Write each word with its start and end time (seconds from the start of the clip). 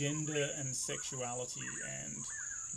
gender 0.00 0.48
and 0.56 0.74
sexuality 0.74 1.60
and 2.02 2.14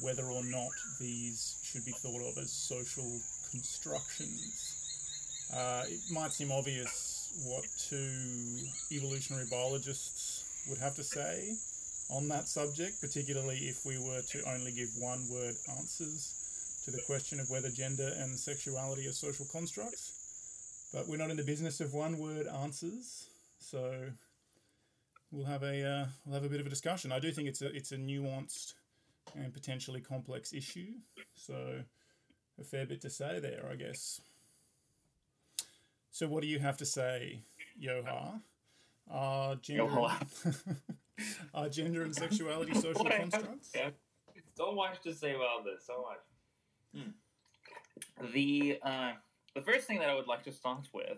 whether 0.02 0.25
or 0.25 0.43
not 0.43 0.71
these 0.99 1.55
should 1.63 1.85
be 1.85 1.91
thought 1.91 2.21
of 2.21 2.38
as 2.38 2.52
social 2.52 3.17
constructions. 3.49 5.47
Uh, 5.55 5.83
it 5.88 6.02
might 6.11 6.33
seem 6.33 6.52
obvious 6.52 7.31
what 7.45 7.63
two 7.77 8.57
evolutionary 8.91 9.45
biologists 9.49 10.65
would 10.67 10.77
have 10.80 10.95
to 10.95 11.03
say 11.03 11.55
on 12.09 12.27
that 12.27 12.49
subject, 12.49 12.99
particularly 12.99 13.55
if 13.71 13.85
we 13.85 13.97
were 13.97 14.21
to 14.27 14.43
only 14.53 14.73
give 14.73 14.89
one 14.99 15.23
word 15.31 15.55
answers 15.77 16.81
to 16.83 16.91
the 16.91 17.02
question 17.08 17.39
of 17.39 17.49
whether 17.49 17.69
gender 17.69 18.11
and 18.17 18.37
sexuality 18.37 19.08
are 19.08 19.13
social 19.13 19.45
constructs. 19.45 20.91
But 20.93 21.08
we're 21.08 21.23
not 21.23 21.31
in 21.31 21.37
the 21.37 21.43
business 21.43 21.80
of 21.80 21.93
one 21.93 22.17
word 22.17 22.47
answers, 22.47 23.30
so 23.59 24.11
we'll 25.34 25.45
have 25.45 25.64
a 25.64 25.84
uh, 25.84 26.06
we'll 26.26 26.36
have 26.36 26.45
a 26.45 26.50
bit 26.50 26.62
of 26.62 26.67
a 26.67 26.70
discussion. 26.70 27.12
I 27.12 27.20
do 27.20 27.31
think 27.31 27.48
it's 27.50 27.62
a 27.62 27.76
it's 27.76 27.92
a 27.92 27.98
nuanced 27.98 28.76
and 29.36 29.53
potentially 29.53 30.00
complex 30.00 30.53
issue, 30.53 30.94
so 31.34 31.81
a 32.59 32.64
fair 32.64 32.86
bit 32.86 33.02
to 33.02 33.09
say 33.09 33.39
there, 33.39 33.67
I 33.70 33.76
guess. 33.76 34.22
So, 36.11 36.28
what 36.28 36.44
do 36.44 36.48
you 36.48 36.59
have 36.59 36.78
to 36.78 36.86
say, 36.86 37.42
Yoha? 37.81 38.39
Are 39.09 39.56
gender, 39.56 39.89
are 41.54 41.70
gender 41.70 42.04
and 42.04 42.16
sexuality 42.16 42.73
social 42.76 43.04
constructs? 43.06 43.73
So 44.56 44.73
much 44.73 45.02
to 45.02 45.14
say 45.14 45.31
about 45.36 45.66
this. 45.66 45.86
So 45.86 46.06
much. 46.08 47.04
Hmm. 47.04 48.31
The 48.34 48.78
uh, 48.84 49.11
the 49.56 49.61
first 49.61 49.88
thing 49.88 50.00
that 50.00 50.09
I 50.09 50.14
would 50.16 50.28
like 50.28 50.44
to 50.44 50.52
start 50.52 50.88
with 50.94 51.17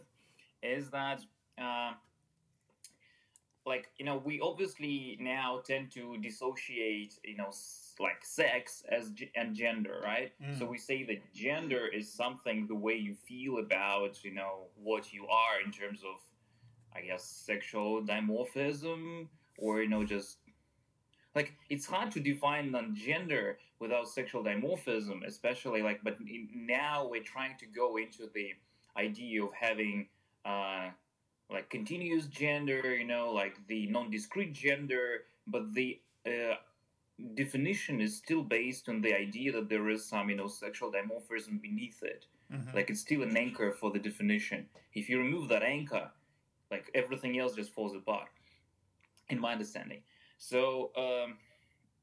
is 0.64 0.90
that. 0.92 1.22
Uh, 1.62 1.94
like 3.66 3.90
you 3.98 4.06
know 4.06 4.18
we 4.24 4.40
obviously 4.42 5.18
now 5.20 5.60
tend 5.66 5.92
to 5.92 6.18
dissociate 6.18 7.14
you 7.24 7.36
know 7.38 7.52
like 8.00 8.24
sex 8.24 8.84
as 8.92 9.10
g- 9.12 9.32
and 9.36 9.56
gender 9.56 10.00
right 10.04 10.32
Mm. 10.42 10.58
so 10.60 10.66
we 10.66 10.78
say 10.78 11.04
that 11.06 11.22
gender 11.34 11.88
is 11.88 12.12
something 12.12 12.68
the 12.68 12.75
way 12.75 12.96
you 12.96 13.14
feel 13.14 13.58
about 13.59 14.24
you 14.24 14.34
know 14.34 14.68
what 14.75 15.12
you 15.14 15.25
are 15.28 15.56
in 15.66 15.72
terms 15.72 16.02
of 16.04 16.18
i 16.96 17.02
guess 17.02 17.24
sexual 17.24 18.02
dimorphism 18.04 19.28
or 19.58 19.81
you 19.81 19.90
know 19.90 20.04
just 20.04 20.38
like 21.36 21.54
it's 21.70 21.86
hard 21.86 22.12
to 22.12 22.20
define 22.20 22.72
non-gender 22.72 23.58
without 23.80 24.08
sexual 24.08 24.44
dimorphism 24.44 25.25
especially 25.25 25.81
like 25.81 26.00
but 26.04 26.18
in, 26.30 26.48
now 26.54 27.08
we're 27.09 27.24
trying 27.24 27.56
to 27.58 27.66
go 27.66 27.98
into 27.98 28.30
the 28.34 28.50
idea 28.98 29.44
of 29.44 29.50
having 29.54 30.08
uh 30.46 30.90
like 31.50 31.69
continuous 31.69 32.25
gender, 32.28 32.95
you 32.95 33.06
know, 33.06 33.31
like 33.31 33.56
the 33.67 33.88
non-discrete 33.88 34.53
gender, 34.53 35.23
but 35.47 35.73
the 35.73 36.00
uh, 36.25 36.56
definition 37.35 38.01
is 38.01 38.17
still 38.17 38.44
based 38.44 38.89
on 38.89 39.01
the 39.01 39.13
idea 39.13 39.51
that 39.51 39.69
there 39.69 39.89
is 39.89 40.06
some, 40.06 40.29
you 40.29 40.35
know, 40.35 40.47
sexual 40.47 40.91
dimorphism 40.91 41.61
beneath 41.61 42.01
it. 42.03 42.25
Mhm. 42.51 42.73
Like 42.73 42.89
it's 42.89 43.01
still 43.01 43.23
an 43.23 43.38
anchor 43.38 43.72
for 43.72 43.91
the 43.91 44.00
definition. 44.00 44.69
If 44.94 45.09
you 45.09 45.19
remove 45.19 45.47
that 45.50 45.63
anchor, 45.63 46.11
like 46.72 46.89
everything 46.94 47.39
else 47.39 47.56
just 47.56 47.72
falls 47.72 47.95
apart, 47.95 48.29
in 49.29 49.39
my 49.39 49.53
understanding. 49.53 50.01
So, 50.38 50.91
um, 50.97 51.38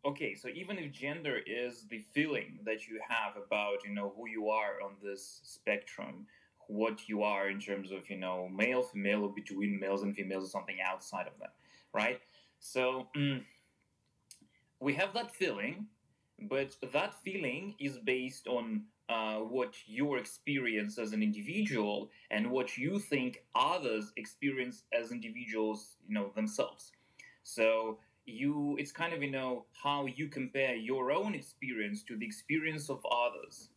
okay, 0.04 0.34
so 0.34 0.48
even 0.48 0.78
if 0.78 0.92
gender 0.92 1.40
is 1.46 1.86
the 1.88 1.98
feeling 1.98 2.60
that 2.64 2.88
you 2.88 3.00
have 3.06 3.36
about, 3.36 3.84
you 3.84 3.94
know, 3.94 4.12
who 4.16 4.28
you 4.28 4.48
are 4.48 4.80
on 4.82 4.96
this 5.02 5.40
spectrum, 5.44 6.26
what 6.72 7.08
you 7.08 7.22
are 7.22 7.48
in 7.48 7.60
terms 7.60 7.90
of 7.92 8.08
you 8.08 8.18
know 8.18 8.48
male 8.48 8.82
female 8.82 9.24
or 9.24 9.32
between 9.32 9.78
males 9.78 10.02
and 10.02 10.14
females 10.14 10.44
or 10.44 10.48
something 10.48 10.76
outside 10.84 11.26
of 11.26 11.32
that 11.40 11.54
right? 11.94 12.20
So 12.60 13.08
mm, 13.16 13.42
we 14.80 14.94
have 14.94 15.12
that 15.14 15.30
feeling 15.30 15.86
but 16.48 16.76
that 16.92 17.14
feeling 17.22 17.74
is 17.78 17.98
based 17.98 18.46
on 18.48 18.82
uh, 19.08 19.38
what 19.38 19.74
your 19.86 20.18
experience 20.18 20.98
as 20.98 21.12
an 21.12 21.22
individual 21.22 22.10
and 22.30 22.50
what 22.50 22.76
you 22.78 22.98
think 22.98 23.44
others 23.54 24.12
experience 24.16 24.84
as 24.98 25.12
individuals 25.12 25.96
you 26.06 26.14
know 26.14 26.32
themselves. 26.34 26.92
So 27.42 27.98
you 28.24 28.76
it's 28.78 28.92
kind 28.92 29.12
of 29.12 29.22
you 29.22 29.30
know 29.30 29.66
how 29.72 30.06
you 30.06 30.28
compare 30.28 30.74
your 30.74 31.12
own 31.12 31.34
experience 31.34 32.02
to 32.04 32.16
the 32.16 32.24
experience 32.24 32.88
of 32.88 33.04
others. 33.10 33.68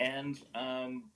And 0.00 0.40
um, 0.54 1.10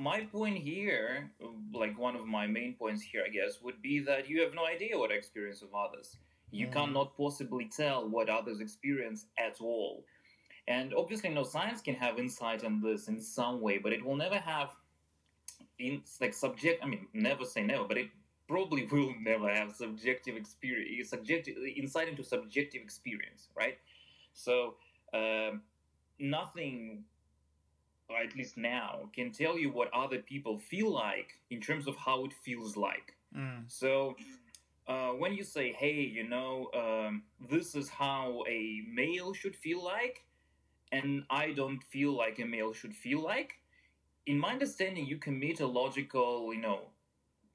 my 0.00 0.22
point 0.24 0.56
here, 0.56 1.30
like 1.72 1.98
one 1.98 2.16
of 2.16 2.26
my 2.26 2.46
main 2.46 2.74
points 2.74 3.02
here, 3.02 3.22
I 3.26 3.28
guess, 3.28 3.60
would 3.62 3.82
be 3.82 4.00
that 4.00 4.28
you 4.28 4.40
have 4.40 4.54
no 4.54 4.66
idea 4.66 4.98
what 4.98 5.12
experience 5.12 5.60
of 5.62 5.74
others. 5.74 6.16
You 6.50 6.66
Mm. 6.66 6.72
cannot 6.72 7.16
possibly 7.16 7.66
tell 7.66 8.08
what 8.08 8.28
others 8.28 8.60
experience 8.60 9.26
at 9.36 9.60
all. 9.60 10.04
And 10.66 10.94
obviously, 10.94 11.28
no 11.30 11.44
science 11.44 11.80
can 11.82 11.94
have 11.96 12.18
insight 12.18 12.64
on 12.64 12.80
this 12.80 13.08
in 13.08 13.20
some 13.20 13.60
way, 13.60 13.78
but 13.78 13.92
it 13.92 14.04
will 14.04 14.16
never 14.16 14.38
have 14.38 14.74
in 15.78 16.02
like 16.20 16.34
subject. 16.34 16.82
I 16.82 16.86
mean, 16.86 17.06
never 17.12 17.44
say 17.44 17.62
never, 17.62 17.84
but 17.84 17.98
it 17.98 18.10
probably 18.48 18.86
will 18.92 19.14
never 19.20 19.52
have 19.52 19.72
subjective 19.74 20.36
experience, 20.36 21.10
subjective 21.10 21.56
insight 21.76 22.08
into 22.08 22.24
subjective 22.24 22.82
experience, 22.82 23.48
right? 23.54 23.78
So 24.32 24.76
um, 25.12 25.62
nothing 26.18 27.04
or 28.10 28.18
at 28.18 28.34
least 28.36 28.56
now, 28.56 29.08
can 29.14 29.30
tell 29.30 29.56
you 29.58 29.70
what 29.70 29.88
other 29.94 30.18
people 30.18 30.58
feel 30.58 30.90
like 30.92 31.38
in 31.50 31.60
terms 31.60 31.86
of 31.86 31.96
how 31.96 32.24
it 32.24 32.32
feels 32.32 32.76
like. 32.76 33.14
Mm. 33.36 33.64
So, 33.68 34.16
uh, 34.88 35.10
when 35.10 35.34
you 35.34 35.44
say, 35.44 35.72
hey, 35.72 36.00
you 36.00 36.28
know, 36.28 36.70
um, 36.74 37.22
this 37.48 37.74
is 37.74 37.88
how 37.88 38.42
a 38.48 38.82
male 38.92 39.32
should 39.32 39.54
feel 39.54 39.82
like, 39.84 40.24
and 40.92 41.24
I 41.30 41.52
don't 41.52 41.82
feel 41.84 42.12
like 42.16 42.38
a 42.40 42.44
male 42.44 42.72
should 42.72 42.94
feel 42.94 43.22
like, 43.22 43.52
in 44.26 44.38
my 44.38 44.50
understanding, 44.50 45.06
you 45.06 45.16
commit 45.18 45.60
a 45.60 45.66
logical, 45.66 46.52
you 46.52 46.60
know, 46.60 46.80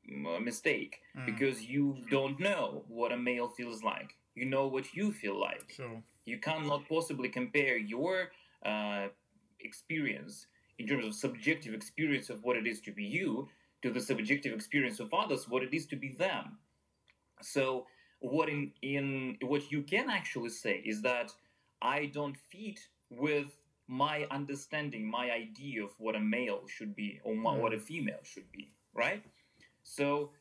uh, 0.09 0.39
mistake 0.39 1.01
Mm. 1.15 1.25
because 1.25 1.65
you 1.65 1.97
don't 2.09 2.39
know 2.39 2.83
what 2.87 3.11
a 3.11 3.17
male 3.17 3.49
feels 3.49 3.83
like. 3.83 4.15
You 4.35 4.45
know 4.45 4.67
what 4.67 4.93
you 4.93 5.11
feel 5.11 5.39
like 5.39 5.73
Sure. 5.75 6.03
you 6.25 6.37
cannot 6.39 6.87
possibly 6.87 7.29
compare 7.29 7.77
your 7.77 8.31
uh, 8.65 9.07
experience 9.65 10.47
in 10.79 10.87
terms 10.87 11.05
of 11.05 11.13
subjective 11.13 11.73
experience 11.73 12.29
of 12.29 12.43
what 12.43 12.57
it 12.57 12.67
is 12.67 12.79
to 12.81 12.91
be 12.91 13.03
you 13.03 13.47
to 13.81 13.91
the 13.91 13.99
subjective 13.99 14.53
experience 14.53 14.99
of 14.99 15.13
others 15.13 15.49
what 15.49 15.63
it 15.63 15.73
is 15.73 15.85
to 15.87 15.95
be 15.95 16.15
them. 16.17 16.57
So 17.41 17.87
what 18.19 18.49
in, 18.49 18.71
in 18.81 19.37
what 19.41 19.71
you 19.71 19.81
can 19.83 20.09
actually 20.09 20.49
say 20.49 20.81
is 20.85 21.01
that 21.01 21.31
i 21.81 22.05
don't 22.05 22.37
fit 22.37 22.79
with 23.09 23.57
my 23.87 24.25
understanding 24.31 25.05
my 25.05 25.29
idea 25.29 25.83
of 25.83 25.91
what 25.99 26.15
a 26.15 26.19
male 26.19 26.61
should 26.67 26.95
be 26.95 27.19
or 27.23 27.35
my, 27.35 27.55
what 27.55 27.73
a 27.73 27.79
female 27.79 28.23
should 28.23 28.49
be 28.51 28.71
right? 28.95 29.23
So 29.83 30.31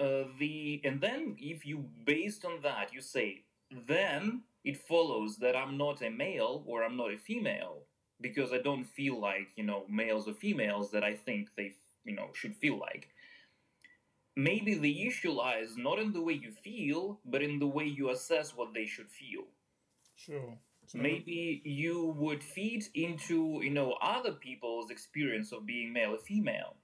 uh, 0.00 0.24
the 0.38 0.80
and 0.82 1.00
then 1.00 1.36
if 1.38 1.66
you 1.66 1.84
based 2.04 2.44
on 2.44 2.60
that 2.62 2.92
you 2.92 3.02
say 3.02 3.44
then 3.86 4.42
it 4.64 4.76
follows 4.76 5.36
that 5.36 5.54
i'm 5.54 5.76
not 5.76 6.02
a 6.02 6.08
male 6.08 6.64
or 6.66 6.82
i'm 6.82 6.96
not 6.96 7.12
a 7.12 7.18
female 7.18 7.82
because 8.20 8.52
i 8.52 8.58
don't 8.58 8.84
feel 8.84 9.20
like 9.20 9.48
you 9.56 9.64
know 9.64 9.84
males 9.88 10.28
or 10.28 10.34
females 10.34 10.90
that 10.90 11.04
i 11.04 11.14
think 11.14 11.48
they 11.56 11.72
you 12.04 12.14
know 12.14 12.28
should 12.34 12.56
feel 12.56 12.78
like. 12.78 13.08
Maybe 14.36 14.74
the 14.74 15.06
issue 15.06 15.32
lies 15.32 15.76
not 15.76 15.98
in 15.98 16.12
the 16.12 16.22
way 16.22 16.34
you 16.34 16.50
feel 16.52 17.20
but 17.24 17.42
in 17.42 17.58
the 17.58 17.66
way 17.66 17.84
you 17.84 18.10
assess 18.10 18.56
what 18.56 18.72
they 18.74 18.86
should 18.86 19.10
feel. 19.10 19.44
Sure. 20.16 20.58
So 20.86 20.98
maybe 20.98 21.62
you 21.64 22.14
would 22.16 22.42
feed 22.42 22.84
into 22.94 23.60
you 23.62 23.70
know 23.70 23.92
other 24.02 24.32
people's 24.32 24.90
experience 24.90 25.52
of 25.52 25.66
being 25.66 25.92
male 25.92 26.14
or 26.14 26.18
female. 26.18 26.76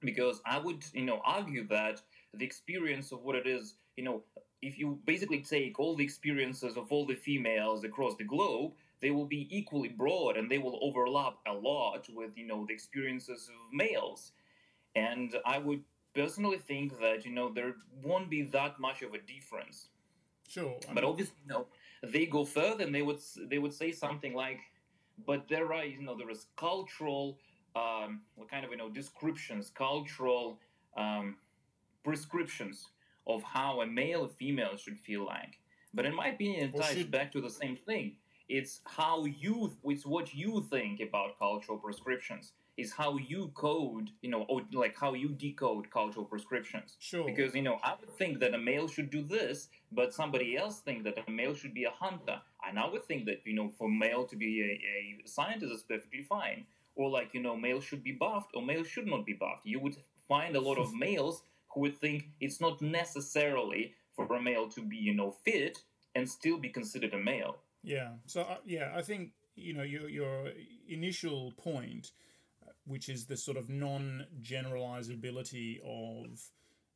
Because 0.00 0.40
i 0.44 0.58
would 0.58 0.84
you 0.92 1.04
know 1.04 1.20
argue 1.24 1.66
that 1.68 2.02
the 2.34 2.44
experience 2.44 3.12
of 3.12 3.22
what 3.22 3.36
it 3.36 3.46
is 3.46 3.74
you 3.96 4.04
know 4.04 4.22
if 4.62 4.78
you 4.78 4.98
basically 5.06 5.42
take 5.42 5.78
all 5.78 5.96
the 5.96 6.04
experiences 6.04 6.76
of 6.76 6.90
all 6.92 7.06
the 7.06 7.14
females 7.14 7.84
across 7.84 8.16
the 8.16 8.24
globe 8.24 8.72
they 9.00 9.10
will 9.10 9.26
be 9.26 9.46
equally 9.50 9.88
broad 9.88 10.36
and 10.36 10.50
they 10.50 10.58
will 10.58 10.78
overlap 10.82 11.34
a 11.46 11.52
lot 11.52 12.06
with 12.14 12.36
you 12.36 12.46
know 12.46 12.64
the 12.66 12.72
experiences 12.74 13.48
of 13.48 13.72
males 13.72 14.32
and 14.94 15.36
i 15.44 15.58
would 15.58 15.82
personally 16.14 16.58
think 16.58 16.98
that 17.00 17.24
you 17.24 17.32
know 17.32 17.52
there 17.52 17.74
won't 18.02 18.30
be 18.30 18.42
that 18.42 18.78
much 18.80 19.02
of 19.02 19.14
a 19.14 19.18
difference 19.18 19.88
Sure. 20.48 20.76
I 20.88 20.94
but 20.94 21.02
mean, 21.02 21.10
obviously, 21.10 21.34
you 21.44 21.52
know, 21.52 21.66
they 22.04 22.24
go 22.26 22.44
further 22.44 22.84
and 22.84 22.94
they 22.94 23.02
would 23.02 23.18
they 23.50 23.58
would 23.58 23.74
say 23.74 23.90
something 23.90 24.32
like, 24.32 24.60
"But 25.26 25.48
there 25.48 25.72
are 25.72 25.84
you 25.84 26.00
know 26.02 26.16
there 26.16 26.30
is 26.30 26.46
cultural, 26.56 27.40
um, 27.74 28.22
what 28.36 28.48
kind 28.48 28.64
of 28.64 28.70
you 28.70 28.76
know 28.76 28.88
descriptions, 28.88 29.70
cultural 29.70 30.60
um, 30.96 31.38
prescriptions 32.04 32.86
of 33.26 33.42
how 33.42 33.80
a 33.80 33.86
male 33.86 34.20
or 34.22 34.28
female 34.28 34.76
should 34.76 34.98
feel 35.00 35.24
like." 35.24 35.58
But 35.92 36.06
in 36.06 36.14
my 36.14 36.28
opinion, 36.28 36.68
it 36.68 36.74
Or 36.74 36.82
ties 36.82 36.98
should- 36.98 37.10
back 37.10 37.32
to 37.32 37.40
the 37.40 37.50
same 37.50 37.76
thing. 37.76 38.16
It's 38.48 38.80
how 38.84 39.24
you, 39.24 39.76
it's 39.84 40.06
what 40.06 40.34
you 40.34 40.62
think 40.70 41.00
about 41.00 41.38
cultural 41.38 41.78
prescriptions. 41.78 42.52
is 42.76 42.92
how 42.92 43.16
you 43.16 43.50
code, 43.54 44.10
you 44.20 44.30
know, 44.30 44.42
or 44.48 44.60
like 44.72 44.96
how 44.98 45.14
you 45.14 45.30
decode 45.30 45.90
cultural 45.90 46.24
prescriptions. 46.26 46.96
Sure. 47.00 47.24
Because 47.24 47.54
you 47.54 47.62
know, 47.62 47.78
I 47.82 47.94
would 47.98 48.10
think 48.10 48.38
that 48.40 48.54
a 48.54 48.58
male 48.58 48.86
should 48.88 49.10
do 49.10 49.22
this, 49.22 49.68
but 49.92 50.12
somebody 50.14 50.56
else 50.56 50.80
think 50.80 51.04
that 51.04 51.18
a 51.26 51.30
male 51.30 51.54
should 51.54 51.74
be 51.74 51.84
a 51.84 51.90
hunter. 51.90 52.38
And 52.68 52.78
I 52.78 52.86
would 52.88 53.04
think 53.04 53.24
that 53.26 53.40
you 53.44 53.54
know, 53.54 53.70
for 53.78 53.88
male 53.88 54.24
to 54.26 54.36
be 54.36 54.60
a, 54.62 55.24
a 55.24 55.28
scientist 55.28 55.72
is 55.72 55.82
perfectly 55.82 56.22
fine. 56.22 56.66
Or 56.94 57.10
like 57.10 57.34
you 57.34 57.40
know, 57.42 57.56
male 57.56 57.80
should 57.80 58.02
be 58.04 58.12
buffed, 58.12 58.50
or 58.54 58.62
male 58.62 58.84
should 58.84 59.06
not 59.06 59.26
be 59.26 59.34
buffed. 59.34 59.64
You 59.64 59.80
would 59.80 59.96
find 60.28 60.56
a 60.56 60.60
lot 60.60 60.78
of 60.78 60.94
males 61.06 61.42
who 61.72 61.80
would 61.80 61.98
think 61.98 62.28
it's 62.40 62.60
not 62.60 62.80
necessarily 62.82 63.94
for 64.14 64.26
a 64.34 64.42
male 64.42 64.68
to 64.70 64.80
be 64.82 64.96
you 64.96 65.14
know 65.14 65.30
fit 65.30 65.78
and 66.14 66.28
still 66.28 66.58
be 66.58 66.70
considered 66.70 67.14
a 67.14 67.18
male. 67.18 67.56
Yeah. 67.86 68.14
So 68.26 68.42
uh, 68.42 68.58
yeah, 68.64 68.92
I 68.96 69.02
think 69.02 69.30
you 69.54 69.72
know 69.72 69.84
your 69.84 70.08
your 70.08 70.50
initial 70.88 71.52
point, 71.56 72.10
uh, 72.66 72.72
which 72.84 73.08
is 73.08 73.26
the 73.26 73.36
sort 73.36 73.56
of 73.56 73.70
non-generalizability 73.70 75.78
of 75.84 76.40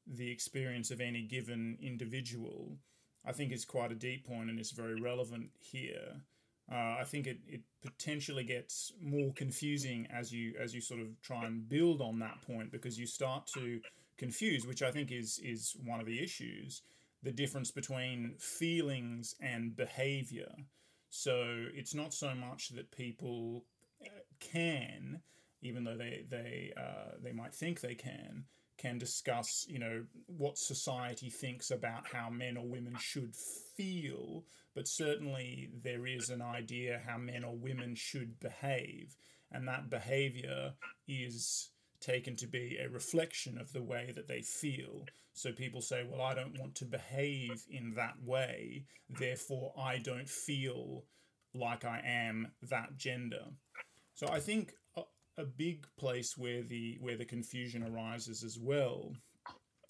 the 0.04 0.32
experience 0.32 0.90
of 0.90 1.00
any 1.00 1.22
given 1.22 1.78
individual, 1.80 2.76
I 3.24 3.30
think 3.30 3.52
is 3.52 3.64
quite 3.64 3.92
a 3.92 3.94
deep 3.94 4.26
point 4.26 4.50
and 4.50 4.58
is 4.58 4.72
very 4.72 5.00
relevant 5.00 5.50
here. 5.60 6.22
Uh, 6.70 6.98
I 7.00 7.04
think 7.06 7.26
it, 7.28 7.38
it 7.46 7.62
potentially 7.82 8.44
gets 8.44 8.92
more 9.00 9.32
confusing 9.34 10.08
as 10.10 10.32
you 10.32 10.54
as 10.60 10.74
you 10.74 10.80
sort 10.80 11.00
of 11.00 11.22
try 11.22 11.46
and 11.46 11.68
build 11.68 12.00
on 12.00 12.18
that 12.18 12.42
point 12.42 12.72
because 12.72 12.98
you 12.98 13.06
start 13.06 13.46
to 13.54 13.80
confuse, 14.18 14.66
which 14.66 14.82
I 14.82 14.90
think 14.90 15.12
is 15.12 15.38
is 15.40 15.76
one 15.84 16.00
of 16.00 16.06
the 16.06 16.20
issues, 16.20 16.82
the 17.22 17.30
difference 17.30 17.70
between 17.70 18.34
feelings 18.40 19.36
and 19.40 19.76
behavior. 19.76 20.50
So 21.10 21.66
it's 21.74 21.94
not 21.94 22.14
so 22.14 22.34
much 22.34 22.70
that 22.70 22.90
people 22.92 23.64
uh, 24.04 24.08
can, 24.38 25.20
even 25.60 25.84
though 25.84 25.96
they 25.96 26.24
they 26.30 26.72
uh, 26.76 27.16
they 27.22 27.32
might 27.32 27.54
think 27.54 27.80
they 27.80 27.96
can, 27.96 28.44
can 28.78 28.96
discuss 28.96 29.66
you 29.68 29.78
know 29.80 30.04
what 30.26 30.56
society 30.56 31.28
thinks 31.28 31.70
about 31.70 32.06
how 32.06 32.30
men 32.30 32.56
or 32.56 32.66
women 32.66 32.96
should 32.98 33.34
feel, 33.76 34.44
but 34.74 34.86
certainly 34.86 35.70
there 35.82 36.06
is 36.06 36.30
an 36.30 36.40
idea 36.40 37.02
how 37.04 37.18
men 37.18 37.44
or 37.44 37.56
women 37.56 37.94
should 37.96 38.38
behave, 38.38 39.16
and 39.50 39.66
that 39.66 39.90
behavior 39.90 40.74
is 41.08 41.70
taken 42.00 42.36
to 42.36 42.46
be 42.46 42.78
a 42.78 42.88
reflection 42.88 43.58
of 43.58 43.72
the 43.72 43.82
way 43.82 44.12
that 44.14 44.28
they 44.28 44.42
feel. 44.42 45.04
So 45.32 45.52
people 45.52 45.80
say, 45.80 46.06
well, 46.08 46.22
I 46.22 46.34
don't 46.34 46.58
want 46.58 46.74
to 46.76 46.84
behave 46.84 47.64
in 47.70 47.94
that 47.94 48.14
way, 48.24 48.84
therefore 49.08 49.72
I 49.78 49.98
don't 49.98 50.28
feel 50.28 51.04
like 51.54 51.84
I 51.84 52.02
am 52.04 52.52
that 52.62 52.96
gender. 52.96 53.44
So 54.14 54.28
I 54.28 54.40
think 54.40 54.72
a, 54.96 55.02
a 55.38 55.44
big 55.44 55.86
place 55.98 56.36
where 56.36 56.62
the 56.62 56.98
where 57.00 57.16
the 57.16 57.24
confusion 57.24 57.82
arises 57.82 58.44
as 58.44 58.58
well 58.58 59.12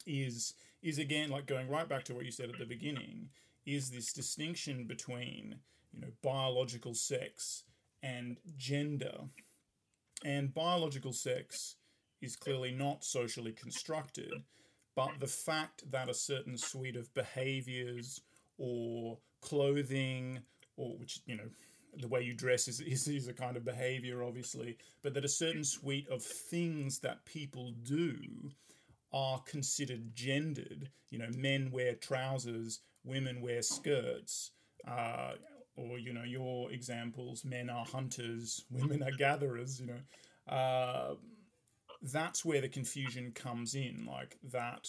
is 0.06 0.54
is 0.82 0.98
again 0.98 1.30
like 1.30 1.46
going 1.46 1.68
right 1.68 1.88
back 1.88 2.04
to 2.04 2.14
what 2.14 2.24
you 2.24 2.30
said 2.30 2.48
at 2.48 2.58
the 2.58 2.64
beginning 2.64 3.28
is 3.66 3.90
this 3.90 4.12
distinction 4.12 4.86
between 4.86 5.56
you 5.92 6.00
know 6.00 6.08
biological 6.22 6.94
sex 6.94 7.64
and 8.02 8.38
gender 8.56 9.12
and 10.24 10.54
biological 10.54 11.12
sex 11.12 11.76
is 12.22 12.36
clearly 12.36 12.72
not 12.72 13.04
socially 13.04 13.52
constructed, 13.52 14.32
but 14.94 15.10
the 15.20 15.26
fact 15.26 15.90
that 15.90 16.08
a 16.08 16.14
certain 16.14 16.56
suite 16.56 16.96
of 16.96 17.12
behaviors 17.14 18.20
or 18.58 19.18
clothing, 19.40 20.40
or 20.76 20.96
which, 20.98 21.20
you 21.26 21.36
know, 21.36 21.48
the 21.98 22.08
way 22.08 22.22
you 22.22 22.34
dress 22.34 22.68
is, 22.68 22.80
is, 22.80 23.08
is 23.08 23.28
a 23.28 23.32
kind 23.32 23.56
of 23.56 23.64
behavior, 23.64 24.22
obviously, 24.22 24.76
but 25.02 25.14
that 25.14 25.24
a 25.24 25.28
certain 25.28 25.64
suite 25.64 26.08
of 26.08 26.22
things 26.22 27.00
that 27.00 27.24
people 27.24 27.72
do 27.82 28.50
are 29.12 29.40
considered 29.40 30.14
gendered. 30.14 30.90
You 31.10 31.18
know, 31.18 31.30
men 31.36 31.70
wear 31.72 31.94
trousers, 31.94 32.80
women 33.04 33.40
wear 33.40 33.62
skirts. 33.62 34.52
Uh, 34.86 35.32
or 35.76 35.98
you 35.98 36.12
know 36.12 36.24
your 36.24 36.70
examples 36.72 37.44
men 37.44 37.70
are 37.70 37.84
hunters 37.84 38.64
women 38.70 39.02
are 39.02 39.12
gatherers 39.12 39.80
you 39.80 39.86
know 39.86 40.54
uh, 40.54 41.14
that's 42.02 42.44
where 42.44 42.60
the 42.60 42.68
confusion 42.68 43.32
comes 43.32 43.74
in 43.74 44.06
like 44.06 44.38
that 44.42 44.88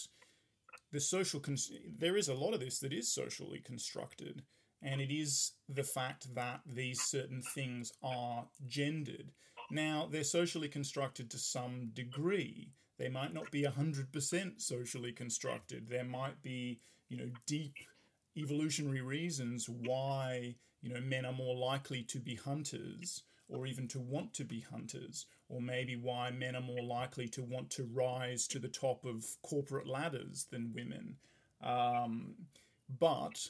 the 0.92 1.00
social 1.00 1.40
con- 1.40 1.56
there 1.98 2.16
is 2.16 2.28
a 2.28 2.34
lot 2.34 2.54
of 2.54 2.60
this 2.60 2.78
that 2.78 2.92
is 2.92 3.12
socially 3.12 3.60
constructed 3.60 4.42
and 4.82 5.00
it 5.00 5.12
is 5.12 5.52
the 5.68 5.84
fact 5.84 6.34
that 6.34 6.60
these 6.66 7.00
certain 7.00 7.40
things 7.54 7.92
are 8.02 8.46
gendered. 8.66 9.30
Now 9.70 10.08
they're 10.10 10.24
socially 10.24 10.68
constructed 10.68 11.30
to 11.30 11.38
some 11.38 11.90
degree. 11.94 12.72
They 12.98 13.08
might 13.08 13.32
not 13.32 13.50
be 13.50 13.62
100% 13.62 14.60
socially 14.60 15.12
constructed. 15.12 15.88
There 15.88 16.04
might 16.04 16.42
be 16.42 16.80
you 17.08 17.16
know 17.16 17.30
deep 17.46 17.74
evolutionary 18.36 19.02
reasons 19.02 19.68
why 19.68 20.56
you 20.80 20.92
know 20.92 21.00
men 21.00 21.26
are 21.26 21.32
more 21.32 21.56
likely 21.56 22.02
to 22.04 22.18
be 22.18 22.34
hunters 22.34 23.22
or 23.52 23.66
even 23.66 23.86
to 23.88 24.00
want 24.00 24.32
to 24.34 24.44
be 24.44 24.60
hunters, 24.60 25.26
or 25.48 25.60
maybe 25.60 25.94
why 25.94 26.30
men 26.30 26.56
are 26.56 26.62
more 26.62 26.82
likely 26.82 27.28
to 27.28 27.42
want 27.42 27.70
to 27.70 27.84
rise 27.92 28.46
to 28.48 28.58
the 28.58 28.68
top 28.68 29.04
of 29.04 29.24
corporate 29.42 29.86
ladders 29.86 30.46
than 30.50 30.72
women. 30.74 31.16
Um, 31.62 32.34
but 32.98 33.48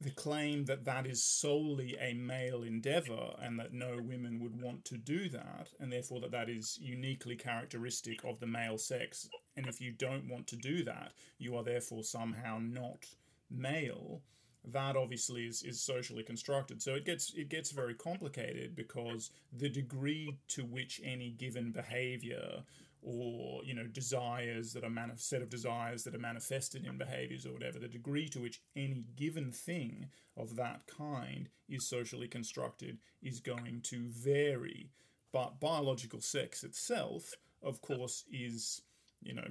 the 0.00 0.10
claim 0.10 0.64
that 0.64 0.84
that 0.84 1.06
is 1.06 1.22
solely 1.22 1.96
a 2.00 2.14
male 2.14 2.62
endeavor 2.62 3.34
and 3.40 3.58
that 3.58 3.72
no 3.72 3.98
women 4.00 4.40
would 4.40 4.60
want 4.60 4.84
to 4.86 4.96
do 4.96 5.28
that, 5.28 5.68
and 5.80 5.92
therefore 5.92 6.20
that 6.20 6.32
that 6.32 6.48
is 6.48 6.78
uniquely 6.80 7.36
characteristic 7.36 8.24
of 8.24 8.40
the 8.40 8.46
male 8.46 8.78
sex, 8.78 9.28
and 9.56 9.66
if 9.66 9.80
you 9.80 9.92
don't 9.92 10.28
want 10.28 10.46
to 10.48 10.56
do 10.56 10.82
that, 10.84 11.12
you 11.38 11.56
are 11.56 11.64
therefore 11.64 12.02
somehow 12.02 12.58
not 12.60 13.06
male 13.50 14.22
that 14.64 14.96
obviously 14.96 15.46
is, 15.46 15.62
is 15.62 15.80
socially 15.80 16.22
constructed. 16.22 16.82
So 16.82 16.94
it 16.94 17.04
gets 17.04 17.34
it 17.34 17.48
gets 17.48 17.70
very 17.70 17.94
complicated 17.94 18.76
because 18.76 19.30
the 19.52 19.68
degree 19.68 20.38
to 20.48 20.62
which 20.64 21.00
any 21.04 21.30
given 21.30 21.72
behavior 21.72 22.62
or 23.02 23.64
you 23.64 23.74
know 23.74 23.86
desires 23.86 24.72
that 24.72 24.84
are 24.84 24.90
manif- 24.90 25.20
set 25.20 25.42
of 25.42 25.50
desires 25.50 26.04
that 26.04 26.14
are 26.14 26.20
manifested 26.20 26.86
in 26.86 26.96
behaviors 26.96 27.44
or 27.44 27.52
whatever 27.52 27.78
the 27.78 27.88
degree 27.88 28.28
to 28.28 28.40
which 28.40 28.62
any 28.76 29.04
given 29.16 29.50
thing 29.50 30.06
of 30.36 30.54
that 30.56 30.82
kind 30.86 31.48
is 31.68 31.88
socially 31.88 32.28
constructed 32.28 32.98
is 33.20 33.40
going 33.40 33.80
to 33.82 34.08
vary 34.08 34.88
but 35.32 35.58
biological 35.58 36.20
sex 36.20 36.62
itself 36.62 37.34
of 37.62 37.80
course 37.80 38.24
is 38.30 38.82
you 39.20 39.34
know 39.34 39.48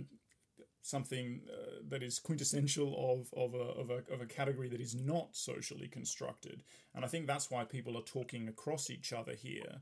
something 0.82 1.42
uh, 1.50 1.82
that 1.90 2.04
is 2.04 2.20
quintessential 2.20 2.96
of, 3.14 3.34
of, 3.38 3.54
a, 3.54 3.58
of, 3.58 3.90
a, 3.90 4.14
of 4.14 4.22
a 4.22 4.26
category 4.26 4.68
that 4.70 4.82
is 4.82 4.96
not 4.96 5.36
socially 5.36 5.88
constructed. 5.88 6.64
And 6.96 7.06
I 7.06 7.08
think 7.08 7.28
that's 7.28 7.52
why 7.52 7.64
people 7.64 7.98
are 7.98 8.04
talking 8.04 8.48
across 8.48 8.90
each 8.90 9.14
other 9.14 9.34
here 9.34 9.80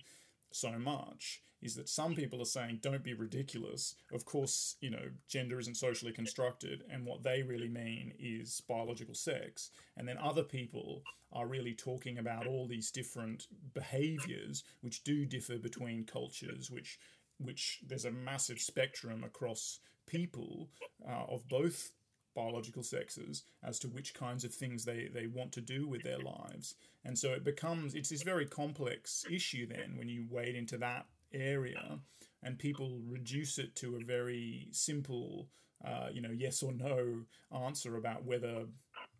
so 0.51 0.71
much 0.77 1.41
is 1.61 1.75
that 1.75 1.89
some 1.89 2.15
people 2.15 2.41
are 2.41 2.45
saying 2.45 2.79
don't 2.81 3.03
be 3.03 3.13
ridiculous 3.13 3.95
of 4.13 4.25
course 4.25 4.75
you 4.81 4.89
know 4.89 5.09
gender 5.27 5.59
isn't 5.59 5.77
socially 5.77 6.11
constructed 6.11 6.83
and 6.89 7.05
what 7.05 7.23
they 7.23 7.43
really 7.43 7.67
mean 7.67 8.13
is 8.19 8.61
biological 8.67 9.13
sex 9.13 9.69
and 9.97 10.07
then 10.07 10.17
other 10.17 10.43
people 10.43 11.03
are 11.31 11.47
really 11.47 11.73
talking 11.73 12.17
about 12.17 12.47
all 12.47 12.67
these 12.67 12.91
different 12.91 13.47
behaviors 13.73 14.63
which 14.81 15.03
do 15.03 15.25
differ 15.25 15.57
between 15.57 16.03
cultures 16.03 16.71
which 16.71 16.97
which 17.37 17.79
there's 17.87 18.05
a 18.05 18.11
massive 18.11 18.59
spectrum 18.59 19.23
across 19.23 19.79
people 20.09 20.67
uh, 21.07 21.25
of 21.33 21.47
both 21.47 21.91
biological 22.35 22.83
sexes 22.83 23.43
as 23.63 23.79
to 23.79 23.87
which 23.87 24.13
kinds 24.13 24.43
of 24.43 24.53
things 24.53 24.85
they, 24.85 25.09
they 25.13 25.27
want 25.27 25.51
to 25.53 25.61
do 25.61 25.87
with 25.87 26.03
their 26.03 26.19
lives. 26.19 26.75
And 27.05 27.17
so 27.17 27.29
it 27.29 27.43
becomes, 27.43 27.95
it's 27.95 28.09
this 28.09 28.23
very 28.23 28.45
complex 28.45 29.25
issue 29.29 29.67
then 29.67 29.95
when 29.97 30.09
you 30.09 30.25
wade 30.29 30.55
into 30.55 30.77
that 30.77 31.05
area 31.33 31.99
and 32.43 32.57
people 32.57 33.01
reduce 33.07 33.57
it 33.57 33.75
to 33.75 33.95
a 33.95 34.05
very 34.05 34.67
simple, 34.71 35.47
uh, 35.85 36.07
you 36.11 36.21
know, 36.21 36.31
yes 36.31 36.63
or 36.63 36.71
no 36.71 37.21
answer 37.65 37.97
about 37.97 38.25
whether 38.25 38.65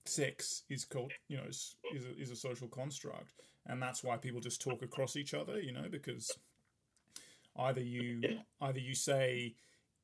sex 0.05 0.63
is 0.69 0.85
called, 0.85 1.11
you 1.27 1.37
know, 1.37 1.47
is, 1.47 1.75
a, 1.93 2.21
is 2.21 2.31
a 2.31 2.35
social 2.35 2.67
construct. 2.67 3.33
And 3.65 3.81
that's 3.81 4.03
why 4.03 4.17
people 4.17 4.39
just 4.39 4.61
talk 4.61 4.81
across 4.81 5.15
each 5.15 5.33
other, 5.33 5.59
you 5.59 5.71
know, 5.71 5.87
because 5.91 6.31
either 7.57 7.81
you 7.81 8.21
either 8.61 8.79
you 8.79 8.95
say 8.95 9.55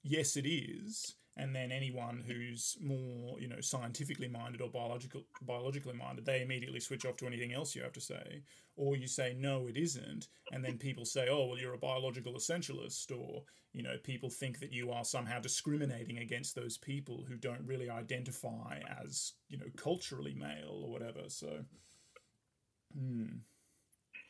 yes, 0.05 0.37
it 0.37 0.47
is, 0.47 1.15
and 1.37 1.53
then 1.53 1.71
anyone 1.71 2.23
who's 2.25 2.77
more 2.79 3.39
you 3.39 3.47
know 3.47 3.59
scientifically 3.59 4.27
minded 4.27 4.61
or 4.61 4.69
biological 4.69 5.23
biologically 5.41 5.93
minded 5.93 6.25
they 6.25 6.41
immediately 6.41 6.79
switch 6.79 7.05
off 7.05 7.17
to 7.17 7.27
anything 7.27 7.53
else 7.53 7.75
you 7.75 7.81
have 7.81 7.93
to 7.93 8.01
say. 8.01 8.41
Or 8.77 8.97
you 8.97 9.07
say 9.07 9.35
no 9.37 9.67
it 9.67 9.77
isn't. 9.77 10.27
And 10.51 10.63
then 10.63 10.77
people 10.77 11.05
say 11.05 11.27
oh 11.29 11.47
well 11.47 11.59
you're 11.59 11.73
a 11.73 11.77
biological 11.77 12.33
essentialist. 12.33 13.11
Or 13.11 13.43
you 13.73 13.83
know 13.83 13.97
people 14.03 14.29
think 14.29 14.59
that 14.59 14.71
you 14.71 14.91
are 14.91 15.03
somehow 15.03 15.39
discriminating 15.39 16.19
against 16.19 16.55
those 16.55 16.77
people 16.77 17.25
who 17.27 17.35
don't 17.35 17.65
really 17.65 17.89
identify 17.89 18.79
as 19.03 19.33
you 19.49 19.57
know 19.57 19.65
culturally 19.75 20.35
male 20.35 20.81
or 20.83 20.91
whatever. 20.91 21.23
So 21.27 21.59
hmm. 22.97 23.25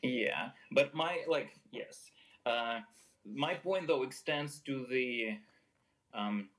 yeah. 0.01 0.49
But 0.71 0.95
my 0.95 1.19
like 1.27 1.51
yes. 1.71 2.09
Uh 2.45 2.79
my 3.25 3.55
point 3.55 3.87
though 3.87 4.03
extends 4.03 4.59
to 4.61 4.85
the 4.89 5.37
um, 6.15 6.49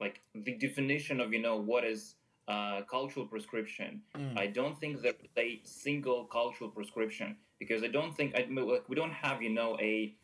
like 0.00 0.20
the 0.34 0.54
definition 0.54 1.20
of 1.20 1.32
you 1.32 1.40
know 1.40 1.56
what 1.56 1.84
is 1.84 2.14
uh, 2.48 2.82
cultural 2.82 3.26
prescription. 3.26 4.00
Mm. 4.16 4.38
I 4.38 4.46
don't 4.46 4.78
think 4.78 5.02
there's 5.02 5.14
a 5.36 5.60
single 5.64 6.24
cultural 6.24 6.70
prescription 6.70 7.36
because 7.58 7.82
I 7.82 7.88
don't 7.88 8.16
think 8.16 8.34
I, 8.34 8.46
like, 8.50 8.88
we 8.88 8.96
don't 8.96 9.12
have 9.12 9.42
you 9.42 9.50
know 9.50 9.76
a 9.80 10.14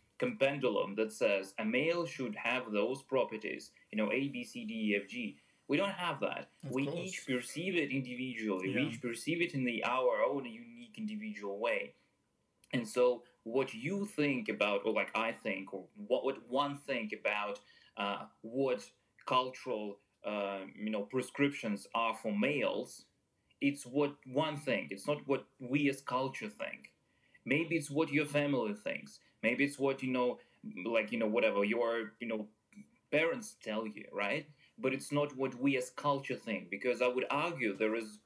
pendulum 0.41 0.95
that 0.97 1.13
says 1.13 1.55
a 1.59 1.65
male 1.65 2.07
should 2.07 2.35
have 2.37 2.73
those 2.73 3.03
properties. 3.03 3.71
You 3.93 3.99
know 3.99 4.13
A 4.13 4.29
B 4.29 4.45
C 4.45 4.65
D 4.65 4.93
E 4.93 4.97
F 4.97 5.09
G. 5.09 5.37
We 5.69 5.77
don't 5.77 5.91
have 5.91 6.21
that. 6.21 6.49
Of 6.65 6.71
we 6.71 6.87
course. 6.87 6.99
each 6.99 7.27
perceive 7.27 7.75
it 7.77 7.91
individually. 7.91 8.71
Yeah. 8.71 8.83
We 8.83 8.89
each 8.89 9.03
perceive 9.03 9.43
it 9.43 9.53
in 9.53 9.65
the 9.65 9.85
our 9.85 10.23
own 10.23 10.45
unique 10.45 10.95
individual 10.97 11.59
way. 11.59 11.95
And 12.73 12.87
so, 12.87 13.23
what 13.45 13.75
you 13.75 14.07
think 14.07 14.49
about, 14.49 14.81
or 14.85 14.93
like 14.93 15.11
I 15.15 15.33
think, 15.33 15.73
or 15.73 15.85
what 16.09 16.25
would 16.25 16.39
one 16.49 16.77
think 16.77 17.13
about 17.13 17.61
uh, 17.97 18.25
what 18.43 18.85
cultural, 19.27 19.99
uh, 20.25 20.61
you 20.79 20.91
know, 20.91 21.03
prescriptions 21.03 21.87
are 21.95 22.15
for 22.15 22.37
males? 22.37 23.05
It's 23.61 23.85
what 23.87 24.15
one 24.27 24.57
thing. 24.57 24.89
It's 24.91 25.07
not 25.07 25.27
what 25.27 25.47
we 25.61 25.89
as 25.91 26.01
culture 26.03 26.49
think. 26.49 26.93
Maybe 27.45 27.77
it's 27.77 27.91
what 27.91 28.13
your 28.13 28.27
family 28.27 28.75
thinks. 28.75 29.21
Maybe 29.43 29.65
it's 29.65 29.79
what 29.79 30.03
you 30.03 30.11
know, 30.13 30.39
like 30.85 31.13
you 31.13 31.19
know, 31.19 31.27
whatever 31.27 31.65
your 31.65 32.13
you 32.21 32.29
know 32.29 32.49
parents 33.11 33.57
tell 33.63 33.87
you, 33.87 34.05
right? 34.13 34.47
But 34.79 34.95
it's 34.95 35.13
not 35.13 35.37
what 35.37 35.55
we 35.57 35.77
as 35.77 35.91
culture 35.91 36.37
think, 36.37 36.71
because 36.71 37.03
I 37.03 37.09
would 37.09 37.27
argue 37.31 37.77
there 37.77 37.97
is 37.97 38.21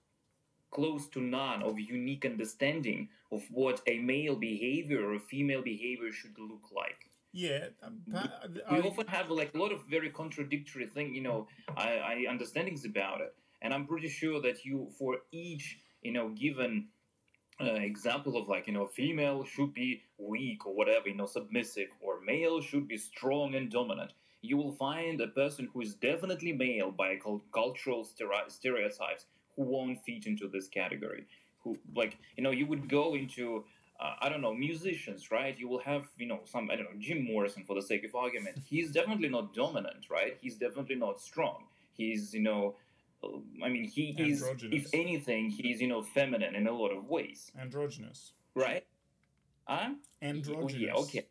close 0.73 1.09
to 1.11 1.21
none 1.21 1.63
of 1.63 1.79
unique 1.79 2.25
understanding 2.25 3.11
of 3.33 3.45
what 3.51 3.83
a 3.87 3.99
male 4.01 4.37
behavior 4.37 5.07
or 5.07 5.15
a 5.15 5.21
female 5.21 5.63
behavior 5.63 6.13
should 6.13 6.39
look 6.39 6.73
like. 6.75 7.10
Yeah, 7.33 7.67
um, 7.83 8.03
We 8.73 8.81
often 8.81 9.07
have 9.07 9.31
like 9.31 9.55
a 9.55 9.59
lot 9.59 9.73
of 9.73 9.85
very 9.89 10.11
contradictory 10.11 10.87
thing, 10.87 11.15
you 11.15 11.23
know, 11.23 11.47
I, 11.77 11.99
I 11.99 12.25
understandings 12.29 12.85
about 12.85 13.21
it, 13.21 13.35
and 13.63 13.73
I'm 13.73 13.87
pretty 13.87 14.09
sure 14.09 14.41
that 14.43 14.65
you, 14.65 14.89
for 14.99 15.19
each, 15.31 15.79
you 16.03 16.13
know, 16.13 16.31
given 16.31 16.89
uh, 17.61 17.75
example 17.75 18.37
of 18.37 18.49
like, 18.49 18.67
you 18.67 18.73
know, 18.73 18.87
female 18.87 19.45
should 19.45 19.73
be 19.75 20.03
weak 20.19 20.67
or 20.67 20.75
whatever, 20.75 21.09
you 21.09 21.15
know, 21.15 21.27
submissive, 21.27 21.89
or 22.01 22.21
male 22.21 22.61
should 22.61 22.89
be 22.89 22.97
strong 22.97 23.55
and 23.55 23.71
dominant. 23.71 24.13
You 24.43 24.57
will 24.57 24.73
find 24.73 25.21
a 25.21 25.29
person 25.29 25.69
who 25.73 25.83
is 25.83 25.95
definitely 25.95 26.53
male 26.53 26.91
by 26.91 27.19
cultural 27.53 28.05
stereotypes 28.05 29.27
who 29.55 29.63
won't 29.63 30.03
fit 30.05 30.27
into 30.27 30.49
this 30.49 30.69
category. 30.69 31.27
Who 31.63 31.77
like, 31.95 32.17
you 32.37 32.43
know, 32.43 32.51
you 32.51 32.67
would 32.67 32.89
go 32.89 33.15
into 33.15 33.65
uh, 34.01 34.15
I 34.21 34.29
don't 34.31 34.41
know, 34.41 34.55
musicians, 34.55 35.31
right? 35.31 35.59
You 35.59 35.69
will 35.69 35.81
have, 35.81 36.09
you 36.17 36.27
know, 36.27 36.41
some, 36.45 36.71
I 36.71 36.77
don't 36.77 36.87
know, 36.87 36.99
Jim 36.99 37.25
Morrison 37.25 37.65
for 37.65 37.75
the 37.75 37.83
sake 37.83 38.05
of 38.05 38.15
argument. 38.15 38.57
He's 38.65 38.91
definitely 38.93 39.29
not 39.29 39.55
dominant, 39.55 40.07
right? 40.11 40.39
He's 40.41 40.57
definitely 40.57 40.97
not 40.97 41.21
strong. 41.21 41.65
He's, 41.93 42.33
you 42.33 42.41
know, 42.41 42.77
uh, 43.23 43.29
I 43.63 43.69
mean, 43.69 43.85
he 43.85 44.15
is, 44.19 44.43
if 44.63 44.89
anything, 44.95 45.51
he's, 45.51 45.81
you 45.83 45.89
know, 45.89 46.03
feminine 46.03 46.55
in 46.55 46.67
a 46.67 46.73
lot 46.73 46.91
of 46.91 47.09
ways, 47.09 47.53
androgynous. 47.61 48.33
right? 48.55 48.85
Huh? 49.69 49.91
Androgynous. 50.23 50.81
Yeah, 50.81 50.95
okay. 50.95 51.27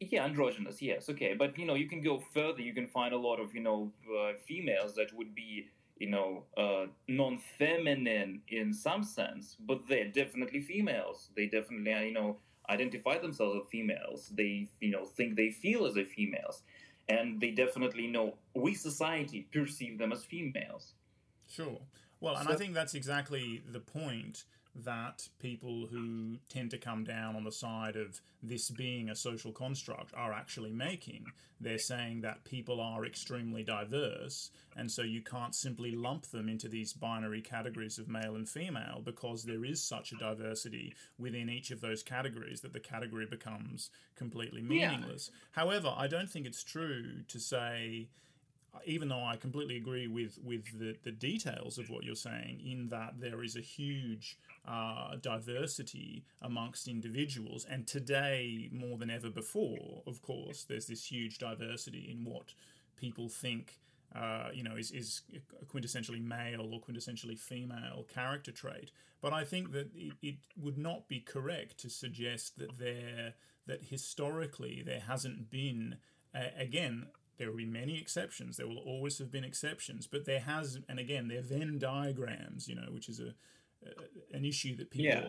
Yeah, 0.00 0.24
androgynous, 0.24 0.80
yes, 0.80 1.10
okay. 1.10 1.34
But, 1.34 1.58
you 1.58 1.66
know, 1.66 1.74
you 1.74 1.86
can 1.86 2.00
go 2.00 2.18
further. 2.18 2.62
You 2.62 2.72
can 2.72 2.86
find 2.86 3.12
a 3.12 3.18
lot 3.18 3.38
of, 3.38 3.54
you 3.54 3.60
know, 3.60 3.92
uh, 4.18 4.32
females 4.46 4.94
that 4.94 5.12
would 5.12 5.34
be, 5.34 5.68
you 6.00 6.08
know, 6.08 6.44
uh, 6.56 6.86
non 7.06 7.38
feminine 7.38 8.40
in 8.48 8.72
some 8.72 9.04
sense, 9.04 9.56
but 9.60 9.86
they're 9.88 10.08
definitely 10.08 10.60
females. 10.60 11.28
They 11.36 11.46
definitely, 11.46 11.92
uh, 11.92 12.00
you 12.00 12.14
know, 12.14 12.38
identify 12.68 13.18
themselves 13.18 13.60
as 13.62 13.70
females. 13.70 14.32
They, 14.34 14.68
you 14.80 14.90
know, 14.90 15.04
think 15.04 15.36
they 15.36 15.50
feel 15.50 15.86
as 15.86 15.96
a 15.96 16.04
females. 16.04 16.62
And 17.08 17.40
they 17.40 17.50
definitely 17.50 18.06
know 18.06 18.34
we 18.54 18.74
society 18.74 19.46
perceive 19.52 19.98
them 19.98 20.12
as 20.12 20.24
females. 20.24 20.94
Sure. 21.48 21.78
Well, 22.20 22.36
and 22.36 22.48
I 22.48 22.54
think 22.54 22.74
that's 22.74 22.94
exactly 22.94 23.62
the 23.70 23.80
point 23.80 24.44
that 24.74 25.28
people 25.38 25.86
who 25.90 26.36
tend 26.48 26.70
to 26.70 26.78
come 26.78 27.04
down 27.04 27.36
on 27.36 27.44
the 27.44 27.52
side 27.52 27.96
of 27.96 28.20
this 28.42 28.70
being 28.70 29.10
a 29.10 29.16
social 29.16 29.52
construct 29.52 30.14
are 30.14 30.32
actually 30.32 30.72
making. 30.72 31.26
They're 31.60 31.78
saying 31.78 32.22
that 32.22 32.44
people 32.44 32.80
are 32.80 33.04
extremely 33.04 33.62
diverse, 33.62 34.50
and 34.76 34.90
so 34.90 35.02
you 35.02 35.20
can't 35.22 35.54
simply 35.54 35.90
lump 35.94 36.26
them 36.26 36.48
into 36.48 36.68
these 36.68 36.92
binary 36.92 37.42
categories 37.42 37.98
of 37.98 38.08
male 38.08 38.36
and 38.36 38.48
female 38.48 39.02
because 39.04 39.44
there 39.44 39.64
is 39.64 39.82
such 39.82 40.12
a 40.12 40.16
diversity 40.16 40.94
within 41.18 41.50
each 41.50 41.70
of 41.70 41.80
those 41.80 42.02
categories 42.02 42.60
that 42.62 42.72
the 42.72 42.80
category 42.80 43.26
becomes 43.26 43.90
completely 44.14 44.62
Yeah. 44.62 44.90
meaningless. 44.92 45.30
However, 45.52 45.92
I 45.94 46.06
don't 46.06 46.30
think 46.30 46.46
it's 46.46 46.64
true 46.64 47.22
to 47.28 47.38
say 47.40 48.08
even 48.84 49.08
though 49.08 49.24
I 49.24 49.36
completely 49.36 49.76
agree 49.76 50.06
with 50.06 50.38
with 50.42 50.78
the, 50.78 50.96
the 51.02 51.12
details 51.12 51.78
of 51.78 51.90
what 51.90 52.04
you're 52.04 52.14
saying, 52.14 52.60
in 52.64 52.88
that 52.88 53.14
there 53.20 53.42
is 53.42 53.56
a 53.56 53.60
huge 53.60 54.38
uh, 54.66 55.16
diversity 55.20 56.24
amongst 56.42 56.88
individuals, 56.88 57.66
and 57.68 57.86
today 57.86 58.68
more 58.72 58.98
than 58.98 59.10
ever 59.10 59.30
before, 59.30 60.02
of 60.06 60.22
course, 60.22 60.64
there's 60.64 60.86
this 60.86 61.10
huge 61.10 61.38
diversity 61.38 62.08
in 62.10 62.24
what 62.24 62.54
people 62.96 63.28
think. 63.28 63.78
Uh, 64.12 64.48
you 64.52 64.64
know, 64.64 64.74
is, 64.74 64.90
is 64.90 65.22
a 65.62 65.64
quintessentially 65.66 66.20
male 66.20 66.68
or 66.72 66.80
quintessentially 66.80 67.38
female 67.38 68.04
character 68.12 68.50
trait. 68.50 68.90
But 69.20 69.32
I 69.32 69.44
think 69.44 69.70
that 69.70 69.90
it, 69.94 70.14
it 70.20 70.34
would 70.56 70.76
not 70.76 71.06
be 71.06 71.20
correct 71.20 71.78
to 71.78 71.88
suggest 71.88 72.58
that 72.58 72.78
there 72.80 73.34
that 73.68 73.84
historically 73.84 74.82
there 74.84 75.04
hasn't 75.06 75.48
been 75.48 75.96
uh, 76.34 76.48
again 76.58 77.06
there 77.40 77.48
will 77.50 77.56
be 77.56 77.64
many 77.64 77.98
exceptions. 77.98 78.58
There 78.58 78.68
will 78.68 78.76
always 78.78 79.16
have 79.18 79.32
been 79.32 79.44
exceptions, 79.44 80.06
but 80.06 80.26
there 80.26 80.40
has, 80.40 80.78
and 80.90 80.98
again, 80.98 81.26
they're 81.26 81.40
Venn 81.40 81.78
diagrams, 81.78 82.68
you 82.68 82.74
know, 82.74 82.88
which 82.92 83.08
is 83.08 83.18
a, 83.18 83.32
a 83.84 84.36
an 84.36 84.44
issue 84.44 84.76
that 84.76 84.90
people 84.90 85.06
Yeah. 85.06 85.28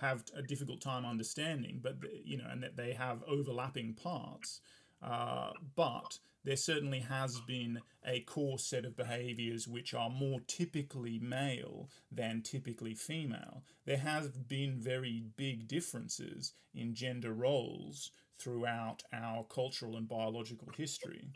have 0.00 0.22
a 0.36 0.40
difficult 0.42 0.80
time 0.80 1.04
understanding. 1.04 1.80
But 1.82 2.00
the- 2.00 2.22
you 2.24 2.36
know, 2.38 2.46
and 2.48 2.62
that 2.62 2.76
they 2.76 2.92
have 2.92 3.24
overlapping 3.24 3.94
parts. 3.94 4.60
Uh, 5.02 5.50
but 5.74 6.20
there 6.44 6.56
certainly 6.56 7.00
has 7.00 7.40
been 7.40 7.80
a 8.06 8.20
core 8.20 8.58
set 8.60 8.84
of 8.84 8.96
behaviors 8.96 9.66
which 9.66 9.94
are 9.94 10.10
more 10.10 10.38
typically 10.46 11.18
male 11.18 11.90
than 12.10 12.42
typically 12.42 12.94
female. 12.94 13.64
There 13.84 13.98
have 13.98 14.46
been 14.46 14.78
very 14.78 15.24
big 15.36 15.66
differences 15.66 16.52
in 16.72 16.94
gender 16.94 17.32
roles 17.32 18.12
throughout 18.38 19.02
our 19.12 19.44
cultural 19.44 19.96
and 19.96 20.08
biological 20.08 20.68
history. 20.76 21.30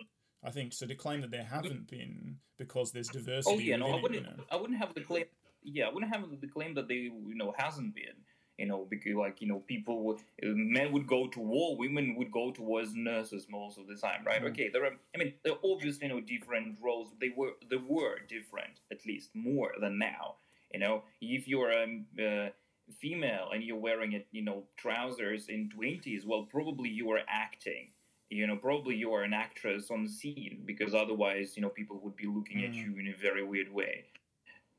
I 0.44 0.50
think 0.50 0.72
so. 0.72 0.86
To 0.86 0.94
claim 0.94 1.20
that 1.20 1.30
there 1.30 1.44
haven't 1.44 1.88
been 1.88 2.38
because 2.58 2.92
there's 2.92 3.08
diversity. 3.08 3.54
Oh 3.54 3.58
yeah, 3.58 3.76
no, 3.76 3.92
I 3.92 4.00
wouldn't. 4.00 4.14
you 4.14 4.20
know. 4.22 4.44
I 4.50 4.56
wouldn't 4.56 4.78
have 4.78 4.94
the 4.94 5.00
claim. 5.00 5.24
Yeah, 5.62 5.86
I 5.86 5.92
wouldn't 5.92 6.12
have 6.12 6.24
the 6.40 6.48
claim 6.48 6.74
that 6.74 6.88
they, 6.88 6.94
you 6.94 7.34
know, 7.34 7.54
hasn't 7.56 7.94
been. 7.94 8.16
You 8.58 8.66
know, 8.66 8.86
because 8.88 9.14
like 9.14 9.40
you 9.40 9.48
know, 9.48 9.60
people, 9.60 10.02
would, 10.04 10.18
men 10.42 10.92
would 10.92 11.06
go 11.06 11.26
to 11.26 11.40
war, 11.40 11.76
women 11.76 12.16
would 12.16 12.30
go 12.30 12.50
to 12.50 12.56
towards 12.56 12.94
nurses 12.94 13.46
most 13.50 13.78
of 13.78 13.86
the 13.86 13.96
time, 13.96 14.24
right? 14.24 14.42
Mhm. 14.42 14.50
Okay, 14.50 14.68
there 14.68 14.84
are. 14.84 14.92
I 15.14 15.18
mean, 15.18 15.34
there 15.42 15.54
are 15.54 15.58
obviously 15.64 16.06
you 16.06 16.12
know 16.12 16.20
different 16.20 16.78
roles. 16.80 17.08
They 17.20 17.30
were 17.36 17.52
they 17.70 17.78
were 17.78 18.18
different 18.28 18.80
at 18.90 19.06
least 19.06 19.30
more 19.34 19.72
than 19.80 19.98
now. 19.98 20.36
You 20.72 20.80
know, 20.80 21.04
if 21.20 21.48
you're 21.48 21.70
a 21.70 21.84
uh, 22.18 22.50
female 22.92 23.50
and 23.52 23.62
you're 23.64 23.76
wearing 23.78 24.12
it, 24.12 24.26
you 24.32 24.42
know, 24.42 24.64
trousers 24.76 25.48
in 25.48 25.70
twenties, 25.70 26.24
well, 26.26 26.44
probably 26.44 26.88
you 26.90 27.10
are 27.12 27.20
acting 27.28 27.88
you 28.30 28.46
know 28.46 28.56
probably 28.56 28.94
you 28.94 29.12
are 29.12 29.24
an 29.24 29.34
actress 29.34 29.90
on 29.90 30.08
scene 30.08 30.62
because 30.64 30.94
otherwise 30.94 31.54
you 31.54 31.60
know 31.62 31.68
people 31.68 32.00
would 32.02 32.16
be 32.16 32.26
looking 32.26 32.64
at 32.64 32.70
Mm. 32.72 32.76
you 32.86 32.96
in 32.98 33.08
a 33.08 33.16
very 33.20 33.44
weird 33.44 33.70
way 33.70 34.04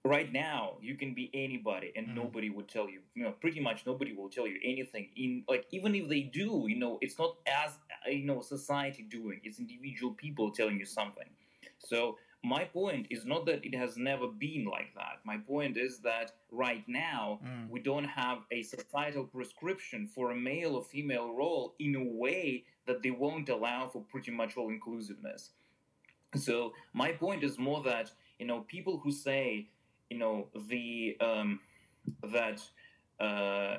right 0.05 0.34
now 0.34 0.77
you 0.82 0.96
can 0.96 1.13
be 1.13 1.29
anybody 1.34 1.91
and 1.96 2.08
Mm. 2.08 2.15
nobody 2.15 2.50
would 2.50 2.67
tell 2.67 2.89
you 2.89 3.01
you 3.15 3.24
know 3.24 3.32
pretty 3.32 3.60
much 3.60 3.86
nobody 3.86 4.13
will 4.13 4.29
tell 4.29 4.48
you 4.48 4.60
anything 4.63 5.10
in 5.15 5.43
like 5.48 5.65
even 5.72 5.96
if 5.96 6.10
they 6.10 6.22
do 6.24 6.65
you 6.67 6.75
know 6.75 6.98
it's 7.01 7.17
not 7.17 7.38
as 7.48 7.77
you 8.08 8.25
know 8.25 8.41
society 8.41 9.03
doing 9.03 9.39
it's 9.43 9.60
individual 9.60 10.13
people 10.13 10.51
telling 10.51 10.77
you 10.77 10.86
something 10.86 11.29
so 11.77 12.17
my 12.44 12.66
point 12.66 13.08
is 13.10 13.26
not 13.26 13.46
that 13.46 13.64
it 13.66 13.74
has 13.74 13.96
never 13.96 14.28
been 14.28 14.66
like 14.66 14.94
that 14.96 15.20
my 15.24 15.38
point 15.38 15.78
is 15.78 16.00
that 16.00 16.32
right 16.52 16.84
now 16.88 17.40
Mm. 17.44 17.70
we 17.70 17.80
don't 17.80 18.06
have 18.24 18.40
a 18.52 18.62
societal 18.64 19.26
prescription 19.26 20.08
for 20.08 20.32
a 20.32 20.36
male 20.36 20.76
or 20.76 20.84
female 20.84 21.34
role 21.34 21.74
in 21.80 21.96
a 21.96 22.04
way 22.04 22.64
that 22.86 23.02
they 23.02 23.12
won't 23.12 23.50
allow 23.50 23.88
for 23.88 24.02
pretty 24.12 24.32
much 24.32 24.58
all 24.58 24.70
inclusiveness. 24.70 25.52
So 26.36 26.74
my 26.94 27.12
point 27.14 27.44
is 27.44 27.58
more 27.58 27.82
that 27.84 28.12
you 28.40 28.46
know 28.46 28.62
people 28.76 28.98
who 29.04 29.12
say 29.12 29.68
you 30.10 30.18
know 30.18 30.48
the 30.70 31.18
um, 31.22 31.60
that 32.38 32.60
uh, 33.20 33.78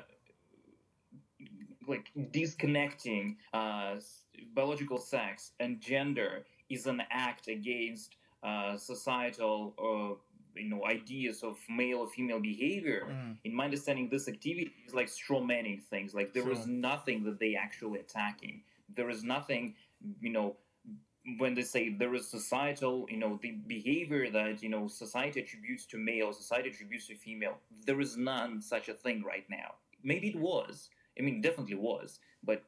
like 1.87 2.11
disconnecting 2.31 3.37
uh, 3.53 3.95
biological 4.53 4.97
sex 4.97 5.51
and 5.59 5.79
gender 5.79 6.45
is 6.69 6.87
an 6.87 7.01
act 7.11 7.47
against 7.47 8.15
societal 8.77 9.57
uh, 9.87 10.11
you 10.61 10.69
know 10.71 10.81
ideas 10.97 11.37
of 11.49 11.55
male 11.81 11.99
or 12.03 12.07
female 12.17 12.41
behavior 12.53 13.01
Mm. 13.09 13.37
in 13.47 13.51
my 13.59 13.65
understanding, 13.69 14.05
this 14.09 14.27
activity 14.35 14.71
is 14.87 14.93
like 14.99 15.09
straw 15.19 15.41
manning 15.53 15.79
things. 15.91 16.09
Like 16.19 16.29
there 16.33 16.43
Sure. 16.43 16.67
nothing 16.91 17.17
that 17.27 17.37
they 17.43 17.51
actually 17.65 17.99
attacking. 18.05 18.55
there 18.99 19.09
is 19.15 19.21
nothing, 19.35 19.63
you 20.25 20.31
know, 20.35 20.47
when 21.41 21.51
they 21.57 21.63
say 21.73 21.83
there 22.01 22.13
is 22.19 22.25
societal, 22.37 22.95
you 23.13 23.17
know, 23.23 23.31
the 23.45 23.51
behavior 23.75 24.23
that 24.37 24.61
you 24.65 24.69
know 24.75 24.83
society 24.87 25.37
attributes 25.43 25.83
to 25.91 25.97
male, 26.11 26.29
society 26.43 26.67
attributes 26.73 27.05
to 27.07 27.15
female, 27.27 27.55
there 27.87 27.99
is 28.05 28.11
none 28.31 28.51
such 28.73 28.85
a 28.89 28.95
thing 29.05 29.17
right 29.33 29.47
now. 29.61 29.69
Maybe 30.11 30.27
it 30.33 30.39
was. 30.51 30.73
I 31.17 31.21
mean, 31.25 31.37
definitely 31.47 31.79
was, 31.91 32.09
but 32.49 32.59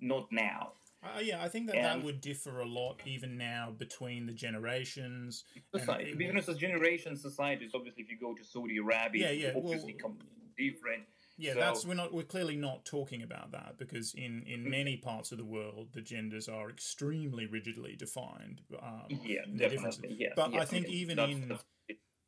not 0.00 0.30
now. 0.32 0.72
Uh, 1.02 1.18
yeah, 1.20 1.42
I 1.42 1.48
think 1.48 1.66
that 1.66 1.76
that 1.76 2.02
would 2.02 2.20
differ 2.20 2.60
a 2.60 2.66
lot 2.66 3.00
even 3.04 3.36
now 3.36 3.72
between 3.76 4.26
the 4.26 4.32
generations. 4.32 5.44
Society, 5.74 6.14
even 6.18 6.36
as 6.36 6.46
generation 6.56 7.16
societies, 7.16 7.72
obviously, 7.74 8.04
if 8.04 8.10
you 8.10 8.18
go 8.20 8.34
to 8.34 8.44
Saudi 8.44 8.76
Arabia, 8.76 9.32
yeah, 9.32 9.48
yeah, 9.48 9.52
obviously 9.56 9.96
well, 10.02 10.14
different. 10.56 11.02
Yeah, 11.38 11.54
so, 11.54 11.60
that's 11.60 11.86
we're 11.86 11.94
not 11.94 12.12
we're 12.12 12.22
clearly 12.22 12.56
not 12.56 12.84
talking 12.84 13.22
about 13.22 13.50
that 13.52 13.74
because 13.78 14.14
in 14.14 14.44
in 14.46 14.64
mm. 14.64 14.70
many 14.70 14.96
parts 14.96 15.32
of 15.32 15.38
the 15.38 15.44
world 15.44 15.88
the 15.92 16.02
genders 16.02 16.48
are 16.48 16.70
extremely 16.70 17.46
rigidly 17.46 17.96
defined. 17.96 18.60
Um, 18.80 19.20
yeah, 19.24 19.40
definitely. 19.56 20.16
Yeah, 20.18 20.28
but 20.36 20.52
yeah, 20.52 20.60
I 20.60 20.64
think 20.64 20.88
even 20.88 21.18
in 21.18 21.58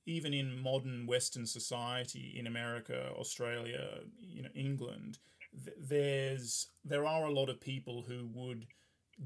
even 0.06 0.34
in 0.34 0.58
modern 0.58 1.06
Western 1.06 1.46
society, 1.46 2.34
in 2.38 2.46
America, 2.46 3.10
Australia, 3.16 4.00
you 4.20 4.42
know, 4.42 4.50
England, 4.54 5.18
th- 5.64 5.76
there's 5.80 6.68
there 6.84 7.06
are 7.06 7.24
a 7.24 7.30
lot 7.32 7.48
of 7.48 7.60
people 7.60 8.02
who 8.06 8.28
would 8.32 8.66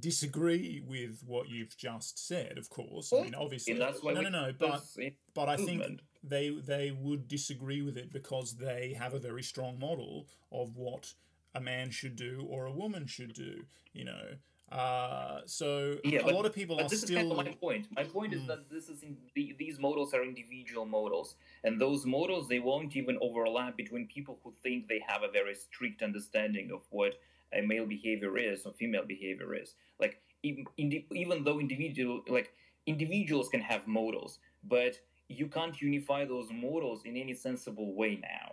disagree 0.00 0.82
with 0.87 1.23
what 1.26 1.49
you've 1.49 1.76
just 1.76 2.26
said. 2.26 2.58
Of 2.58 2.68
course, 2.68 3.11
I 3.12 3.16
mean, 3.25 3.35
obviously, 3.35 3.75
no, 4.14 4.20
no, 4.23 4.28
no, 4.30 4.52
but 4.58 4.82
but 5.35 5.49
I 5.49 5.56
think 5.56 5.82
they 6.23 6.50
they 6.50 6.90
would 6.90 7.28
disagree 7.28 7.82
with 7.82 7.97
it 7.97 8.12
because 8.12 8.56
they 8.56 8.94
have 8.99 9.14
a 9.14 9.18
very 9.18 9.42
strong 9.42 9.78
model 9.78 10.26
of 10.52 10.76
what 10.76 11.12
a 11.54 11.61
man 11.61 11.90
should 11.90 12.16
do 12.16 12.47
or 12.49 12.66
a 12.66 12.73
woman 12.73 13.06
should 13.06 13.32
do. 13.32 13.64
You 13.92 14.04
know, 14.04 14.25
uh, 14.70 15.40
so 15.46 15.96
yeah, 16.04 16.20
a 16.20 16.25
but, 16.25 16.34
lot 16.34 16.44
of 16.44 16.54
people 16.54 16.78
are 16.78 16.88
this 16.88 17.00
still. 17.00 17.16
Is 17.16 17.22
kind 17.22 17.32
of 17.32 17.38
my 17.38 17.52
point. 17.52 17.87
My 17.96 18.04
point 18.04 18.34
is 18.34 18.42
hmm. 18.42 18.48
that 18.48 18.70
this 18.70 18.88
is 18.88 19.02
in, 19.02 19.16
the, 19.34 19.54
these 19.58 19.78
models 19.78 20.12
are 20.12 20.22
individual 20.22 20.84
models, 20.84 21.37
and 21.64 21.80
those 21.80 22.04
models 22.04 22.48
they 22.48 22.58
won't 22.58 22.94
even 22.94 23.18
overlap 23.22 23.76
between 23.76 24.06
people 24.06 24.38
who 24.44 24.52
think 24.62 24.88
they 24.88 25.02
have 25.07 25.22
a 25.22 25.31
very 25.31 25.54
strict 25.54 26.02
understanding 26.02 26.70
of 26.72 26.83
what 26.90 27.14
a 27.54 27.62
male 27.62 27.87
behavior 27.87 28.37
is 28.37 28.66
or 28.66 28.72
female 28.72 29.07
behavior 29.07 29.54
is. 29.54 29.74
Like 29.98 30.20
even, 30.42 30.66
even 30.76 31.44
though 31.44 31.61
individual 31.61 32.22
like 32.28 32.52
individuals 32.87 33.48
can 33.48 33.61
have 33.61 33.87
models, 33.87 34.38
but 34.64 35.00
you 35.28 35.46
can't 35.46 35.81
unify 35.81 36.26
those 36.26 36.50
models 36.52 37.02
in 37.07 37.16
any 37.16 37.33
sensible 37.33 37.94
way 37.94 38.18
now. 38.20 38.52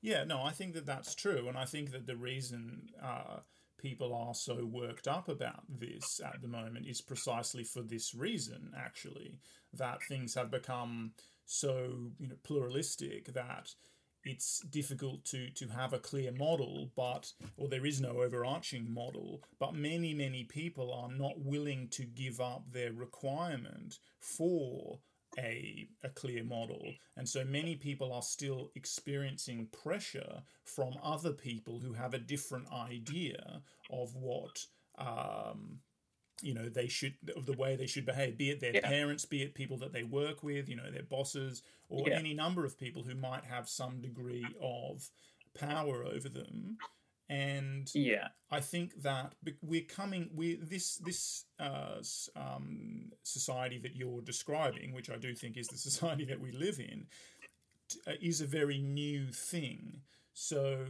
Yeah, 0.00 0.24
no, 0.24 0.42
I 0.42 0.52
think 0.52 0.74
that 0.74 0.86
that's 0.86 1.14
true, 1.14 1.48
and 1.48 1.58
I 1.58 1.64
think 1.64 1.90
that 1.90 2.06
the 2.06 2.16
reason 2.16 2.88
uh, 3.02 3.40
people 3.78 4.14
are 4.14 4.34
so 4.34 4.64
worked 4.64 5.08
up 5.08 5.28
about 5.28 5.62
this 5.68 6.20
at 6.24 6.42
the 6.42 6.48
moment 6.48 6.86
is 6.86 7.00
precisely 7.00 7.64
for 7.64 7.82
this 7.82 8.14
reason. 8.14 8.72
Actually, 8.76 9.38
that 9.72 10.02
things 10.08 10.34
have 10.34 10.50
become 10.50 11.12
so 11.46 12.10
you 12.18 12.28
know 12.28 12.36
pluralistic 12.42 13.32
that 13.32 13.74
it's 14.24 14.60
difficult 14.70 15.24
to 15.24 15.48
to 15.50 15.66
have 15.68 15.92
a 15.92 15.98
clear 15.98 16.30
model 16.32 16.90
but 16.94 17.32
or 17.56 17.68
there 17.68 17.86
is 17.86 18.00
no 18.00 18.20
overarching 18.20 18.92
model 18.92 19.42
but 19.58 19.74
many 19.74 20.12
many 20.12 20.44
people 20.44 20.92
are 20.92 21.10
not 21.10 21.40
willing 21.40 21.88
to 21.88 22.04
give 22.04 22.40
up 22.40 22.64
their 22.70 22.92
requirement 22.92 23.98
for 24.20 24.98
a, 25.38 25.88
a 26.02 26.08
clear 26.10 26.44
model. 26.44 26.82
And 27.16 27.28
so 27.28 27.44
many 27.44 27.76
people 27.76 28.12
are 28.12 28.22
still 28.22 28.70
experiencing 28.74 29.68
pressure 29.82 30.42
from 30.64 30.94
other 31.02 31.32
people 31.32 31.80
who 31.80 31.92
have 31.92 32.14
a 32.14 32.18
different 32.18 32.70
idea 32.72 33.62
of 33.90 34.14
what. 34.14 34.64
Um, 34.98 35.80
you 36.40 36.54
know 36.54 36.68
they 36.68 36.86
should 36.86 37.14
of 37.36 37.46
the 37.46 37.52
way 37.54 37.74
they 37.74 37.88
should 37.88 38.06
behave 38.06 38.38
be 38.38 38.50
it 38.50 38.60
their 38.60 38.74
yeah. 38.74 38.88
parents 38.88 39.24
be 39.24 39.42
it 39.42 39.54
people 39.54 39.76
that 39.76 39.92
they 39.92 40.04
work 40.04 40.44
with 40.44 40.68
you 40.68 40.76
know 40.76 40.88
their 40.88 41.02
bosses 41.02 41.62
or 41.88 42.08
yeah. 42.08 42.16
any 42.16 42.32
number 42.32 42.64
of 42.64 42.78
people 42.78 43.02
who 43.02 43.16
might 43.16 43.44
have 43.44 43.68
some 43.68 44.00
degree 44.00 44.46
of 44.62 45.10
power 45.58 46.04
over 46.04 46.28
them 46.28 46.76
and 47.28 47.90
yeah. 47.94 48.28
I 48.50 48.60
think 48.60 49.02
that 49.02 49.34
we're 49.62 49.82
coming 49.82 50.30
we 50.34 50.56
this 50.56 50.96
this 50.96 51.44
uh, 51.60 52.02
um, 52.36 53.12
society 53.22 53.78
that 53.78 53.96
you're 53.96 54.22
describing 54.22 54.94
which 54.94 55.10
i 55.10 55.16
do 55.16 55.34
think 55.34 55.56
is 55.58 55.68
the 55.68 55.76
society 55.88 56.24
that 56.24 56.40
we 56.40 56.52
live 56.52 56.80
in 56.80 57.06
uh, 58.06 58.12
is 58.20 58.40
a 58.40 58.46
very 58.46 58.78
new 58.78 59.30
thing. 59.32 60.00
So 60.34 60.84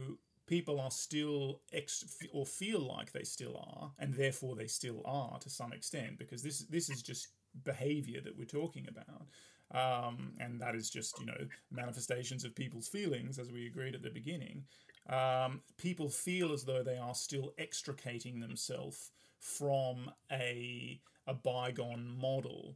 people 0.47 0.79
are 0.79 0.91
still 0.91 1.61
ex 1.71 2.03
or 2.33 2.45
feel 2.45 2.79
like 2.79 3.11
they 3.11 3.23
still 3.23 3.55
are 3.55 3.91
and 3.99 4.13
therefore 4.13 4.55
they 4.55 4.67
still 4.67 5.01
are 5.05 5.37
to 5.39 5.49
some 5.49 5.71
extent 5.71 6.17
because 6.17 6.41
this 6.41 6.59
this 6.65 6.89
is 6.89 7.01
just 7.01 7.29
behavior 7.63 8.19
that 8.21 8.37
we're 8.37 8.45
talking 8.45 8.87
about. 8.89 9.27
Um, 9.71 10.33
and 10.39 10.59
that 10.59 10.75
is 10.75 10.89
just 10.89 11.19
you 11.19 11.27
know 11.27 11.47
manifestations 11.71 12.43
of 12.43 12.55
people's 12.55 12.87
feelings 12.87 13.37
as 13.39 13.51
we 13.51 13.67
agreed 13.67 13.95
at 13.95 14.01
the 14.01 14.09
beginning 14.09 14.63
um, 15.09 15.61
people 15.77 16.09
feel 16.09 16.53
as 16.53 16.63
though 16.63 16.83
they 16.83 16.97
are 16.97 17.15
still 17.15 17.53
extricating 17.57 18.39
themselves 18.39 19.11
from 19.39 20.11
a 20.31 20.99
a 21.27 21.33
bygone 21.33 22.15
model, 22.19 22.75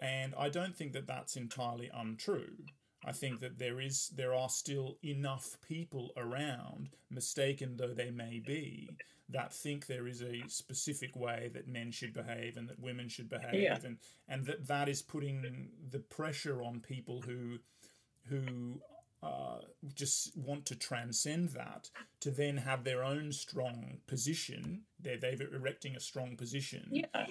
and 0.00 0.34
I 0.36 0.48
don't 0.48 0.76
think 0.76 0.92
that 0.92 1.06
that's 1.06 1.36
entirely 1.36 1.90
untrue. 1.92 2.56
I 3.04 3.12
think 3.12 3.40
that 3.40 3.58
there 3.58 3.80
is 3.80 4.10
there 4.14 4.34
are 4.34 4.48
still 4.48 4.98
enough 5.04 5.56
people 5.66 6.12
around, 6.16 6.90
mistaken 7.10 7.76
though 7.76 7.94
they 7.94 8.10
may 8.10 8.40
be, 8.44 8.88
that 9.28 9.52
think 9.52 9.86
there 9.86 10.06
is 10.06 10.22
a 10.22 10.42
specific 10.46 11.16
way 11.16 11.50
that 11.54 11.66
men 11.66 11.90
should 11.90 12.12
behave 12.12 12.56
and 12.56 12.68
that 12.68 12.78
women 12.78 13.08
should 13.08 13.28
behave, 13.28 13.62
yeah. 13.62 13.78
and 13.84 13.98
and 14.28 14.46
that 14.46 14.66
that 14.68 14.88
is 14.88 15.02
putting 15.02 15.70
the 15.90 15.98
pressure 15.98 16.62
on 16.62 16.80
people 16.80 17.22
who 17.22 17.58
who 18.28 18.80
uh, 19.22 19.58
just 19.94 20.36
want 20.36 20.66
to 20.66 20.74
transcend 20.74 21.50
that 21.50 21.90
to 22.20 22.30
then 22.30 22.56
have 22.56 22.84
their 22.84 23.04
own 23.04 23.32
strong 23.32 23.98
position. 24.06 24.82
They're 25.00 25.16
they're 25.18 25.54
erecting 25.54 25.96
a 25.96 26.00
strong 26.00 26.36
position. 26.36 26.88
Yeah. 26.90 27.26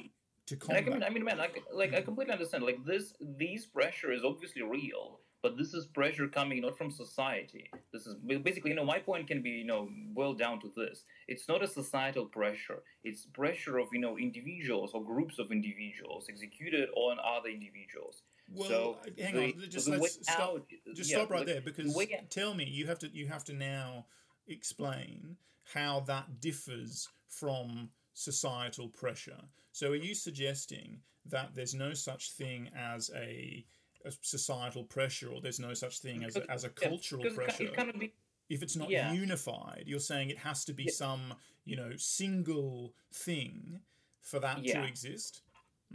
To 0.48 0.56
combat. 0.56 0.84
I, 0.84 0.90
can, 0.90 1.04
I 1.04 1.10
mean, 1.10 1.24
man, 1.24 1.38
like, 1.38 1.64
like 1.74 1.94
I 1.94 2.02
completely 2.02 2.34
understand. 2.34 2.64
Like 2.64 2.84
this, 2.84 3.14
these 3.38 3.66
pressure 3.66 4.12
is 4.12 4.24
obviously 4.26 4.64
real, 4.64 5.20
but 5.44 5.58
this 5.58 5.74
is 5.74 5.86
pressure 5.86 6.28
coming 6.28 6.62
not 6.62 6.78
from 6.78 6.92
society. 6.92 7.70
This 7.94 8.08
is 8.08 8.16
basically, 8.44 8.72
you 8.72 8.76
know, 8.76 8.84
my 8.84 9.00
point 9.00 9.28
can 9.28 9.42
be, 9.42 9.52
you 9.52 9.66
know, 9.66 9.88
boiled 10.14 10.40
down 10.40 10.60
to 10.62 10.72
this: 10.76 11.04
it's 11.28 11.48
not 11.48 11.64
a 11.64 11.68
societal 11.68 12.26
pressure; 12.26 12.84
it's 13.04 13.28
pressure 13.28 13.78
of, 13.78 13.88
you 13.94 14.00
know, 14.00 14.18
individuals 14.18 14.92
or 14.94 15.04
groups 15.04 15.40
of 15.40 15.52
individuals 15.52 16.26
executed 16.30 16.90
on 16.96 17.18
other 17.20 17.50
individuals. 17.50 18.24
Well, 18.54 18.68
so 18.68 18.98
hang 19.18 19.36
the, 19.36 19.44
on, 19.44 19.70
just 19.70 19.88
let's 19.88 20.20
stop. 20.22 20.40
Out, 20.40 20.66
just 20.94 21.10
yeah, 21.10 21.18
stop 21.18 21.30
right 21.30 21.46
there 21.46 21.62
because 21.62 21.94
the 21.94 22.08
tell 22.30 22.54
me, 22.54 22.66
you 22.66 22.88
have 22.88 23.00
to 23.00 23.10
you 23.14 23.28
have 23.28 23.44
to 23.46 23.54
now 23.54 24.06
explain 24.48 25.38
how 25.74 26.02
that 26.02 26.42
differs 26.42 27.08
from 27.28 27.90
societal 28.14 28.90
pressure. 28.90 29.40
So, 29.72 29.92
are 29.92 29.96
you 29.96 30.14
suggesting 30.14 31.00
that 31.28 31.56
there's 31.56 31.74
no 31.74 31.94
such 31.94 32.32
thing 32.32 32.70
as 32.76 33.10
a, 33.16 33.66
a 34.06 34.12
societal 34.22 34.84
pressure, 34.84 35.30
or 35.30 35.42
there's 35.42 35.60
no 35.60 35.74
such 35.74 36.00
thing 36.00 36.24
as 36.24 36.36
a, 36.36 36.50
as 36.52 36.64
a 36.64 36.70
cultural 36.70 37.24
yeah, 37.24 37.32
pressure? 37.34 37.64
It 37.64 37.76
kind 37.76 37.90
of 37.90 38.00
be, 38.00 38.14
if 38.50 38.62
it's 38.64 38.76
not 38.76 38.90
yeah. 38.90 39.14
unified, 39.14 39.84
you're 39.86 40.00
saying 40.00 40.30
it 40.30 40.40
has 40.40 40.66
to 40.66 40.74
be 40.74 40.88
some 40.90 41.34
you 41.64 41.76
know 41.78 41.92
single 41.96 42.94
thing 43.14 43.80
for 44.22 44.40
that 44.40 44.64
to 44.64 44.84
exist. 44.84 45.42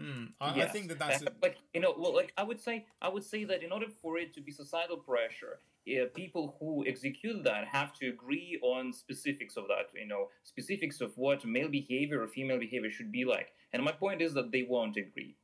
Mm, 0.00 0.32
I. 0.40 0.62
I, 0.62 0.66
think 0.66 0.88
that 0.88 0.98
that's 0.98 1.22
a... 1.22 1.32
like 1.42 1.56
you 1.72 1.80
know 1.80 1.94
well 1.96 2.14
like 2.14 2.32
I 2.37 2.42
would 2.42 2.61
say 2.61 2.87
I 3.00 3.09
would 3.09 3.24
say 3.24 3.44
that 3.44 3.62
in 3.62 3.72
order 3.72 3.87
for 4.02 4.18
it 4.18 4.35
to 4.35 4.40
be 4.42 4.52
societal 4.52 4.98
pressure, 4.98 5.61
uh, 5.88 6.06
people 6.14 6.56
who 6.61 6.85
execute 6.87 7.42
that 7.44 7.66
have 7.66 7.94
to 7.94 8.09
agree 8.09 8.59
on 8.62 8.92
specifics 8.92 9.56
of 9.56 9.68
that. 9.68 9.98
You 9.98 10.06
know 10.06 10.28
specifics 10.44 11.00
of 11.00 11.16
what 11.16 11.44
male 11.46 11.68
behavior 11.68 12.22
or 12.22 12.28
female 12.28 12.59
behavior 12.59 12.90
should 12.90 13.11
be 13.11 13.24
like. 13.24 13.52
And 13.72 13.82
my 13.82 13.92
point 13.92 14.20
is 14.20 14.35
that 14.35 14.52
they 14.52 14.66
won't 14.68 14.96
agree. 14.96 15.37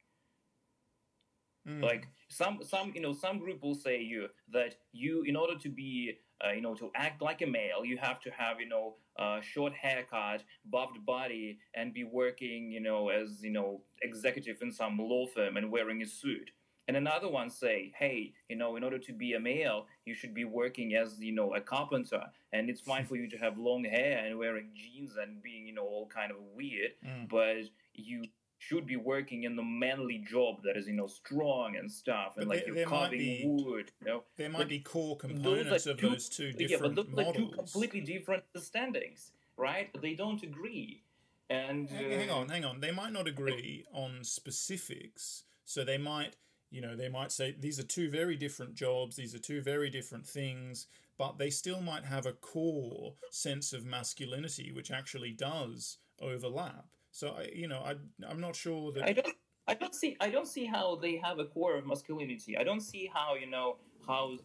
Mm. 1.66 1.82
Like 1.82 2.08
some 2.28 2.60
some 2.62 2.92
you 2.94 3.00
know 3.00 3.12
some 3.12 3.38
group 3.38 3.62
will 3.62 3.74
say 3.74 4.00
you 4.00 4.28
that 4.52 4.76
you 4.92 5.22
in 5.22 5.36
order 5.36 5.56
to 5.58 5.68
be 5.68 6.18
uh, 6.46 6.52
you 6.52 6.60
know 6.60 6.74
to 6.74 6.90
act 6.94 7.22
like 7.22 7.42
a 7.42 7.46
male 7.46 7.84
you 7.84 7.96
have 7.96 8.20
to 8.20 8.30
have 8.30 8.60
you 8.60 8.68
know 8.68 8.94
uh, 9.18 9.40
short 9.40 9.72
haircut, 9.74 10.42
buffed 10.70 11.04
body, 11.04 11.58
and 11.74 11.92
be 11.92 12.04
working, 12.04 12.70
you 12.70 12.80
know, 12.80 13.08
as 13.08 13.42
you 13.42 13.50
know, 13.50 13.80
executive 14.02 14.62
in 14.62 14.72
some 14.72 14.98
law 14.98 15.26
firm 15.26 15.56
and 15.56 15.70
wearing 15.70 16.02
a 16.02 16.06
suit. 16.06 16.50
And 16.88 16.96
another 16.96 17.28
one 17.28 17.48
say, 17.48 17.92
hey, 17.96 18.32
you 18.48 18.56
know, 18.56 18.76
in 18.76 18.82
order 18.82 18.98
to 18.98 19.12
be 19.12 19.34
a 19.34 19.40
male, 19.40 19.86
you 20.04 20.14
should 20.14 20.34
be 20.34 20.44
working 20.44 20.96
as, 20.96 21.20
you 21.20 21.32
know, 21.32 21.54
a 21.54 21.60
carpenter, 21.60 22.24
and 22.52 22.68
it's 22.68 22.80
fine 22.80 23.06
for 23.06 23.16
you 23.16 23.28
to 23.30 23.36
have 23.38 23.56
long 23.56 23.84
hair 23.84 24.24
and 24.24 24.36
wearing 24.36 24.70
jeans 24.74 25.12
and 25.16 25.42
being, 25.42 25.66
you 25.66 25.74
know, 25.74 25.84
all 25.84 26.08
kind 26.12 26.32
of 26.32 26.38
weird, 26.54 26.90
mm. 27.06 27.28
but 27.28 27.68
you 27.94 28.24
should 28.68 28.86
be 28.86 28.96
working 28.96 29.44
in 29.44 29.56
the 29.56 29.62
manly 29.62 30.18
job 30.18 30.62
that 30.62 30.76
is 30.76 30.86
you 30.86 30.92
know 30.92 31.06
strong 31.06 31.76
and 31.76 31.90
stuff 31.90 32.34
and 32.36 32.46
but 32.46 32.56
like 32.56 32.66
there, 32.66 32.76
you're 32.76 32.86
carving 32.86 33.18
be, 33.18 33.42
wood 33.44 33.90
you 34.00 34.06
know 34.06 34.22
there 34.36 34.48
might 34.48 34.58
but 34.58 34.68
be 34.68 34.78
core 34.78 35.16
components 35.16 35.86
of 35.86 35.98
two, 35.98 36.10
those 36.10 36.28
two 36.28 36.52
different 36.52 36.70
yeah 36.70 36.76
but 36.80 36.94
those 36.94 37.08
models. 37.08 37.28
are 37.28 37.38
two 37.38 37.48
completely 37.56 38.00
different 38.00 38.42
understandings 38.54 39.32
right? 39.56 39.90
They 40.00 40.14
don't 40.14 40.42
agree. 40.42 41.02
And 41.50 41.88
hang, 41.88 42.10
hang 42.10 42.30
uh, 42.30 42.36
on, 42.36 42.48
hang 42.48 42.64
on. 42.64 42.80
They 42.80 42.92
might 42.92 43.12
not 43.12 43.28
agree 43.28 43.84
on 43.92 44.24
specifics, 44.24 45.44
so 45.64 45.84
they 45.84 45.98
might, 45.98 46.36
you 46.70 46.80
know, 46.80 46.96
they 46.96 47.08
might 47.08 47.32
say 47.32 47.54
these 47.58 47.78
are 47.78 47.84
two 47.84 48.10
very 48.10 48.36
different 48.36 48.74
jobs, 48.74 49.16
these 49.16 49.34
are 49.34 49.38
two 49.38 49.60
very 49.60 49.90
different 49.90 50.26
things, 50.26 50.86
but 51.18 51.38
they 51.38 51.50
still 51.50 51.80
might 51.80 52.04
have 52.04 52.26
a 52.26 52.32
core 52.32 53.14
sense 53.30 53.72
of 53.72 53.84
masculinity 53.84 54.72
which 54.72 54.90
actually 54.90 55.32
does 55.32 55.98
overlap. 56.20 56.86
So 57.12 57.28
I, 57.38 57.50
you 57.54 57.68
know, 57.68 57.80
I, 57.80 57.94
I'm 58.28 58.40
not 58.40 58.56
sure 58.56 58.92
that. 58.92 59.04
I 59.04 59.12
don't. 59.12 59.34
I 59.68 59.74
don't 59.74 59.94
see. 59.94 60.16
I 60.20 60.28
don't 60.30 60.48
see 60.48 60.66
how 60.66 60.96
they 60.96 61.16
have 61.18 61.38
a 61.38 61.44
core 61.44 61.76
of 61.76 61.86
masculinity. 61.86 62.58
I 62.58 62.64
don't 62.64 62.80
see 62.80 63.08
how 63.14 63.36
you 63.36 63.48
know 63.48 63.76
how 64.06 64.38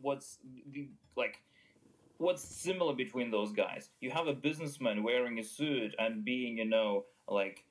what's 0.00 0.38
like 1.16 1.42
what's 2.18 2.42
similar 2.42 2.94
between 2.94 3.30
those 3.30 3.52
guys. 3.52 3.90
You 4.00 4.10
have 4.10 4.26
a 4.28 4.34
businessman 4.34 5.02
wearing 5.02 5.38
a 5.38 5.44
suit 5.44 5.94
and 5.98 6.24
being 6.24 6.58
you 6.58 6.66
know 6.66 7.06
like 7.28 7.64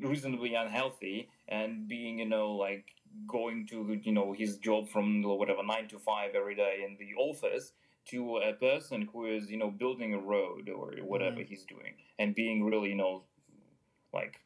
reasonably 0.00 0.54
unhealthy 0.54 1.28
and 1.48 1.88
being 1.88 2.18
you 2.18 2.28
know 2.28 2.52
like 2.52 2.86
going 3.26 3.66
to 3.68 3.98
you 4.02 4.12
know 4.12 4.32
his 4.32 4.58
job 4.58 4.88
from 4.88 5.22
whatever 5.22 5.62
nine 5.64 5.88
to 5.88 5.98
five 5.98 6.34
every 6.34 6.54
day 6.54 6.84
in 6.86 6.96
the 6.98 7.14
office 7.20 7.72
to 8.06 8.38
a 8.38 8.52
person 8.54 9.08
who 9.12 9.26
is 9.26 9.50
you 9.50 9.58
know 9.58 9.70
building 9.70 10.14
a 10.14 10.18
road 10.18 10.68
or 10.68 10.92
whatever 11.02 11.40
Mhm. 11.40 11.46
he's 11.48 11.64
doing 11.64 11.94
and 12.18 12.34
being 12.34 12.64
really 12.64 12.90
you 12.90 12.94
know 12.96 13.24
like 14.12 14.40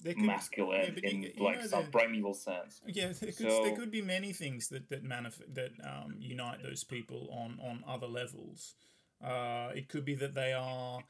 they 0.00 0.14
could, 0.14 0.24
masculine 0.24 0.80
yeah, 0.82 0.90
but 0.94 1.02
you- 1.04 1.08
in 1.10 1.22
you 1.22 1.32
like 1.44 1.62
some 1.64 1.90
primeval 1.90 2.34
sense. 2.34 2.80
Yeah, 2.86 3.08
there 3.12 3.32
could, 3.32 3.34
So- 3.50 3.64
there 3.64 3.76
could 3.76 3.90
be 3.90 4.02
many 4.02 4.32
things 4.32 4.68
that 4.68 4.88
that 4.90 5.02
manif- 5.04 5.54
that 5.54 5.72
um, 5.84 6.16
unite 6.18 6.62
those 6.62 6.84
people 6.84 7.28
on 7.32 7.58
on 7.60 7.82
other 7.86 8.06
levels. 8.06 8.74
Uh, 9.22 9.72
it 9.74 9.88
could 9.88 10.04
be 10.04 10.14
that 10.16 10.34
they 10.34 10.52
are, 10.52 11.02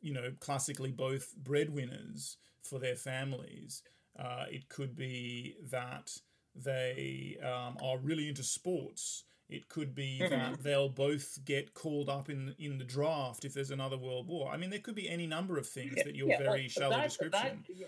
you 0.00 0.12
know, 0.12 0.32
classically 0.40 0.90
both 0.90 1.36
breadwinners 1.36 2.36
for 2.62 2.80
their 2.80 2.96
families. 2.96 3.82
Uh, 4.18 4.46
it 4.50 4.68
could 4.68 4.96
be 4.96 5.56
that 5.62 6.18
they 6.56 7.36
um, 7.42 7.76
are 7.82 7.98
really 7.98 8.28
into 8.28 8.42
sports. 8.42 9.24
It 9.48 9.68
could 9.68 9.94
be 9.94 10.20
Mhm. 10.20 10.30
that 10.30 10.62
they'll 10.62 10.88
both 10.88 11.44
get 11.44 11.74
called 11.74 12.08
up 12.08 12.30
in 12.30 12.54
in 12.58 12.78
the 12.78 12.84
draft 12.84 13.44
if 13.44 13.52
there's 13.52 13.70
another 13.70 13.98
world 13.98 14.26
war. 14.26 14.50
I 14.50 14.56
mean, 14.56 14.70
there 14.70 14.80
could 14.80 14.94
be 14.94 15.08
any 15.08 15.26
number 15.26 15.58
of 15.58 15.68
things 15.68 15.96
that 16.04 16.14
your 16.16 16.28
Yeah, 16.28 16.38
very 16.38 16.68
shallow 16.68 16.96
that- 16.96 17.04
description 17.08 17.64
that- 17.68 17.76
yeah. 17.76 17.86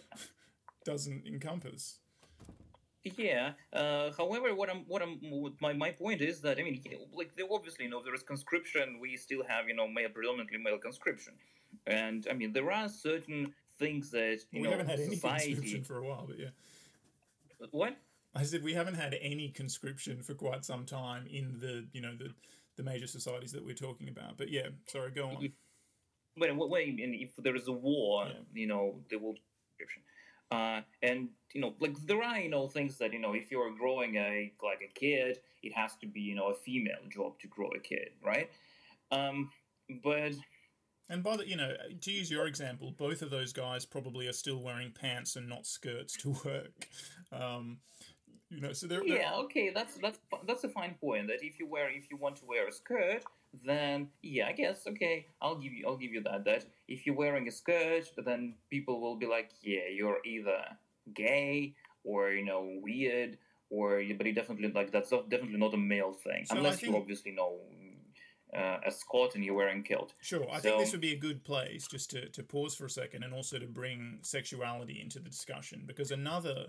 doesn't 0.85 1.27
encompass. 1.27 1.99
Yeah. 3.03 3.55
Uh, 3.73 4.11
however, 4.13 4.55
what 4.55 4.69
I'm, 4.69 4.85
what 4.87 5.01
I'm, 5.01 5.19
what 5.31 5.61
my, 5.61 5.73
my 5.73 5.93
point 5.93 6.21
is 6.21 6.41
that 6.43 6.59
I 6.59 6.63
mean, 6.65 6.83
like 7.13 7.35
there 7.37 7.47
obviously, 7.51 7.85
you 7.85 7.91
know, 7.91 8.03
there 8.03 8.15
is 8.15 8.23
conscription. 8.23 8.99
We 9.01 9.17
still 9.17 9.45
have, 9.45 9.69
you 9.69 9.75
know, 9.75 9.87
male 9.89 10.09
predominantly 10.11 10.59
male 10.59 10.79
conscription, 10.79 11.35
and 11.87 12.27
I 12.29 12.35
mean, 12.35 12.53
there 12.53 12.71
are 12.71 12.89
certain 12.89 13.55
things 13.79 14.11
that 14.11 14.45
you 14.51 14.61
we 14.61 14.63
know 14.63 14.71
haven't 14.73 14.89
had 14.89 15.01
any 15.01 15.19
conscription 15.19 15.85
for 15.85 15.99
a 15.99 16.03
while, 16.05 16.27
but 16.27 16.39
yeah. 16.39 16.51
What? 17.71 17.97
I 18.37 18.43
said 18.43 18.63
we 18.63 18.75
haven't 18.75 18.95
had 18.97 19.17
any 19.21 19.49
conscription 19.49 20.23
for 20.23 20.35
quite 20.35 20.65
some 20.65 20.85
time 20.85 21.27
in 21.27 21.59
the 21.59 21.87
you 21.93 22.01
know 22.03 22.15
the 22.17 22.35
the 22.77 22.83
major 22.83 23.07
societies 23.07 23.53
that 23.53 23.65
we're 23.65 23.75
talking 23.75 24.09
about. 24.09 24.37
But 24.37 24.51
yeah, 24.51 24.69
sorry, 24.87 25.11
go 25.11 25.29
on. 25.29 25.49
But 26.39 26.55
what 26.55 26.69
way? 26.69 26.91
And 26.91 27.15
if 27.15 27.35
there 27.37 27.57
is 27.57 27.69
a 27.69 27.73
war, 27.73 28.27
Yeah. 28.27 28.35
you 28.53 28.67
know, 28.67 29.01
there 29.09 29.19
will 29.19 29.33
be 29.33 29.43
conscription. 29.79 30.03
Uh, 30.51 30.83
and 31.03 31.31
you 31.55 31.61
know, 31.63 31.75
like 31.81 31.97
there 32.07 32.23
are 32.23 32.39
you 32.39 32.51
know 32.51 32.69
things 32.69 32.99
that 32.99 33.13
you 33.13 33.19
know, 33.19 33.33
if 33.33 33.51
you're 33.51 33.75
growing 33.75 34.17
a 34.17 34.53
like 34.63 34.83
a 34.83 34.93
kid, 34.99 35.41
it 35.63 35.73
has 35.73 35.97
to 35.97 36.07
be 36.07 36.21
you 36.21 36.35
know 36.35 36.49
a 36.49 36.55
female 36.55 37.05
job 37.11 37.39
to 37.41 37.49
grow 37.49 37.71
a 37.75 37.81
kid, 37.81 38.11
right? 38.23 38.51
Um, 39.11 39.51
but 40.05 40.33
And 41.09 41.23
by 41.23 41.37
the 41.39 41.49
you 41.49 41.57
know 41.57 41.75
to 42.03 42.13
use 42.13 42.31
your 42.31 42.47
example, 42.47 42.93
both 42.99 43.23
of 43.23 43.31
those 43.31 43.53
guys 43.53 43.87
probably 43.87 44.29
are 44.29 44.33
still 44.35 44.61
wearing 44.63 44.93
pants 44.93 45.37
and 45.37 45.49
not 45.49 45.67
skirts 45.67 46.17
to 46.19 46.37
work. 46.45 46.87
Um, 47.33 47.79
you 48.51 48.61
know, 48.61 48.73
so 48.73 48.87
they're, 48.87 49.01
they're 49.01 49.19
yeah, 49.19 49.35
okay, 49.35 49.71
that's 49.75 49.97
that's 49.99 50.19
that's 50.47 50.65
a 50.65 50.69
fine 50.69 50.95
point. 51.01 51.27
That 51.29 51.43
if 51.43 51.59
you 51.59 51.67
wear 51.67 51.91
if 51.91 52.11
you 52.11 52.17
want 52.17 52.37
to 52.37 52.45
wear 52.47 52.69
a 52.69 52.73
skirt, 52.73 53.25
then 53.65 54.09
yeah, 54.23 54.47
I 54.47 54.53
guess 54.53 54.87
okay, 54.87 55.27
I'll 55.43 55.57
give 55.57 55.73
you 55.73 55.85
I'll 55.87 55.97
give 55.97 56.13
you 56.13 56.23
that. 56.23 56.45
That 56.45 56.65
if 56.89 57.07
you're 57.07 57.17
wearing 57.17 57.49
a 57.49 57.51
skirt, 57.51 58.11
then 58.25 58.55
people 58.71 59.01
will 59.01 59.17
be 59.17 59.27
like, 59.27 59.51
yeah, 59.63 59.89
you're 59.93 60.19
either 60.25 60.63
gay 61.15 61.75
or 62.05 62.31
you 62.31 62.45
know 62.45 62.79
weird 62.83 63.37
or 63.71 64.03
but 64.17 64.27
it 64.27 64.35
definitely 64.35 64.71
like 64.73 64.93
that's 64.93 65.11
not- 65.11 65.29
definitely 65.29 65.59
not 65.59 65.75
a 65.75 65.77
male 65.77 66.13
thing 66.13 66.45
So 66.47 66.57
unless 66.57 66.81
think- 66.81 66.93
you 66.93 66.99
obviously 66.99 67.33
know 67.33 67.59
uh, 68.57 68.79
a 68.87 68.91
Scot 68.91 69.35
and 69.35 69.45
you're 69.45 69.55
wearing 69.55 69.83
kilt. 69.83 70.15
Sure, 70.21 70.47
I 70.51 70.61
think 70.61 70.79
this 70.79 70.93
would 70.93 71.01
be 71.01 71.13
a 71.13 71.19
good 71.19 71.45
place 71.45 71.87
just 71.89 72.11
to, 72.11 72.29
to 72.31 72.43
pause 72.43 72.75
for 72.75 72.87
a 72.87 72.91
second 72.91 73.25
and 73.25 73.35
also 73.35 73.59
to 73.59 73.67
bring 73.67 74.19
sexuality 74.23 75.01
into 75.01 75.19
the 75.19 75.29
discussion 75.29 75.83
because 75.85 76.11
another 76.11 76.67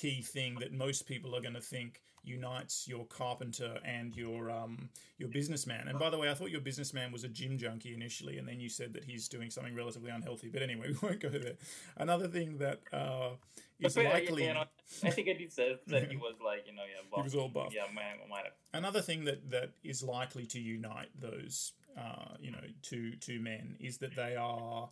key 0.00 0.22
thing 0.22 0.56
that 0.60 0.72
most 0.72 1.06
people 1.06 1.36
are 1.36 1.40
going 1.40 1.54
to 1.54 1.60
think 1.60 2.00
unites 2.22 2.86
your 2.86 3.06
carpenter 3.06 3.78
and 3.84 4.14
your 4.16 4.50
um 4.50 4.88
your 5.18 5.28
businessman. 5.28 5.88
And 5.88 5.98
by 5.98 6.10
the 6.10 6.18
way, 6.18 6.30
I 6.30 6.34
thought 6.34 6.50
your 6.50 6.60
businessman 6.60 7.12
was 7.12 7.24
a 7.24 7.28
gym 7.28 7.58
junkie 7.58 7.94
initially, 7.94 8.38
and 8.38 8.46
then 8.46 8.60
you 8.60 8.68
said 8.68 8.92
that 8.94 9.04
he's 9.04 9.28
doing 9.28 9.50
something 9.50 9.74
relatively 9.74 10.10
unhealthy. 10.10 10.48
But 10.48 10.62
anyway, 10.62 10.88
we 11.02 11.08
won't 11.08 11.20
go 11.20 11.28
there. 11.28 11.54
Another 11.96 12.28
thing 12.28 12.58
that 12.58 12.80
uh, 12.92 13.30
is 13.78 13.94
But, 14.00 14.04
yeah, 14.04 14.12
likely. 14.12 14.46
you 14.46 14.54
know, 14.54 14.64
I 15.04 15.10
think 15.10 15.28
I 15.28 15.32
did 15.34 15.52
say 15.52 15.78
that 15.86 16.10
he 16.10 16.16
was 16.16 16.34
like 16.44 16.66
you 16.66 16.74
know 16.74 16.82
yeah, 16.82 17.16
He 17.16 17.22
was 17.22 17.34
all 17.34 17.48
buff. 17.48 17.66
buff. 17.66 17.74
Yeah, 17.74 17.84
might, 17.94 18.28
might 18.28 18.44
have. 18.44 18.52
Another 18.72 19.00
thing 19.02 19.24
that, 19.24 19.50
that 19.50 19.70
is 19.82 20.02
likely 20.02 20.46
to 20.46 20.60
unite 20.60 21.08
those, 21.18 21.72
uh, 21.98 22.34
you 22.40 22.50
know, 22.52 22.64
two 22.82 23.16
two 23.16 23.40
men 23.40 23.76
is 23.80 23.98
that 23.98 24.14
they 24.16 24.36
are 24.36 24.88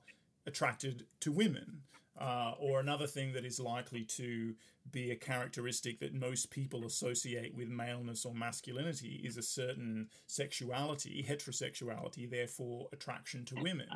attracted 0.46 1.06
to 1.20 1.32
women. 1.32 1.82
Uh, 2.20 2.52
or 2.58 2.80
another 2.80 3.06
thing 3.06 3.32
that 3.32 3.44
is 3.44 3.60
likely 3.60 4.02
to 4.02 4.52
be 4.92 5.10
a 5.10 5.16
characteristic 5.16 6.00
that 6.00 6.14
most 6.14 6.50
people 6.50 6.84
associate 6.84 7.54
with 7.54 7.68
maleness 7.68 8.24
or 8.24 8.34
masculinity 8.34 9.20
is 9.24 9.36
a 9.36 9.42
certain 9.42 10.08
sexuality, 10.26 11.24
heterosexuality, 11.28 12.30
therefore 12.30 12.88
attraction 12.92 13.44
to 13.46 13.54
women. 13.56 13.88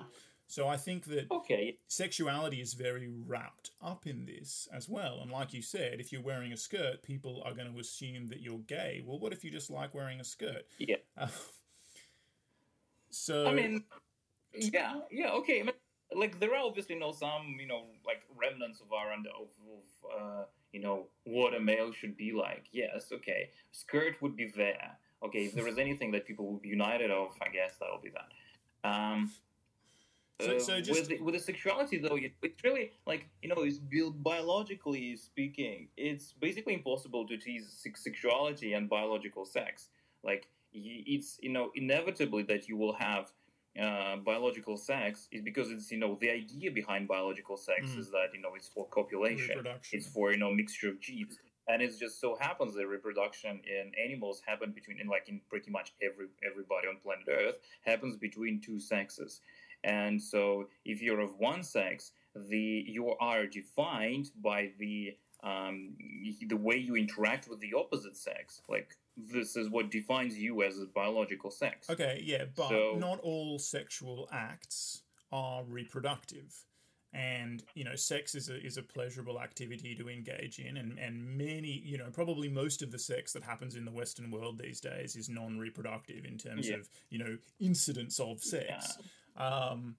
So 0.48 0.68
I 0.68 0.76
think 0.76 1.06
that 1.06 1.30
Okay, 1.30 1.78
sexuality 1.88 2.60
is 2.60 2.74
very 2.74 3.08
wrapped 3.26 3.70
up 3.82 4.06
in 4.06 4.26
this 4.26 4.68
as 4.70 4.86
well. 4.86 5.20
And 5.22 5.30
like 5.30 5.54
you 5.54 5.62
said, 5.62 5.98
if 5.98 6.12
you're 6.12 6.20
wearing 6.20 6.52
a 6.52 6.58
skirt, 6.58 7.02
people 7.02 7.42
are 7.46 7.54
going 7.54 7.72
to 7.72 7.80
assume 7.80 8.26
that 8.26 8.42
you're 8.42 8.58
gay. 8.58 9.02
Well, 9.02 9.18
what 9.18 9.32
if 9.32 9.44
you 9.44 9.50
just 9.50 9.70
like 9.70 9.94
wearing 9.94 10.20
a 10.20 10.24
skirt? 10.24 10.66
yeah. 10.78 10.96
Uh, 11.16 11.28
so 13.10 13.46
I 13.46 13.54
mean, 13.54 13.84
yeah, 14.52 15.00
yeah, 15.10 15.30
okay. 15.30 15.60
I 15.60 15.64
mean, 15.64 15.74
like 16.14 16.38
there 16.40 16.54
are 16.54 16.64
obviously 16.64 16.96
you 16.96 17.00
know 17.00 17.12
some 17.12 17.56
you 17.58 17.66
know 17.66 17.84
like 18.06 18.22
remnants 18.36 18.80
of 18.80 18.92
our 18.92 19.12
under 19.12 19.30
of, 19.30 19.48
of 19.72 20.20
uh, 20.20 20.44
you 20.72 20.80
know 20.80 21.06
what 21.24 21.54
a 21.54 21.60
male 21.60 21.92
should 21.92 22.16
be 22.16 22.32
like. 22.32 22.64
Yes, 22.72 23.10
okay. 23.12 23.50
Skirt 23.70 24.20
would 24.22 24.36
be 24.36 24.46
there. 24.56 24.96
Okay, 25.22 25.44
if 25.44 25.54
there 25.54 25.68
is 25.68 25.78
anything 25.78 26.10
that 26.12 26.26
people 26.26 26.46
would 26.50 26.62
be 26.62 26.68
united 26.68 27.10
of, 27.10 27.28
I 27.40 27.48
guess 27.48 27.76
that'll 27.78 28.00
be 28.00 28.10
that. 28.10 28.88
Um, 28.88 29.30
So- 30.40 30.56
uh, 30.56 30.58
so 30.58 30.80
just- 30.80 30.98
with 30.98 31.08
the, 31.08 31.18
with 31.20 31.34
the 31.34 31.40
sexuality 31.40 31.98
though, 31.98 32.16
it's 32.16 32.64
really 32.64 32.92
like 33.06 33.28
you 33.42 33.48
know, 33.48 33.62
it's 33.62 33.78
bi- 33.78 34.10
biologically 34.30 35.14
speaking, 35.16 35.88
it's 35.96 36.32
basically 36.32 36.74
impossible 36.74 37.26
to 37.28 37.36
tease 37.36 37.70
sexuality 37.94 38.72
and 38.72 38.88
biological 38.88 39.44
sex. 39.44 39.88
Like 40.24 40.48
it's 40.72 41.38
you 41.42 41.50
know 41.50 41.70
inevitably 41.74 42.42
that 42.44 42.66
you 42.68 42.76
will 42.78 42.94
have 42.94 43.30
uh, 43.80 44.16
biological 44.16 44.76
sex 44.76 45.28
is 45.32 45.40
because 45.42 45.70
it's 45.70 45.90
you 45.90 45.98
know 45.98 46.18
the 46.20 46.30
idea 46.30 46.70
behind 46.70 47.08
biological 47.08 47.56
sex 47.56 47.90
Mm. 47.92 47.98
is 47.98 48.10
that 48.10 48.28
you 48.34 48.40
know 48.40 48.54
it's 48.54 48.68
for 48.68 48.86
copulation, 48.88 49.56
it's 49.92 50.06
for 50.08 50.30
you 50.32 50.38
know 50.38 50.50
mixture 50.52 50.88
of 50.90 51.00
genes, 51.00 51.38
and 51.68 51.80
it 51.80 51.92
just 51.98 52.20
so 52.20 52.36
happens 52.40 52.74
that 52.74 52.86
reproduction 52.86 53.60
in 53.66 53.92
animals 54.06 54.42
happen 54.46 54.72
between 54.72 55.00
in 55.00 55.06
like 55.08 55.28
in 55.28 55.40
pretty 55.48 55.70
much 55.70 55.92
every 56.02 56.26
everybody 56.50 56.86
on 56.88 56.96
planet 57.02 57.26
Earth 57.30 57.56
happens 57.82 58.16
between 58.16 58.60
two 58.60 58.78
sexes, 58.78 59.40
and 59.84 60.20
so 60.20 60.68
if 60.84 61.00
you're 61.00 61.20
of 61.20 61.38
one 61.38 61.62
sex, 61.62 62.12
the 62.34 62.84
you 62.86 63.08
are 63.20 63.46
defined 63.46 64.30
by 64.42 64.70
the 64.78 65.16
um, 65.42 65.94
the 66.46 66.56
way 66.56 66.76
you 66.76 66.94
interact 66.96 67.48
with 67.48 67.60
the 67.60 67.72
opposite 67.74 68.16
sex. 68.16 68.60
Like 68.68 68.96
this 69.16 69.56
is 69.56 69.68
what 69.70 69.90
defines 69.90 70.36
you 70.38 70.62
as 70.62 70.78
a 70.78 70.86
biological 70.86 71.50
sex. 71.50 71.88
Okay, 71.90 72.20
yeah, 72.24 72.44
but 72.56 72.68
So- 72.68 72.96
not 72.98 73.20
all 73.20 73.58
sexual 73.58 74.28
acts 74.32 75.02
are 75.30 75.64
reproductive. 75.64 76.54
And 77.14 77.62
you 77.74 77.84
know, 77.84 77.94
sex 77.94 78.34
is 78.34 78.48
a 78.48 78.58
is 78.64 78.78
a 78.78 78.82
pleasurable 78.82 79.38
activity 79.38 79.94
to 79.96 80.08
engage 80.08 80.58
in, 80.58 80.78
and 80.78 80.98
and 80.98 81.22
many 81.36 81.68
you 81.84 81.98
know 81.98 82.10
probably 82.10 82.48
most 82.48 82.80
of 82.80 82.90
the 82.90 82.98
sex 82.98 83.34
that 83.34 83.42
happens 83.44 83.76
in 83.76 83.84
the 83.84 83.90
Western 83.90 84.30
world 84.30 84.56
these 84.58 84.80
days 84.80 85.14
is 85.14 85.28
non-reproductive 85.28 86.24
in 86.24 86.38
terms 86.38 86.70
Yeah. 86.70 86.76
of 86.76 86.88
you 87.10 87.18
know 87.18 87.36
incidents 87.60 88.18
of 88.18 88.42
sex. 88.42 88.96
Um, 89.36 89.96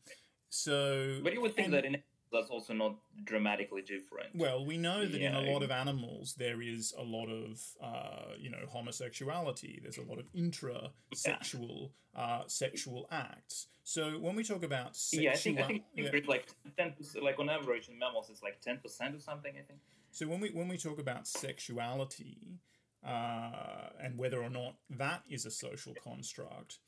so, 0.49 1.19
But 1.23 1.33
you 1.33 1.41
would 1.41 1.53
think 1.55 1.65
and- 1.65 1.73
that 1.75 1.85
in 1.85 2.01
that's 2.33 2.49
also 2.49 2.73
not 2.73 2.95
dramatically 3.23 3.81
different. 3.81 4.35
Well, 4.35 4.65
we 4.65 4.77
know 4.77 5.05
that 5.05 5.21
in 5.21 5.33
a 5.33 5.41
lot 5.51 5.63
of 5.63 5.71
animals 5.71 6.35
there 6.37 6.61
is 6.61 6.93
a 6.97 7.03
lot 7.03 7.27
of, 7.29 7.61
uh, 7.81 8.33
you 8.39 8.49
know, 8.49 8.65
homosexuality. 8.67 9.79
There's 9.81 9.97
a 9.97 10.03
lot 10.03 10.19
of 10.19 10.25
intra-sexual 10.33 11.93
uh, 12.15 12.43
sexual 12.47 13.07
acts. 13.11 13.67
So 13.83 14.11
when 14.19 14.35
we 14.35 14.43
talk 14.43 14.63
about 14.63 14.95
sexual, 14.95 15.23
yeah, 15.23 15.31
I 15.31 15.35
think 15.35 15.59
I 15.59 15.63
think 15.63 15.83
yeah. 15.95 16.09
it's 16.13 16.27
like 16.27 16.47
ten. 16.77 16.93
Like 17.21 17.39
on 17.39 17.49
average 17.49 17.89
in 17.89 17.97
mammals, 17.99 18.29
it's 18.29 18.41
like 18.41 18.61
ten 18.61 18.77
percent 18.77 19.15
or 19.15 19.19
something. 19.19 19.53
I 19.53 19.63
think. 19.63 19.79
So 20.11 20.27
when 20.27 20.39
we 20.39 20.49
when 20.49 20.67
we 20.67 20.77
talk 20.77 20.99
about 20.99 21.27
sexuality 21.27 22.59
uh, 23.05 23.89
and 24.01 24.17
whether 24.17 24.41
or 24.41 24.49
not 24.49 24.75
that 24.89 25.23
is 25.29 25.45
a 25.45 25.51
social 25.51 25.95
construct, 26.03 26.79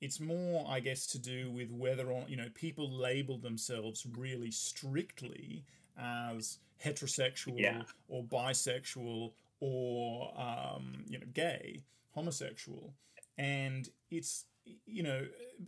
it's 0.00 0.20
more, 0.20 0.66
I 0.68 0.80
guess, 0.80 1.06
to 1.08 1.18
do 1.18 1.50
with 1.50 1.70
whether 1.70 2.10
or 2.10 2.24
you 2.28 2.36
know 2.36 2.48
people 2.54 2.90
label 2.90 3.38
themselves 3.38 4.06
really 4.16 4.50
strictly 4.50 5.64
as 5.98 6.58
heterosexual 6.84 7.58
Yeah. 7.58 7.82
or 8.08 8.24
bisexual 8.24 9.32
or 9.60 10.32
um, 10.40 11.04
you 11.06 11.18
know 11.18 11.26
gay, 11.32 11.82
homosexual, 12.14 12.92
and 13.38 13.88
it's 14.10 14.44
you 14.86 15.02
know 15.02 15.26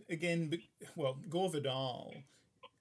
again, 0.09 0.51
well, 0.95 1.17
Gore 1.29 1.49
Vidal 1.49 2.13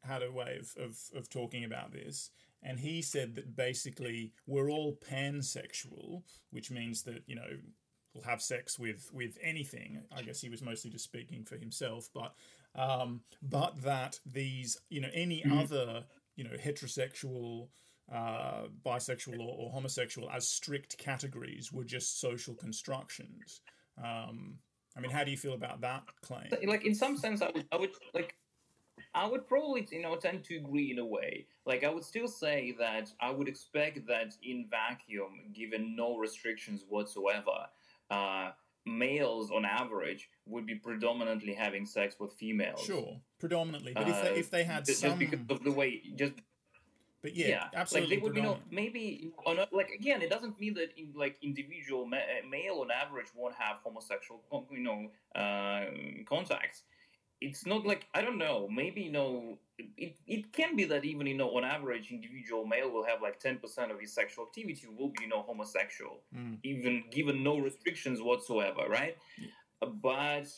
had 0.03 0.23
a 0.23 0.31
way 0.31 0.59
of, 0.61 0.73
of, 0.83 0.99
of 1.17 1.29
talking 1.29 1.65
about 1.65 1.93
this, 1.93 2.31
and 2.63 2.79
he 2.79 3.03
said 3.03 3.35
that 3.35 3.57
basically 3.57 4.33
we're 4.47 4.71
all 4.71 4.97
pansexual, 5.11 6.23
which 6.51 6.71
means 6.71 7.03
that 7.05 7.23
you 7.27 7.37
know 7.37 7.57
we'll 8.17 8.25
have 8.25 8.43
sex 8.43 8.79
with 8.79 9.11
with 9.13 9.39
anything. 9.43 10.03
I 10.17 10.23
guess 10.23 10.41
he 10.41 10.49
was 10.49 10.63
mostly 10.63 10.91
just 10.91 11.05
speaking 11.05 11.45
for 11.45 11.57
himself, 11.57 12.09
but 12.15 12.35
um, 12.75 13.21
but 13.43 13.81
that 13.83 14.19
these 14.25 14.79
you 14.89 15.01
know 15.01 15.11
any 15.13 15.45
other 15.51 16.05
you 16.37 16.45
know 16.45 16.57
heterosexual. 16.63 17.69
Uh, 18.09 18.69
bisexual 18.85 19.41
or, 19.41 19.57
or 19.59 19.71
homosexual 19.73 20.31
as 20.31 20.47
strict 20.47 20.97
categories 20.97 21.73
were 21.73 21.83
just 21.83 22.21
social 22.21 22.55
constructions. 22.55 23.63
Um, 23.99 24.61
I 24.97 25.01
mean, 25.01 25.11
how 25.11 25.25
do 25.25 25.33
you 25.33 25.37
feel 25.37 25.55
about 25.55 25.81
that 25.81 26.05
claim? 26.23 26.49
like 26.67 26.87
in 26.87 26.95
some 26.95 27.17
sense 27.17 27.43
i 27.43 27.51
would 27.53 27.67
i 27.73 27.77
would 27.77 27.91
like 28.15 28.37
i 29.15 29.27
would 29.27 29.47
probably 29.47 29.87
you 29.91 30.03
know 30.03 30.17
tend 30.17 30.45
to 30.45 30.57
agree 30.57 30.91
in 30.91 30.99
a 30.99 31.05
way 31.05 31.47
like 31.67 31.85
i 31.85 31.91
would 31.91 32.05
still 32.05 32.29
say 32.29 32.75
that 32.79 33.13
i 33.21 33.31
would 33.31 33.49
expect 33.49 34.07
that 34.07 34.35
in 34.43 34.67
vacuum 34.71 35.53
given 35.53 35.95
no 35.95 36.17
restrictions 36.17 36.85
whatsoever 36.89 37.67
uh 38.11 38.51
males 38.87 39.51
on 39.51 39.65
average 39.65 40.31
would 40.47 40.65
be 40.65 40.77
predominantly 40.77 41.53
having 41.53 41.85
sex 41.85 42.17
with 42.21 42.33
females 42.35 42.81
Sure, 42.81 43.21
predominantly, 43.41 43.93
but 43.95 44.09
if 44.09 44.23
they 44.23 44.31
Uh, 44.31 44.35
if 44.35 44.51
they 44.51 44.65
had 44.65 44.85
just 44.85 45.01
some, 45.01 45.19
because 45.19 45.41
of 45.49 45.65
the 45.65 45.73
way 45.73 46.03
just 46.15 46.35
but 47.27 47.35
yeah, 47.35 47.49
yeah, 47.49 47.65
absolutely 47.75 48.17
Like 48.17 48.23
they 48.23 48.23
would, 48.23 48.37
you 48.37 48.43
know, 48.43 48.59
maybe 48.71 49.33
on 49.45 49.59
a, 49.59 49.67
like 49.73 49.91
again, 49.91 50.23
it 50.23 50.31
doesn't 50.31 50.61
mean 50.61 50.75
that 50.75 50.97
in, 50.97 51.13
like 51.17 51.37
individual 51.43 52.07
ma- 52.07 52.19
uh, 52.19 52.47
male 52.49 52.79
on 52.83 52.91
average 52.93 53.27
won't 53.35 53.57
have 53.57 53.79
homosexual, 53.83 54.41
you 54.71 54.79
know, 54.79 55.11
uh, 55.35 55.87
contacts. 56.29 56.85
It's 57.41 57.67
not 57.67 57.85
like 57.85 58.07
I 58.15 58.23
don't 58.23 58.39
know. 58.39 58.69
Maybe 58.71 59.03
you 59.03 59.11
know, 59.11 59.59
it, 59.79 60.17
it 60.27 60.53
can 60.53 60.77
be 60.77 60.85
that 60.85 61.05
even 61.05 61.27
you 61.27 61.37
know, 61.37 61.51
on 61.57 61.65
average, 61.65 62.11
individual 62.11 62.67
male 62.67 62.91
will 62.91 63.05
have 63.05 63.21
like 63.23 63.39
ten 63.41 63.59
percent 63.59 63.91
of 63.93 64.01
his 64.01 64.13
sexual 64.13 64.45
activity 64.47 64.87
will 64.89 65.09
be 65.09 65.23
you 65.25 65.29
know 65.29 65.43
homosexual, 65.43 66.23
Mm. 66.35 66.59
even 66.63 67.05
given 67.11 67.43
no 67.43 67.59
restrictions 67.59 68.21
whatsoever, 68.23 68.87
right? 68.89 69.17
Uh, 69.83 69.87
But 69.87 70.49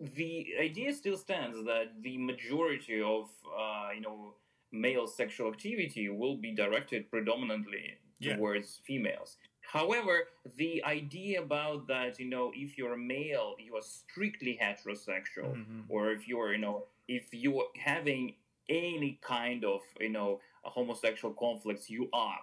the 0.00 0.54
idea 0.60 0.92
still 0.92 1.16
stands 1.16 1.64
that 1.64 2.02
the 2.02 2.18
majority 2.18 3.00
of 3.00 3.30
uh, 3.56 3.90
you 3.94 4.00
know 4.00 4.34
male 4.72 5.06
sexual 5.06 5.48
activity 5.50 6.08
will 6.08 6.36
be 6.36 6.52
directed 6.52 7.10
predominantly 7.10 7.98
Yeah. 8.18 8.36
towards 8.36 8.80
females. 8.86 9.36
However, 9.60 10.28
the 10.56 10.82
idea 10.84 11.42
about 11.42 11.86
that, 11.88 12.18
you 12.20 12.26
know, 12.34 12.52
if 12.54 12.76
you're 12.78 12.94
a 12.94 13.04
male, 13.16 13.56
you 13.58 13.76
are 13.76 13.82
strictly 14.00 14.56
heterosexual, 14.62 15.52
Mhm. 15.56 15.84
or 15.88 16.12
if 16.12 16.26
you're, 16.28 16.52
you 16.52 16.58
know, 16.66 16.86
if 17.08 17.32
you're 17.32 17.68
having 17.76 18.34
any 18.68 19.18
kind 19.22 19.64
of, 19.64 19.80
you 20.00 20.10
know, 20.10 20.40
homosexual 20.64 21.34
conflicts, 21.34 21.90
you 21.90 22.08
are 22.12 22.38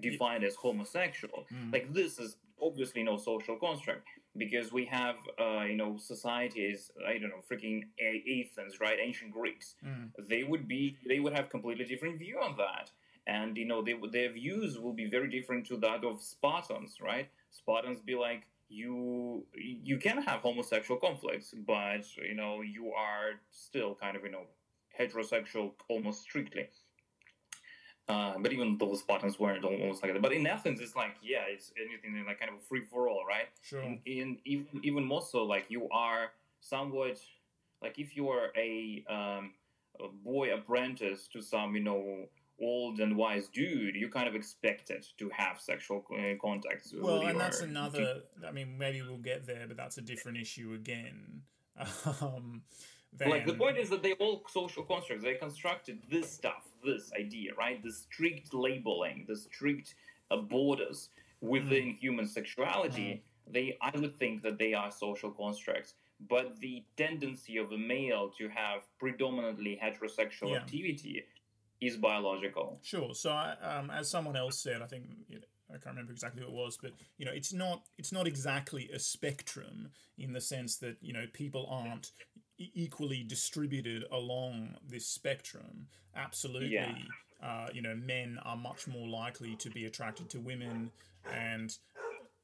defined 0.00 0.44
as 0.44 0.54
homosexual. 0.56 1.46
Mm. 1.52 1.72
Like 1.72 1.92
this 1.92 2.18
is 2.18 2.36
obviously 2.60 3.02
no 3.02 3.16
social 3.16 3.56
construct 3.56 4.08
because 4.36 4.72
we 4.72 4.84
have, 4.86 5.16
uh, 5.40 5.62
you 5.62 5.76
know, 5.76 5.96
societies. 5.96 6.90
I 7.06 7.18
don't 7.18 7.30
know, 7.30 7.42
freaking 7.50 7.84
A- 8.00 8.24
Athens, 8.40 8.80
right? 8.80 8.98
Ancient 9.00 9.32
Greeks 9.32 9.74
Mm. 9.84 10.10
they 10.28 10.42
would 10.42 10.66
be 10.68 10.96
they 11.08 11.20
would 11.20 11.32
have 11.32 11.48
completely 11.50 11.84
different 11.84 12.18
view 12.18 12.38
on 12.42 12.56
that 12.58 12.90
and 13.26 13.56
you 13.56 13.64
know 13.66 13.82
they, 13.82 13.94
their 14.12 14.30
views 14.32 14.78
will 14.78 14.92
be 14.92 15.06
very 15.06 15.28
different 15.28 15.66
to 15.66 15.76
that 15.76 16.04
of 16.04 16.22
spartans 16.22 16.98
right 17.00 17.28
spartans 17.50 18.00
be 18.00 18.14
like 18.14 18.42
you 18.68 19.44
you 19.56 19.96
can 19.98 20.18
have 20.22 20.40
homosexual 20.40 20.98
conflicts 21.00 21.52
but 21.66 22.04
you 22.16 22.34
know 22.34 22.60
you 22.62 22.92
are 22.92 23.30
still 23.50 23.94
kind 24.00 24.16
of 24.16 24.22
you 24.24 24.30
know 24.30 24.44
heterosexual 24.98 25.72
almost 25.88 26.22
strictly 26.22 26.68
uh, 28.08 28.34
but 28.38 28.52
even 28.52 28.78
those 28.78 29.00
Spartans 29.00 29.38
weren't 29.40 29.64
almost 29.64 30.02
like 30.02 30.12
that, 30.12 30.22
but 30.22 30.32
in 30.32 30.46
Athens, 30.46 30.80
it's 30.80 30.94
like 30.94 31.16
yeah, 31.22 31.42
it's 31.48 31.72
anything 31.76 32.24
like 32.24 32.38
kind 32.38 32.52
of 32.54 32.62
free 32.62 32.84
for 32.84 33.08
all, 33.08 33.24
right? 33.28 33.48
Sure. 33.62 33.82
in, 33.82 34.00
in 34.06 34.38
even 34.44 34.66
even 34.84 35.04
more 35.04 35.22
so 35.22 35.42
like 35.42 35.66
you 35.68 35.88
are 35.90 36.30
somewhat 36.60 37.18
like 37.82 37.98
if 37.98 38.16
you 38.16 38.28
are 38.28 38.52
a, 38.56 39.04
um, 39.08 39.52
a 40.00 40.08
boy 40.24 40.54
apprentice 40.54 41.26
to 41.32 41.42
some 41.42 41.74
you 41.74 41.82
know 41.82 42.26
old 42.60 43.00
and 43.00 43.14
wise 43.16 43.48
dude 43.48 43.94
you 43.94 44.08
kind 44.08 44.26
of 44.26 44.34
expected 44.34 45.04
to 45.18 45.28
have 45.28 45.60
sexual 45.60 46.02
uh, 46.14 46.34
contacts 46.40 46.94
Well, 46.96 47.26
and 47.26 47.38
that's 47.38 47.60
another. 47.60 48.22
I 48.46 48.52
mean, 48.52 48.78
maybe 48.78 49.02
we'll 49.02 49.18
get 49.18 49.46
there, 49.46 49.66
but 49.66 49.76
that's 49.76 49.98
a 49.98 50.02
different 50.02 50.38
issue 50.38 50.74
again. 50.74 51.42
Um, 52.22 52.62
like 53.20 53.46
the 53.46 53.54
point 53.54 53.78
is 53.78 53.88
that 53.90 54.02
they 54.02 54.12
all 54.14 54.42
social 54.48 54.82
constructs 54.82 55.24
they 55.24 55.34
constructed 55.34 55.98
this 56.10 56.30
stuff 56.30 56.64
this 56.84 57.10
idea 57.18 57.52
right? 57.58 57.82
The 57.82 57.92
strict 57.92 58.54
labeling 58.54 59.24
the 59.28 59.36
strict 59.36 59.94
uh, 60.30 60.36
borders 60.36 61.10
within 61.40 61.96
human 62.00 62.26
sexuality. 62.26 63.22
They 63.48 63.76
i 63.80 63.96
would 63.96 64.18
think 64.18 64.42
that 64.42 64.58
they 64.58 64.74
are 64.74 64.90
social 64.90 65.30
constructs 65.30 65.94
but 66.28 66.58
the 66.60 66.82
tendency 66.96 67.58
of 67.58 67.72
a 67.72 67.78
male 67.78 68.30
to 68.38 68.48
have 68.48 68.82
predominantly 68.98 69.78
heterosexual 69.82 70.50
Yeah. 70.52 70.56
activity 70.58 71.24
is 71.80 71.96
biological. 71.96 72.80
Sure. 72.82 73.14
So, 73.14 73.30
I, 73.30 73.52
um, 73.60 73.90
as 73.90 74.08
someone 74.08 74.34
else 74.34 74.58
said, 74.58 74.80
I 74.80 74.86
think 74.86 75.04
you 75.28 75.40
know, 75.40 75.46
I 75.68 75.74
can't 75.74 75.94
remember 75.94 76.12
exactly 76.12 76.40
who 76.42 76.48
it 76.48 76.54
was, 76.54 76.78
but 76.80 76.92
you 77.18 77.26
know, 77.26 77.32
it's 77.32 77.52
not 77.52 77.82
it's 77.98 78.12
not 78.12 78.26
exactly 78.26 78.88
a 78.92 78.98
spectrum 78.98 79.90
in 80.16 80.32
the 80.32 80.40
sense 80.40 80.76
that 80.78 80.96
you 81.02 81.12
know 81.12 81.26
people 81.32 81.66
aren't 81.68 82.12
equally 82.58 83.22
distributed 83.22 84.04
along 84.10 84.76
this 84.88 85.06
spectrum. 85.06 85.88
Absolutely. 86.14 86.70
Yeah. 86.70 86.94
Uh, 87.42 87.68
you 87.72 87.82
know, 87.82 87.94
men 87.94 88.38
are 88.44 88.56
much 88.56 88.86
more 88.86 89.06
likely 89.06 89.56
to 89.56 89.70
be 89.70 89.84
attracted 89.84 90.30
to 90.30 90.40
women, 90.40 90.90
and 91.34 91.76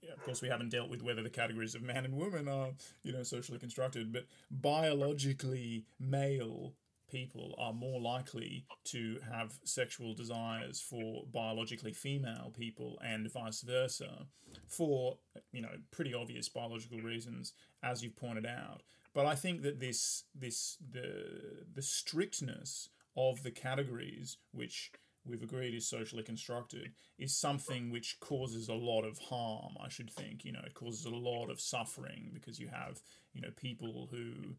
yeah, 0.02 0.12
of 0.12 0.22
course, 0.22 0.42
we 0.42 0.48
haven't 0.48 0.70
dealt 0.70 0.90
with 0.90 1.02
whether 1.02 1.22
the 1.22 1.30
categories 1.30 1.74
of 1.74 1.82
man 1.82 2.04
and 2.04 2.14
woman 2.14 2.48
are, 2.48 2.70
you 3.04 3.12
know, 3.12 3.22
socially 3.22 3.58
constructed, 3.58 4.12
but 4.12 4.26
biologically 4.50 5.84
male 5.98 6.74
people 7.10 7.54
are 7.58 7.72
more 7.72 8.00
likely 8.00 8.64
to 8.84 9.18
have 9.30 9.52
sexual 9.64 10.14
desires 10.14 10.80
for 10.80 11.24
biologically 11.32 11.92
female 11.92 12.52
people 12.58 12.98
and 13.04 13.30
vice 13.30 13.60
versa 13.60 14.26
for, 14.66 15.18
you 15.52 15.60
know, 15.60 15.68
pretty 15.90 16.14
obvious 16.14 16.48
biological 16.48 16.98
reasons, 17.00 17.52
as 17.82 18.02
you've 18.02 18.16
pointed 18.16 18.46
out. 18.46 18.82
But 19.14 19.26
I 19.26 19.34
think 19.34 19.62
that 19.62 19.80
this, 19.80 20.24
this, 20.34 20.78
the, 20.90 21.64
the 21.74 21.82
strictness 21.82 22.88
of 23.16 23.42
the 23.42 23.50
categories, 23.50 24.38
which 24.52 24.90
we've 25.24 25.42
agreed 25.42 25.74
is 25.74 25.86
socially 25.86 26.22
constructed, 26.22 26.92
is 27.18 27.36
something 27.36 27.90
which 27.90 28.18
causes 28.20 28.68
a 28.68 28.74
lot 28.74 29.02
of 29.02 29.18
harm, 29.18 29.74
I 29.82 29.88
should 29.88 30.10
think. 30.10 30.44
You 30.44 30.52
know, 30.52 30.62
it 30.64 30.74
causes 30.74 31.04
a 31.04 31.10
lot 31.10 31.50
of 31.50 31.60
suffering 31.60 32.30
because 32.32 32.58
you 32.58 32.68
have, 32.68 33.00
you 33.32 33.40
know, 33.40 33.50
people 33.56 34.08
who 34.10 34.56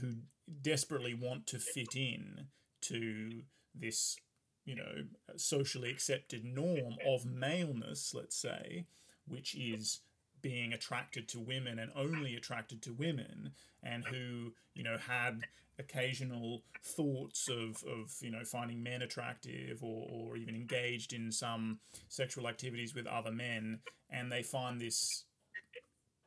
who 0.00 0.16
desperately 0.60 1.14
want 1.14 1.46
to 1.46 1.58
fit 1.58 1.96
in 1.96 2.46
to 2.82 3.42
this, 3.74 4.16
you 4.64 4.74
know, 4.74 5.04
socially 5.36 5.90
accepted 5.90 6.44
norm 6.44 6.96
of 7.06 7.24
maleness, 7.24 8.12
let's 8.14 8.36
say, 8.36 8.84
which 9.26 9.54
is 9.54 10.00
being 10.42 10.72
attracted 10.72 11.28
to 11.28 11.40
women 11.40 11.78
and 11.78 11.90
only 11.94 12.36
attracted 12.36 12.82
to 12.82 12.92
women, 12.92 13.52
and 13.82 14.04
who, 14.04 14.52
you 14.74 14.82
know, 14.82 14.96
had 14.98 15.42
occasional 15.78 16.62
thoughts 16.82 17.48
of, 17.48 17.82
of 17.84 18.12
you 18.20 18.30
know 18.30 18.44
finding 18.44 18.82
men 18.82 19.02
attractive 19.02 19.82
or, 19.82 20.08
or 20.10 20.36
even 20.36 20.56
engaged 20.56 21.12
in 21.12 21.30
some 21.30 21.78
sexual 22.08 22.48
activities 22.48 22.94
with 22.96 23.06
other 23.06 23.30
men 23.30 23.78
and 24.10 24.32
they 24.32 24.42
find 24.42 24.80
this 24.80 25.24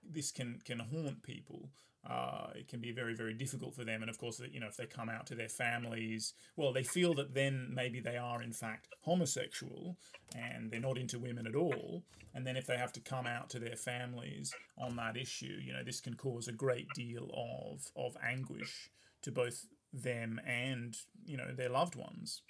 this 0.10 0.32
can 0.32 0.62
can 0.66 0.80
haunt 0.80 1.24
people. 1.24 1.70
Uh, 2.10 2.48
it 2.56 2.68
can 2.68 2.80
be 2.80 2.92
very 2.92 3.14
very 3.14 3.34
difficult 3.34 3.76
for 3.76 3.86
them, 3.86 4.02
and 4.02 4.10
of 4.10 4.18
course, 4.18 4.42
you 4.52 4.60
know, 4.60 4.68
if 4.68 4.76
they 4.76 4.86
come 4.86 5.10
out 5.10 5.28
to 5.28 5.36
their 5.36 5.50
families, 5.50 6.34
well, 6.56 6.74
they 6.74 6.84
feel 6.84 7.14
that 7.14 7.34
then 7.34 7.72
maybe 7.74 8.00
they 8.00 8.18
are 8.18 8.42
in 8.42 8.54
fact 8.54 8.88
homosexual 9.02 9.98
and 10.36 10.72
they're 10.72 10.80
not 10.80 10.98
into 10.98 11.20
women 11.20 11.46
at 11.46 11.56
all, 11.56 12.04
and 12.34 12.46
then 12.46 12.58
if 12.58 12.66
they 12.66 12.78
have 12.78 12.92
to 12.94 13.00
come 13.00 13.28
out 13.28 13.50
to 13.52 13.60
their 13.60 13.76
families 13.76 14.52
on 14.80 14.96
that 14.96 15.16
issue, 15.16 15.60
you 15.64 15.74
know, 15.74 15.84
this 15.84 16.02
can 16.02 16.16
cause 16.16 16.48
a 16.48 16.54
great 16.54 16.88
deal 16.96 17.30
of 17.34 17.92
of 17.96 18.18
anguish 18.24 18.90
to 19.22 19.32
both 19.32 19.68
them 19.94 20.40
and 20.48 20.96
you 21.26 21.38
know 21.38 21.54
their 21.54 21.70
loved 21.70 21.96
ones. 21.96 22.42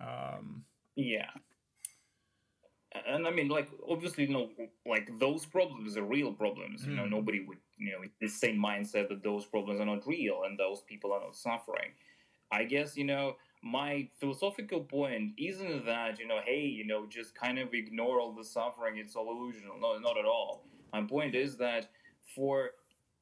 Um, 0.00 0.64
yeah 0.94 1.30
and 3.06 3.26
I 3.26 3.30
mean, 3.30 3.48
like 3.48 3.68
obviously, 3.88 4.24
you 4.24 4.32
know, 4.32 4.50
like 4.86 5.10
those 5.18 5.46
problems 5.46 5.96
are 5.96 6.02
real 6.02 6.32
problems. 6.32 6.84
You 6.84 6.94
know, 6.94 7.04
hmm. 7.04 7.10
nobody 7.10 7.40
would, 7.40 7.58
you 7.78 7.92
know, 7.92 7.98
the 8.20 8.28
same 8.28 8.58
mindset 8.58 9.08
that 9.08 9.22
those 9.22 9.46
problems 9.46 9.80
are 9.80 9.86
not 9.86 10.06
real 10.06 10.42
and 10.44 10.58
those 10.58 10.82
people 10.82 11.12
are 11.12 11.20
not 11.20 11.36
suffering. 11.36 11.92
I 12.52 12.64
guess 12.64 12.96
you 12.96 13.04
know 13.04 13.36
my 13.62 14.08
philosophical 14.18 14.80
point 14.80 15.32
isn't 15.38 15.84
that 15.86 16.18
you 16.18 16.26
know, 16.26 16.40
hey, 16.44 16.62
you 16.62 16.86
know, 16.86 17.06
just 17.06 17.34
kind 17.34 17.58
of 17.58 17.74
ignore 17.74 18.20
all 18.20 18.32
the 18.32 18.44
suffering. 18.44 18.96
It's 18.96 19.14
all 19.14 19.26
illusional. 19.26 19.80
No, 19.80 19.98
not 19.98 20.18
at 20.18 20.24
all. 20.24 20.64
My 20.92 21.02
point 21.02 21.34
is 21.34 21.56
that 21.58 21.90
for 22.34 22.70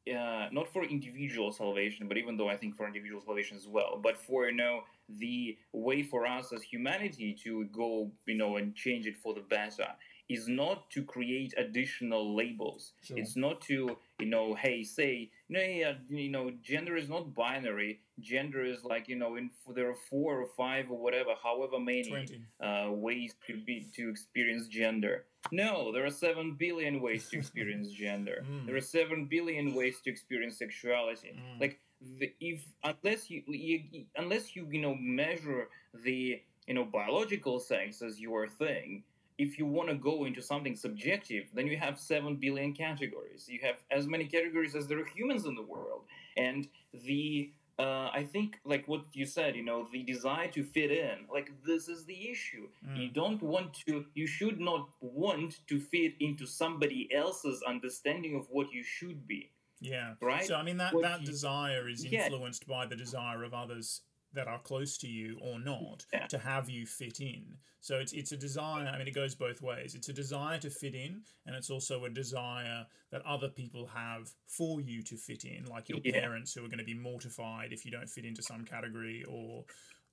uh, 0.09 0.49
not 0.53 0.69
for 0.73 0.85
individual 0.85 1.53
salvation, 1.53 2.09
but 2.09 2.17
even 2.17 2.37
though 2.37 2.49
I 2.49 2.57
think 2.57 2.77
for 2.77 2.87
individual 2.87 3.21
salvation 3.21 3.57
as 3.57 3.67
well, 3.67 3.99
but 4.03 4.17
for 4.17 4.49
you 4.49 4.57
know 4.57 4.83
the 5.09 5.57
way 5.73 6.03
for 6.03 6.27
us 6.27 6.53
as 6.53 6.63
humanity 6.63 7.37
to 7.45 7.65
go, 7.67 8.11
you 8.27 8.37
know, 8.37 8.57
and 8.57 8.75
change 8.75 9.07
it 9.07 9.17
for 9.17 9.35
the 9.35 9.41
better 9.41 9.87
is 10.29 10.47
not 10.47 10.91
to 10.91 11.03
create 11.03 11.55
additional 11.57 12.37
labels. 12.37 12.93
Sure. 13.03 13.19
It's 13.19 13.37
not 13.37 13.61
to, 13.63 13.97
you 14.19 14.27
know, 14.27 14.55
hey, 14.55 14.85
say, 14.85 15.31
no, 15.49 15.61
yeah, 15.61 15.95
you 16.11 16.31
know, 16.31 16.53
gender 16.63 16.97
is 16.97 17.09
not 17.09 17.35
binary. 17.35 18.01
Gender 18.21 18.65
is 18.65 18.85
like, 18.85 19.09
you 19.09 19.17
know, 19.17 19.37
in 19.37 19.51
there 19.75 19.89
are 19.89 19.97
four 20.11 20.41
or 20.41 20.47
five 20.57 20.91
or 20.91 20.99
whatever, 20.99 21.31
however 21.43 21.81
many 21.81 22.29
uh, 22.61 22.89
ways 22.91 23.35
to 23.47 23.57
be 23.65 23.87
to 23.95 24.11
experience 24.11 24.69
gender. 24.69 25.25
No, 25.51 25.93
there 25.93 26.05
are 26.05 26.11
seven 26.11 26.57
billion 26.59 27.01
ways 27.01 27.29
to 27.31 27.39
experience 27.39 27.91
gender. 27.91 28.45
Mm. 28.51 28.67
There 28.67 28.77
are 28.77 28.83
seven 28.83 29.27
billion 29.31 29.75
ways 29.75 30.01
to 30.05 30.11
experience 30.11 30.59
sexuality. 30.59 31.37
Mm. 31.37 31.61
Like 31.61 31.81
the, 32.19 32.33
if 32.41 32.65
unless 32.85 33.31
you, 33.31 33.43
you 33.47 34.05
unless 34.17 34.55
you 34.55 34.67
you 34.71 34.81
know 34.81 34.95
measure 35.01 35.69
the 36.05 36.41
you 36.67 36.75
know 36.75 36.85
biological 36.85 37.59
sex 37.59 38.03
as 38.03 38.21
your 38.21 38.49
thing 38.49 39.03
if 39.39 39.59
you 39.59 39.67
want 39.67 39.89
to 39.89 39.95
go 39.95 40.25
into 40.25 40.43
something 40.43 40.77
subjective 40.77 41.45
then 41.55 41.67
you 41.67 41.77
have 41.77 41.99
7 41.99 42.37
billion 42.37 42.73
categories 42.73 43.47
you 43.49 43.61
have 43.63 43.77
as 43.91 44.07
many 44.07 44.27
categories 44.27 44.75
as 44.75 44.87
there 44.87 45.01
are 45.01 45.07
humans 45.07 45.47
in 45.47 45.55
the 45.55 45.63
world 45.63 46.03
and 46.37 46.69
the 46.93 47.51
uh, 47.79 48.11
I 48.13 48.25
think, 48.25 48.59
like 48.65 48.89
what 48.89 49.03
you 49.13 49.25
said, 49.25 49.55
you 49.55 49.65
know, 49.65 49.87
the 49.93 50.03
desire 50.03 50.49
to 50.49 50.65
fit 50.65 50.91
in, 50.91 51.27
like 51.33 51.53
this 51.65 51.89
is 51.89 52.05
the 52.07 52.29
issue. 52.29 52.67
Mm. 52.85 52.97
You 53.01 53.09
don't 53.11 53.41
want 53.41 53.73
to, 53.87 54.05
you 54.15 54.27
should 54.27 54.59
not 54.59 54.89
want 55.01 55.61
to 55.69 55.79
fit 55.79 56.15
into 56.19 56.45
somebody 56.45 57.09
else's 57.15 57.63
understanding 57.63 58.35
of 58.35 58.49
what 58.51 58.73
you 58.73 58.83
should 58.83 59.29
be. 59.29 59.53
Yeah. 59.81 60.15
Right. 60.21 60.45
So 60.45 60.55
I 60.55 60.63
mean 60.63 60.77
that 60.79 60.95
that 61.03 61.21
you, 61.21 61.27
desire 61.27 61.89
is 61.89 62.05
influenced 62.05 62.65
yeah. 62.67 62.75
by 62.75 62.87
the 62.87 62.97
desire 62.97 63.45
of 63.45 63.55
others 63.55 64.03
that 64.35 64.47
are 64.47 64.59
close 64.59 64.99
to 64.99 65.07
you 65.07 65.39
or 65.41 65.59
not 65.59 66.05
yeah. 66.13 66.27
to 66.27 66.39
have 66.39 66.69
you 66.69 66.87
fit 66.87 67.21
in. 67.21 67.57
So 67.81 67.97
it's 67.99 68.13
it's 68.13 68.33
a 68.33 68.37
desire. 68.37 68.87
I 68.87 68.99
mean, 68.99 69.07
it 69.07 69.15
goes 69.15 69.35
both 69.35 69.63
ways. 69.63 69.95
It's 69.95 70.09
a 70.09 70.13
desire 70.13 70.59
to 70.59 70.71
fit 70.71 70.95
in, 70.95 71.23
and 71.47 71.55
it's 71.55 71.71
also 71.71 72.05
a 72.05 72.11
desire 72.11 72.87
that 73.11 73.25
other 73.25 73.49
people 73.49 73.87
have 73.87 74.31
for 74.47 74.81
you 74.81 75.03
to 75.05 75.17
fit 75.17 75.45
in, 75.45 75.65
like 75.67 75.89
your 75.89 76.01
yeah. 76.05 76.21
parents 76.21 76.53
who 76.53 76.65
are 76.65 76.69
going 76.69 76.79
to 76.79 76.85
be 76.85 76.95
mortified 76.95 77.73
if 77.73 77.85
you 77.85 77.91
don't 77.91 78.09
fit 78.09 78.25
into 78.25 78.43
some 78.43 78.65
category 78.65 79.25
or 79.29 79.65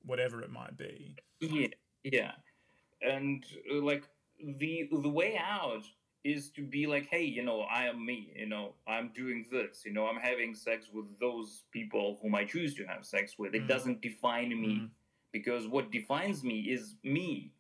whatever 0.04 0.42
it 0.42 0.52
might 0.52 0.78
be. 0.78 1.16
Yeah, 1.42 1.68
yeah, 2.04 2.32
and 3.02 3.44
uh, 3.72 3.82
like 3.82 4.04
the 4.40 4.88
the 4.92 5.10
way 5.10 5.38
out 5.38 5.84
is 6.26 6.50
to 6.50 6.64
be 6.64 6.88
like, 6.88 7.08
hey, 7.12 7.24
you 7.24 7.44
know, 7.44 7.62
I 7.62 7.86
am 7.86 8.04
me, 8.04 8.34
you 8.36 8.48
know, 8.48 8.74
I'm 8.88 9.12
doing 9.16 9.46
this, 9.52 9.84
you 9.86 9.94
know, 9.94 10.08
I'm 10.08 10.20
having 10.20 10.56
sex 10.56 10.88
with 10.92 11.06
those 11.20 11.66
people 11.72 12.18
whom 12.22 12.34
I 12.34 12.44
choose 12.46 12.74
to 12.76 12.84
have 12.86 13.06
sex 13.06 13.36
with. 13.38 13.54
It 13.54 13.66
mm. 13.66 13.68
doesn't 13.68 14.02
define 14.02 14.50
me 14.50 14.80
mm. 14.82 14.90
because 15.32 15.68
what 15.68 15.92
defines 15.92 16.44
me 16.44 16.62
is 16.62 16.96
me, 17.04 17.54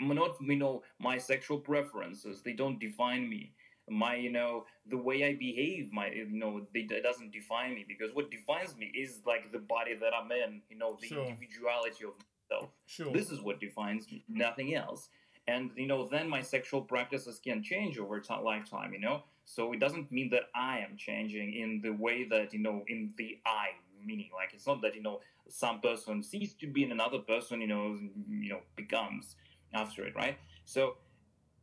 not, 0.00 0.36
you 0.40 0.56
know, 0.56 0.84
my 1.00 1.18
sexual 1.18 1.58
preferences. 1.58 2.40
They 2.40 2.52
don't 2.52 2.78
define 2.78 3.28
me. 3.28 3.52
My, 3.90 4.14
you 4.14 4.30
know, 4.30 4.64
the 4.88 4.98
way 4.98 5.24
I 5.24 5.34
behave, 5.34 5.90
my, 5.92 6.08
you 6.10 6.28
know, 6.30 6.66
they, 6.72 6.86
it 6.88 7.02
doesn't 7.02 7.32
define 7.32 7.74
me 7.74 7.84
because 7.88 8.14
what 8.14 8.30
defines 8.30 8.76
me 8.76 8.92
is 8.94 9.22
like 9.26 9.50
the 9.50 9.58
body 9.58 9.94
that 9.94 10.12
I'm 10.14 10.30
in, 10.30 10.62
you 10.70 10.78
know, 10.78 10.96
the 11.00 11.08
sure. 11.08 11.24
individuality 11.24 12.04
of 12.04 12.12
myself. 12.48 12.70
Sure. 12.86 13.12
This 13.12 13.32
is 13.32 13.40
what 13.40 13.58
defines 13.58 14.06
me, 14.12 14.24
nothing 14.28 14.76
else 14.76 15.08
and 15.48 15.70
you 15.76 15.86
know 15.86 16.06
then 16.06 16.28
my 16.28 16.42
sexual 16.42 16.82
practices 16.82 17.40
can 17.42 17.62
change 17.62 17.98
over 17.98 18.20
time 18.20 18.44
lifetime 18.44 18.92
you 18.92 19.00
know 19.00 19.22
so 19.44 19.72
it 19.72 19.80
doesn't 19.80 20.12
mean 20.12 20.28
that 20.30 20.44
i 20.54 20.78
am 20.78 20.96
changing 20.96 21.54
in 21.54 21.80
the 21.82 21.90
way 21.90 22.24
that 22.28 22.52
you 22.52 22.60
know 22.60 22.84
in 22.86 23.10
the 23.16 23.38
i 23.46 23.68
meaning 24.04 24.28
like 24.32 24.50
it's 24.54 24.66
not 24.66 24.80
that 24.82 24.94
you 24.94 25.02
know 25.02 25.20
some 25.48 25.80
person 25.80 26.22
ceases 26.22 26.54
to 26.54 26.66
be 26.66 26.84
and 26.84 26.92
another 26.92 27.18
person 27.18 27.60
you 27.60 27.66
know 27.66 27.98
you 28.28 28.50
know 28.50 28.60
becomes 28.76 29.36
after 29.74 30.04
it 30.04 30.14
right 30.14 30.36
so 30.64 30.96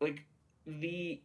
like 0.01 0.25
the 0.65 1.21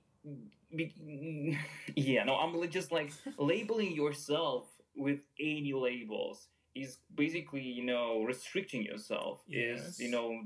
yeah 1.96 2.23
no 2.25 2.37
i'm 2.37 2.70
just 2.70 2.92
like 2.92 3.11
labeling 3.38 3.92
yourself 3.92 4.68
with 4.94 5.20
any 5.40 5.73
labels 5.73 6.49
is 6.75 6.99
basically 7.14 7.62
you 7.62 7.85
know 7.85 8.23
restricting 8.23 8.83
yourself 8.83 9.42
yes. 9.49 9.81
is 9.81 10.01
you 10.01 10.11
know 10.11 10.40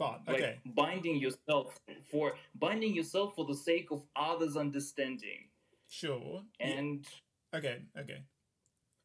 but 0.00 0.22
okay. 0.26 0.58
Like 0.64 0.74
binding 0.74 1.18
yourself 1.18 1.78
for 2.10 2.32
binding 2.54 2.94
yourself 2.94 3.34
for 3.36 3.44
the 3.44 3.54
sake 3.54 3.90
of 3.90 4.02
others' 4.16 4.56
understanding. 4.56 5.50
Sure. 5.90 6.42
And 6.58 7.06
yeah. 7.52 7.58
okay, 7.58 7.82
okay, 7.98 8.22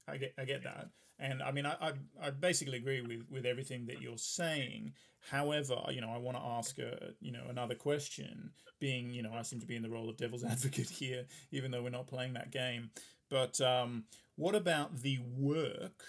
I 0.08 0.18
get 0.18 0.34
I 0.40 0.46
get 0.46 0.64
that, 0.64 0.88
and 1.20 1.44
I 1.44 1.52
mean 1.52 1.66
I, 1.66 1.76
I 1.82 1.92
I 2.22 2.30
basically 2.30 2.78
agree 2.78 3.02
with 3.02 3.26
with 3.30 3.46
everything 3.46 3.86
that 3.88 4.02
you're 4.02 4.18
saying. 4.18 4.94
However, 5.30 5.76
you 5.90 6.00
know 6.00 6.10
I 6.10 6.18
want 6.18 6.38
to 6.38 6.44
ask 6.44 6.80
a 6.80 7.12
you 7.20 7.34
know 7.34 7.44
another 7.50 7.76
question. 7.76 8.52
Being 8.80 9.14
you 9.14 9.22
know 9.22 9.34
I 9.34 9.42
seem 9.42 9.60
to 9.60 9.68
be 9.68 9.76
in 9.76 9.84
the 9.84 9.90
role 9.90 10.10
of 10.10 10.16
devil's 10.16 10.44
advocate 10.56 10.90
here, 10.90 11.26
even 11.52 11.72
though 11.72 11.84
we're 11.84 11.90
not 11.90 12.08
playing 12.08 12.34
that 12.34 12.52
game. 12.52 12.90
But 13.30 13.60
um, 13.60 14.06
what 14.38 14.56
about 14.56 15.02
the 15.02 15.20
work? 15.36 16.06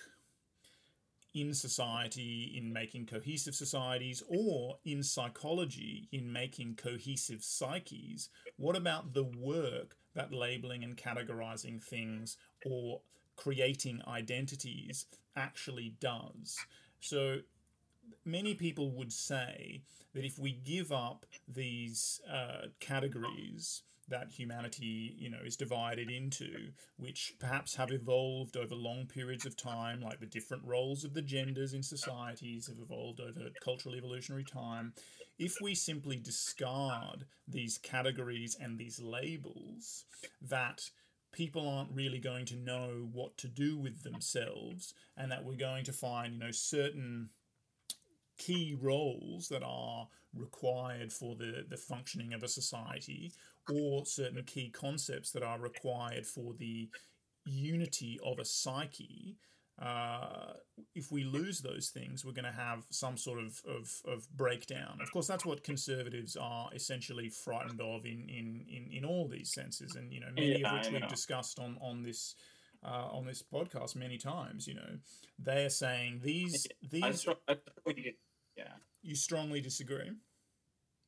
In 1.37 1.53
society 1.53 2.55
in 2.57 2.72
making 2.72 3.05
cohesive 3.05 3.55
societies 3.55 4.22
or 4.26 4.78
in 4.87 5.03
psychology 5.03 6.09
in 6.11 6.32
making 6.32 6.74
cohesive 6.74 7.45
psyches? 7.45 8.30
What 8.57 8.74
about 8.74 9.12
the 9.12 9.24
work 9.24 9.97
that 10.14 10.32
labeling 10.32 10.82
and 10.82 10.97
categorizing 10.97 11.82
things 11.82 12.39
or 12.64 13.03
creating 13.37 14.01
identities 14.09 15.05
actually 15.37 15.95
does? 16.01 16.57
So 17.01 17.41
many 18.24 18.55
people 18.55 18.91
would 18.93 19.12
say 19.12 19.82
that 20.14 20.24
if 20.24 20.39
we 20.39 20.53
give 20.53 20.91
up 20.91 21.26
these 21.47 22.18
uh, 22.32 22.68
categories, 22.80 23.82
that 24.09 24.31
humanity, 24.31 25.15
you 25.19 25.31
know, 25.31 25.41
is 25.45 25.57
divided 25.57 26.11
into, 26.11 26.69
which 26.97 27.35
perhaps 27.41 27.75
have 27.75 27.91
evolved 27.91 28.57
over 28.57 28.75
long 28.75 29.07
periods 29.07 29.47
of 29.47 29.57
time, 29.57 30.01
like 30.01 30.21
the 30.21 30.27
different 30.27 30.63
roles 30.65 31.05
of 31.05 31.15
the 31.15 31.23
genders 31.23 31.73
in 31.75 31.83
societies 31.83 32.69
have 32.69 32.79
evolved 32.79 33.21
over 33.21 33.51
cultural 33.65 33.97
evolutionary 33.97 34.45
time. 34.45 34.93
If 35.39 35.57
we 35.61 35.75
simply 35.75 36.17
discard 36.17 37.25
these 37.49 37.79
categories 37.79 38.57
and 38.61 38.79
these 38.79 39.01
labels, 39.01 40.05
that 40.41 40.91
people 41.33 41.69
aren't 41.69 41.95
really 41.95 42.21
going 42.21 42.47
to 42.47 42.57
know 42.57 43.09
what 43.13 43.37
to 43.39 43.49
do 43.49 43.77
with 43.77 44.03
themselves, 44.03 44.95
and 45.17 45.31
that 45.33 45.45
we're 45.45 45.57
going 45.57 45.85
to 45.85 45.93
find, 45.93 46.33
you 46.35 46.39
know, 46.39 46.53
certain 46.53 47.31
key 48.39 48.77
roles 48.81 49.49
that 49.49 49.63
are 49.65 50.09
required 50.35 51.13
for 51.13 51.35
the, 51.37 51.65
the 51.69 51.77
functioning 51.77 52.33
of 52.33 52.43
a 52.43 52.49
society 52.49 53.33
or 53.73 54.05
certain 54.07 54.43
key 54.45 54.71
concepts 54.71 55.31
that 55.33 55.43
are 55.43 55.59
required 55.59 56.27
for 56.27 56.55
the 56.55 56.89
unity 57.45 58.19
of 58.25 58.39
a 58.39 58.45
psyche, 58.45 59.37
uh, 59.81 60.55
if 60.95 61.12
we 61.12 61.25
lose 61.25 61.61
those 61.61 61.91
things, 61.91 62.25
we're 62.25 62.33
going 62.33 62.47
to 62.47 62.51
have 62.51 62.85
some 62.91 63.17
sort 63.17 63.39
of, 63.39 63.61
of, 63.69 63.91
of 64.07 64.27
breakdown. 64.35 64.99
Of 65.03 65.12
course, 65.12 65.27
that's 65.27 65.45
what 65.45 65.64
conservatives 65.64 66.37
are 66.37 66.71
essentially 66.75 67.29
frightened 67.29 67.81
of 67.81 68.07
in, 68.07 68.27
in, 68.29 68.64
in, 68.69 68.89
in 68.91 69.05
all 69.05 69.29
these 69.29 69.53
senses, 69.53 69.95
and 69.95 70.12
you 70.12 70.21
know 70.21 70.29
many 70.35 70.61
yeah, 70.61 70.69
of 70.69 70.79
which 70.79 70.93
we've 70.93 71.09
discussed 71.09 71.59
on 71.59 71.77
on 71.83 72.03
this 72.03 72.37
uh, 72.83 73.09
on 73.12 73.27
this 73.27 73.43
podcast 73.43 73.97
many 73.97 74.17
times. 74.17 74.67
You 74.67 74.77
know, 74.77 74.99
they 75.39 75.67
are 75.67 75.71
saying 75.71 76.21
these 76.23 76.67
these. 76.91 77.27
I, 77.47 77.57
yeah. 78.57 78.73
You 79.03 79.14
strongly 79.14 79.61
disagree. 79.61 80.11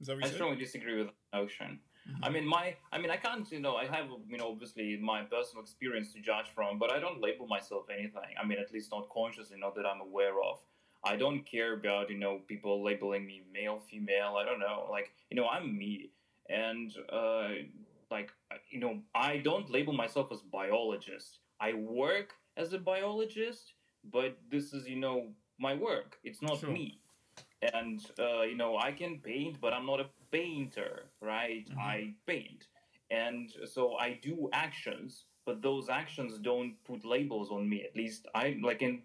Is 0.00 0.06
that 0.06 0.14
what 0.14 0.20
you 0.20 0.26
I 0.26 0.28
said? 0.28 0.34
strongly 0.34 0.58
disagree 0.58 0.98
with 0.98 1.08
the 1.08 1.38
notion. 1.38 1.80
Mhm. 2.08 2.18
I 2.22 2.28
mean, 2.30 2.46
my, 2.46 2.74
I 2.92 2.98
mean, 2.98 3.10
I 3.10 3.16
can't, 3.16 3.50
you 3.52 3.60
know, 3.60 3.76
I 3.76 3.86
have, 3.86 4.06
you 4.28 4.38
know, 4.38 4.48
obviously 4.50 4.96
my 4.96 5.22
personal 5.22 5.62
experience 5.62 6.12
to 6.14 6.20
judge 6.20 6.48
from, 6.54 6.78
but 6.78 6.92
I 6.92 6.98
don't 6.98 7.20
label 7.20 7.46
myself 7.46 7.86
anything. 7.90 8.30
I 8.40 8.44
mean, 8.46 8.58
at 8.58 8.72
least 8.72 8.90
not 8.92 9.08
consciously, 9.10 9.58
not 9.58 9.74
that 9.76 9.86
I'm 9.86 10.00
aware 10.00 10.40
of. 10.42 10.60
I 11.04 11.16
don't 11.16 11.42
care 11.44 11.74
about, 11.74 12.10
you 12.10 12.18
know, 12.18 12.40
people 12.48 12.82
labeling 12.82 13.26
me 13.26 13.42
male, 13.52 13.78
female. 13.78 14.36
I 14.36 14.44
don't 14.44 14.58
know. 14.58 14.86
Like, 14.90 15.12
you 15.30 15.36
know, 15.36 15.48
I'm 15.48 15.76
me, 15.78 16.10
and 16.48 16.92
uh, 17.12 17.48
like, 18.10 18.32
you 18.70 18.80
know, 18.80 19.00
I 19.14 19.38
don't 19.38 19.70
label 19.70 19.92
myself 19.92 20.32
as 20.32 20.40
biologist. 20.40 21.38
I 21.60 21.74
work 21.74 22.34
as 22.56 22.72
a 22.72 22.78
biologist, 22.78 23.74
but 24.12 24.38
this 24.50 24.72
is, 24.72 24.88
you 24.88 24.96
know, 24.96 25.28
my 25.58 25.74
work. 25.74 26.18
It's 26.24 26.42
not 26.42 26.58
Sure. 26.60 26.70
me. 26.70 27.00
And 27.72 28.00
uh, 28.18 28.42
you 28.42 28.56
know, 28.56 28.76
I 28.78 28.92
can 28.92 29.18
paint, 29.18 29.60
but 29.60 29.72
I'm 29.72 29.86
not 29.86 30.00
a 30.00 30.06
painter, 30.30 31.10
right? 31.20 31.66
Mhm. 31.68 31.78
I 31.78 32.14
paint, 32.26 32.66
and 33.10 33.50
so 33.66 33.94
I 33.96 34.14
do 34.14 34.48
actions, 34.52 35.24
but 35.44 35.62
those 35.62 35.88
actions 35.88 36.38
don't 36.38 36.74
put 36.84 37.04
labels 37.04 37.50
on 37.50 37.68
me. 37.68 37.84
At 37.84 37.96
least 37.96 38.26
I 38.34 38.58
like, 38.62 38.82
in 38.82 39.02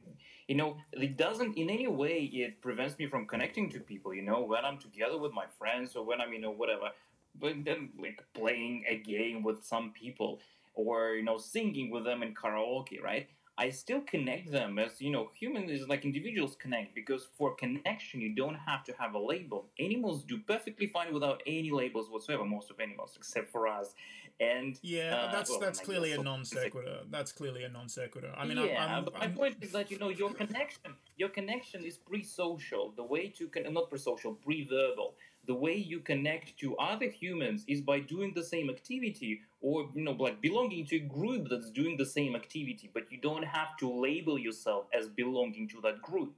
you 0.47 0.55
know, 0.55 0.77
it 0.91 1.15
doesn't 1.17 1.57
in 1.57 1.69
any 1.69 1.87
way. 1.87 2.23
It 2.25 2.61
prevents 2.61 2.97
me 2.99 3.07
from 3.07 3.25
connecting 3.27 3.69
to 3.71 3.79
people. 3.79 4.13
You 4.13 4.23
know, 4.23 4.41
when 4.41 4.65
I'm 4.65 4.77
together 4.77 5.17
with 5.17 5.33
my 5.33 5.45
friends 5.57 5.95
or 5.95 6.03
when 6.05 6.19
I'm, 6.21 6.33
you 6.33 6.39
know, 6.39 6.51
whatever. 6.51 6.89
But 7.35 7.63
then, 7.65 7.89
like 7.97 8.23
playing 8.33 8.85
a 8.87 8.97
game 8.97 9.41
with 9.43 9.63
some 9.63 9.91
people, 9.93 10.39
or 10.75 11.15
you 11.15 11.23
know, 11.23 11.37
singing 11.37 11.89
with 11.89 12.03
them 12.03 12.21
in 12.23 12.33
karaoke, 12.35 13.01
right? 13.01 13.27
I 13.57 13.69
still 13.69 14.01
connect 14.01 14.51
them 14.51 14.79
as 14.79 14.99
you 14.99 15.11
know, 15.11 15.29
humans 15.35 15.69
is 15.69 15.87
like 15.87 16.05
individuals 16.05 16.55
connect 16.55 16.95
because 16.95 17.27
for 17.37 17.53
connection 17.53 18.19
you 18.19 18.33
don't 18.33 18.55
have 18.55 18.83
to 18.85 18.93
have 18.93 19.13
a 19.13 19.19
label. 19.19 19.65
Animals 19.79 20.23
do 20.23 20.39
perfectly 20.39 20.87
fine 20.87 21.13
without 21.13 21.43
any 21.45 21.69
labels 21.69 22.09
whatsoever. 22.09 22.45
Most 22.45 22.71
of 22.71 22.79
animals, 22.79 23.13
except 23.15 23.51
for 23.51 23.67
us, 23.67 23.93
and 24.39 24.79
Yeah, 24.81 25.15
Uh, 25.15 25.31
that's 25.31 25.51
well, 25.51 25.59
that's 25.59 25.79
clearly 25.79 26.13
a 26.13 26.21
non 26.23 26.43
sequitur. 26.45 27.01
That's 27.11 27.31
clearly 27.31 27.63
a 27.63 27.69
non 27.69 27.89
sequitur. 27.89 28.33
I 28.35 28.45
mean, 28.45 28.57
yeah, 28.57 28.83
I'm, 28.83 28.89
I'm, 28.97 29.03
but 29.05 29.13
my 29.13 29.19
I'm- 29.21 29.35
point 29.35 29.57
is 29.61 29.71
that 29.71 29.91
you 29.91 29.99
know 29.99 30.09
your 30.09 30.33
connection, 30.33 30.95
your 31.17 31.29
connection 31.29 31.85
is 31.85 31.97
pre-social. 31.97 32.91
The 32.95 33.03
way 33.03 33.27
to 33.37 33.47
con- 33.49 33.71
not 33.71 33.89
pre-social, 33.91 34.33
pre-verbal. 34.33 35.13
The 35.45 35.55
way 35.55 35.75
you 35.75 35.99
connect 35.99 36.57
to 36.59 36.75
other 36.77 37.07
humans 37.09 37.65
is 37.67 37.81
by 37.81 37.99
doing 37.99 38.33
the 38.33 38.43
same 38.43 38.69
activity, 38.69 39.41
or 39.61 39.89
you 39.95 40.03
know, 40.03 40.11
like 40.11 40.41
belonging 40.41 40.85
to 40.87 40.95
a 40.97 40.99
group 40.99 41.47
that's 41.49 41.69
doing 41.71 41.97
the 41.97 42.05
same 42.05 42.35
activity. 42.35 42.89
But 42.93 43.11
you 43.11 43.19
don't 43.19 43.43
have 43.43 43.75
to 43.79 43.91
label 43.91 44.37
yourself 44.39 44.85
as 44.97 45.09
belonging 45.09 45.67
to 45.69 45.81
that 45.81 46.01
group. 46.01 46.33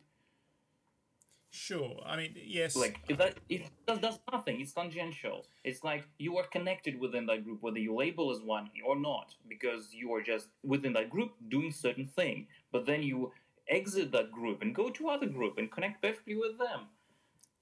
sure. 1.52 2.02
I 2.06 2.18
mean, 2.18 2.36
yes. 2.36 2.76
Like 2.76 3.00
if 3.08 3.18
that 3.18 3.40
if 3.50 3.70
that 3.88 4.02
does 4.02 4.20
nothing, 4.32 4.60
it's 4.62 4.74
tangential. 4.74 5.46
It's 5.64 5.84
like 5.84 6.06
you 6.18 6.38
are 6.38 6.46
connected 6.48 7.00
within 7.00 7.26
that 7.28 7.44
group, 7.46 7.62
whether 7.62 7.80
you 7.80 7.96
label 7.96 8.32
as 8.32 8.42
one 8.42 8.70
or 8.86 8.96
not, 8.98 9.34
because 9.48 9.94
you 9.94 10.14
are 10.14 10.22
just 10.22 10.50
within 10.64 10.94
that 10.94 11.10
group 11.10 11.32
doing 11.50 11.72
certain 11.72 12.08
thing. 12.08 12.48
But 12.72 12.86
then 12.86 13.04
you 13.04 13.32
exit 13.68 14.12
that 14.12 14.32
group 14.32 14.62
and 14.62 14.76
go 14.76 14.90
to 14.90 15.10
other 15.10 15.28
group 15.28 15.58
and 15.58 15.72
connect 15.72 16.02
perfectly 16.02 16.36
with 16.36 16.58
them. 16.60 16.88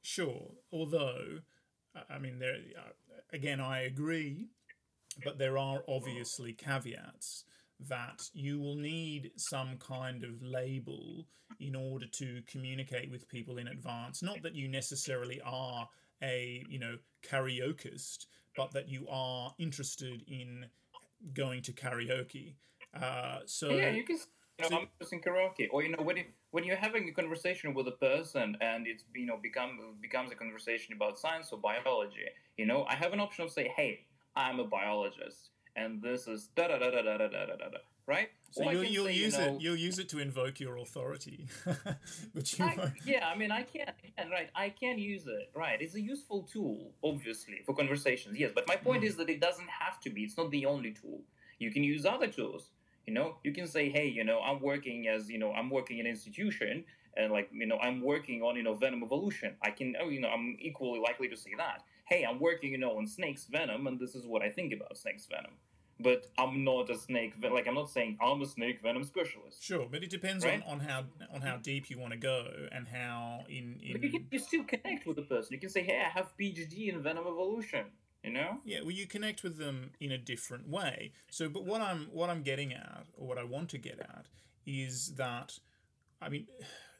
Sure. 0.03 0.51
Although, 0.71 1.39
I- 2.09 2.19
mean, 2.19 2.37
there 2.37 2.57
uh, 2.77 2.91
again, 3.31 3.59
I 3.59 3.81
agree, 3.81 4.49
but 5.23 5.37
there 5.37 5.57
are 5.57 5.83
obviously 5.87 6.53
caveats 6.53 7.45
that 7.79 8.29
you 8.33 8.59
will 8.59 8.75
need 8.75 9.31
some 9.35 9.77
kind 9.77 10.23
of 10.23 10.41
label 10.41 11.25
in 11.59 11.75
order 11.75 12.05
to 12.07 12.41
communicate 12.47 13.09
with 13.11 13.27
people 13.27 13.57
in 13.57 13.67
advance. 13.67 14.21
Not 14.21 14.41
that 14.43 14.55
you 14.55 14.67
necessarily 14.67 15.41
are 15.45 15.87
a 16.21 16.63
you 16.69 16.79
know 16.79 16.97
karaokeist, 17.25 18.27
but 18.55 18.71
that 18.73 18.89
you 18.89 19.07
are 19.09 19.53
interested 19.57 20.23
in 20.27 20.65
going 21.33 21.61
to 21.63 21.71
karaoke. 21.71 22.55
Uh, 22.93 23.39
so 23.45 23.69
yeah, 23.69 23.91
you 23.91 24.03
can. 24.03 24.19
You 24.61 24.69
know, 24.69 24.77
I'm 24.81 24.87
just 24.99 25.11
in 25.11 25.19
karaoke, 25.19 25.67
or 25.71 25.81
you 25.81 25.89
know, 25.89 26.03
when 26.03 26.17
it, 26.17 26.27
when 26.51 26.63
you're 26.63 26.75
having 26.77 27.09
a 27.09 27.11
conversation 27.11 27.73
with 27.73 27.87
a 27.87 27.91
person 27.93 28.55
and 28.61 28.85
it's 28.85 29.03
you 29.15 29.25
know 29.25 29.37
become 29.41 29.79
becomes 29.99 30.31
a 30.31 30.35
conversation 30.35 30.93
about 30.93 31.17
science 31.17 31.51
or 31.51 31.57
biology, 31.57 32.25
you 32.57 32.67
know, 32.67 32.85
I 32.87 32.93
have 32.93 33.13
an 33.13 33.19
option 33.19 33.45
of 33.45 33.51
say, 33.51 33.73
hey, 33.75 34.05
I'm 34.35 34.59
a 34.59 34.63
biologist, 34.65 35.49
and 35.75 36.01
this 36.03 36.27
is 36.27 36.49
da 36.55 36.67
da 36.67 36.77
da 36.77 36.91
da 36.91 37.01
da 37.01 37.17
da 37.17 37.27
da 37.27 37.45
da 37.45 37.55
da, 37.55 37.77
right? 38.05 38.29
So 38.51 38.63
Or 38.63 38.71
you'll, 38.73 38.83
you'll 38.83 39.05
say, 39.07 39.13
you 39.15 39.23
use 39.25 39.33
know, 39.39 39.55
it. 39.55 39.61
You'll 39.61 39.75
use 39.75 39.97
it 39.97 40.07
to 40.09 40.19
invoke 40.19 40.59
your 40.59 40.77
authority, 40.77 41.47
but 42.35 42.59
you 42.59 42.63
I, 42.65 42.91
yeah, 43.05 43.27
I 43.27 43.35
mean, 43.35 43.51
I 43.51 43.63
can, 43.63 43.87
can, 44.15 44.29
right? 44.29 44.51
I 44.53 44.69
can 44.69 44.99
use 44.99 45.25
it, 45.25 45.51
right? 45.55 45.81
It's 45.81 45.95
a 45.95 46.01
useful 46.01 46.43
tool, 46.43 46.91
obviously, 47.03 47.61
for 47.65 47.73
conversations. 47.73 48.37
Yes, 48.37 48.51
but 48.53 48.67
my 48.67 48.75
point 48.75 49.01
Mm. 49.01 49.07
is 49.07 49.15
that 49.15 49.29
it 49.31 49.41
doesn't 49.41 49.69
have 49.69 49.99
to 50.01 50.11
be. 50.11 50.21
It's 50.21 50.37
not 50.37 50.51
the 50.51 50.67
only 50.67 50.91
tool. 50.91 51.21
You 51.57 51.71
can 51.71 51.83
use 51.83 52.05
other 52.05 52.27
tools. 52.27 52.69
You 53.05 53.13
know, 53.13 53.37
you 53.43 53.51
can 53.51 53.67
say, 53.67 53.89
hey, 53.89 54.07
you 54.07 54.23
know, 54.23 54.39
I'm 54.39 54.61
working 54.61 55.07
as, 55.07 55.29
you 55.29 55.37
know, 55.37 55.51
I'm 55.51 55.69
working 55.69 55.99
in 55.99 56.05
an 56.05 56.11
institution, 56.11 56.85
and 57.17 57.31
like, 57.33 57.49
you 57.51 57.65
know, 57.65 57.77
I'm 57.77 58.01
working 58.01 58.41
on, 58.41 58.55
you 58.55 58.63
know, 58.63 58.73
venom 58.73 59.03
evolution. 59.03 59.55
I 59.61 59.71
can, 59.71 59.95
oh, 60.01 60.09
you 60.09 60.21
know, 60.21 60.29
I'm 60.29 60.55
equally 60.59 60.99
likely 60.99 61.27
to 61.29 61.35
say 61.35 61.51
that. 61.57 61.83
Hey, 62.05 62.23
I'm 62.23 62.39
working, 62.39 62.71
you 62.71 62.77
know, 62.77 62.97
on 62.97 63.05
snakes 63.07 63.45
venom, 63.45 63.87
and 63.87 63.99
this 63.99 64.15
is 64.15 64.25
what 64.25 64.41
I 64.41 64.49
think 64.49 64.73
about 64.73 64.97
snakes 64.97 65.27
venom. 65.27 65.53
But 65.99 66.25
I'm 66.37 66.63
not 66.63 66.89
a 66.89 66.97
snake, 66.97 67.33
like, 67.41 67.67
I'm 67.67 67.75
not 67.75 67.89
saying 67.89 68.17
I'm 68.21 68.41
a 68.41 68.45
snake 68.45 68.81
venom 68.81 69.03
specialist. 69.03 69.61
Sure, 69.61 69.87
but 69.89 70.01
it 70.03 70.09
depends 70.09 70.43
Right? 70.43 70.63
on, 70.65 70.79
on 70.79 70.79
how 70.79 71.03
on 71.33 71.41
how 71.41 71.57
deep 71.57 71.89
you 71.89 71.99
want 71.99 72.11
to 72.13 72.17
go 72.17 72.47
and 72.71 72.87
how 72.87 73.45
in 73.47 73.79
But 73.91 74.03
you, 74.03 74.09
can, 74.09 74.27
you 74.31 74.39
still 74.39 74.63
connect 74.63 75.05
with 75.05 75.17
the 75.17 75.21
person. 75.21 75.53
You 75.53 75.59
can 75.59 75.69
say, 75.69 75.83
"Hey, 75.83 76.01
I 76.03 76.09
have 76.09 76.33
PhD 76.37 76.89
in 76.91 77.01
venom 77.01 77.25
evolution." 77.27 77.85
You 78.23 78.31
know? 78.31 78.59
yeah, 78.63 78.79
well, 78.81 78.91
you 78.91 79.05
connect 79.05 79.43
with 79.43 79.57
them 79.57 79.91
in 79.99 80.11
a 80.11 80.17
different 80.17 80.69
way. 80.69 81.11
So, 81.29 81.49
but 81.49 81.65
what 81.65 81.81
I'm 81.81 82.07
what 82.11 82.29
I'm 82.29 82.41
getting 82.41 82.71
at, 82.73 83.05
or 83.17 83.27
what 83.27 83.37
I 83.37 83.43
want 83.43 83.69
to 83.71 83.77
get 83.77 83.99
at, 83.99 84.27
is 84.65 85.15
that, 85.15 85.59
I 86.21 86.29
mean, 86.29 86.47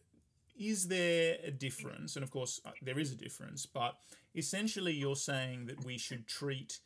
is 0.59 0.89
there 0.89 1.37
a 1.43 1.51
difference? 1.51 2.15
And 2.17 2.23
of 2.23 2.31
course, 2.31 2.59
uh, 2.65 2.71
there 2.81 2.99
is 2.99 3.11
a 3.13 3.15
difference. 3.15 3.65
But 3.65 3.95
essentially, 4.35 4.93
you're 4.93 5.15
saying 5.15 5.67
that 5.67 5.85
we 5.85 5.97
should 5.97 6.27
treat 6.27 6.79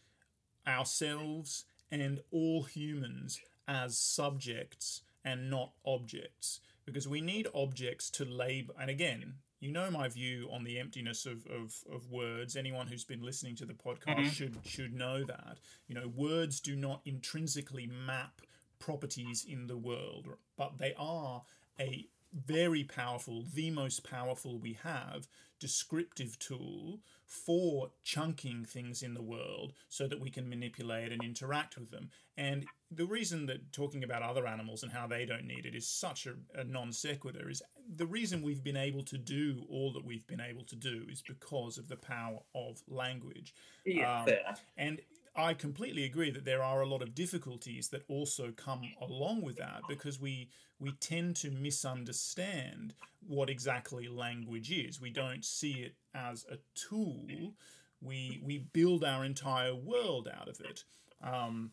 ourselves 0.67 1.65
and 1.89 2.19
all 2.31 2.63
humans 2.63 3.39
as 3.67 3.97
subjects 3.97 5.01
and 5.25 5.49
not 5.49 5.71
objects 5.85 6.59
because 6.85 7.07
we 7.07 7.21
need 7.21 7.47
objects 7.53 8.09
to 8.09 8.23
label 8.23 8.73
and 8.79 8.89
again 8.89 9.35
you 9.59 9.71
know 9.71 9.89
my 9.89 10.07
view 10.07 10.47
on 10.51 10.63
the 10.63 10.77
emptiness 10.79 11.25
of, 11.25 11.45
of, 11.47 11.73
of 11.91 12.09
words 12.09 12.55
anyone 12.55 12.87
who's 12.87 13.03
been 13.03 13.21
listening 13.23 13.55
to 13.55 13.65
the 13.65 13.73
podcast 13.73 14.17
Mhm. 14.19 14.31
should 14.31 14.57
should 14.65 14.93
know 14.93 15.23
that 15.23 15.59
you 15.87 15.95
know 15.95 16.07
words 16.07 16.59
do 16.59 16.75
not 16.75 17.01
intrinsically 17.05 17.87
map 17.87 18.41
properties 18.79 19.43
in 19.47 19.67
the 19.67 19.77
world 19.77 20.27
but 20.57 20.77
they 20.77 20.93
are 20.97 21.43
a 21.79 22.07
very 22.45 22.83
powerful 22.83 23.43
the 23.53 23.71
most 23.71 24.09
powerful 24.09 24.59
we 24.59 24.77
have 24.83 25.27
descriptive 25.59 26.37
tool 26.39 26.99
for 27.25 27.91
chunking 28.03 28.63
things 28.63 29.01
in 29.01 29.13
the 29.13 29.21
world 29.21 29.73
so 29.89 30.07
that 30.07 30.19
we 30.19 30.29
can 30.29 30.47
manipulate 30.47 31.11
and 31.11 31.23
interact 31.23 31.77
with 31.77 31.91
them. 31.91 32.09
And 32.37 32.65
the 32.91 33.05
reason 33.05 33.47
that 33.47 33.73
talking 33.73 34.03
about 34.03 34.21
other 34.21 34.47
animals 34.47 34.83
and 34.83 34.91
how 34.91 35.07
they 35.07 35.25
don't 35.25 35.45
need 35.45 35.65
it 35.65 35.75
is 35.75 35.87
such 35.87 36.27
a, 36.27 36.35
a 36.59 36.63
non 36.63 36.93
sequitur 36.93 37.49
is 37.49 37.61
the 37.95 38.05
reason 38.05 38.41
we've 38.41 38.63
been 38.63 38.77
able 38.77 39.03
to 39.03 39.17
do 39.17 39.65
all 39.69 39.91
that 39.93 40.05
we've 40.05 40.27
been 40.27 40.41
able 40.41 40.63
to 40.65 40.75
do 40.75 41.05
is 41.11 41.21
because 41.21 41.77
of 41.77 41.87
the 41.87 41.97
power 41.97 42.39
of 42.55 42.81
language. 42.87 43.53
Yeah, 43.85 44.23
Um. 44.23 44.55
And 44.77 45.01
I 45.37 45.53
completely 45.53 46.03
agree 46.03 46.31
that 46.31 46.45
there 46.45 46.63
are 46.63 46.81
a 46.81 46.87
lot 46.87 47.03
of 47.03 47.13
difficulties 47.13 47.89
that 47.89 48.03
also 48.09 48.51
come 48.51 48.81
along 48.99 49.43
with 49.43 49.57
that 49.57 49.81
because 49.87 50.19
we 50.19 50.49
we 50.79 50.91
tend 50.93 51.35
to 51.37 51.51
misunderstand 51.51 52.93
what 53.27 53.49
exactly 53.49 54.07
language 54.07 54.71
is. 54.71 54.99
We 54.99 55.11
don't 55.11 55.45
see 55.45 55.73
it 55.73 55.95
as 56.15 56.45
a 56.51 56.57
tool. 56.75 57.53
We 58.01 58.41
we 58.43 58.59
build 58.73 59.03
our 59.03 59.23
entire 59.23 59.75
world 59.75 60.27
out 60.27 60.47
of 60.47 60.59
it. 60.59 60.83
Um, 61.23 61.71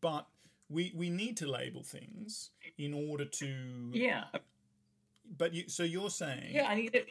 but 0.00 0.26
we 0.70 0.92
we 0.94 1.10
need 1.10 1.36
to 1.38 1.46
label 1.46 1.82
things 1.82 2.50
in 2.78 2.94
order 2.94 3.26
to. 3.26 3.54
Yeah, 3.92 4.24
But 5.36 5.52
you 5.52 5.68
so 5.68 5.82
you're 5.82 6.10
saying 6.10 6.54
yeah. 6.54 6.66
I 6.68 6.74
need 6.74 6.94
it. 6.94 7.06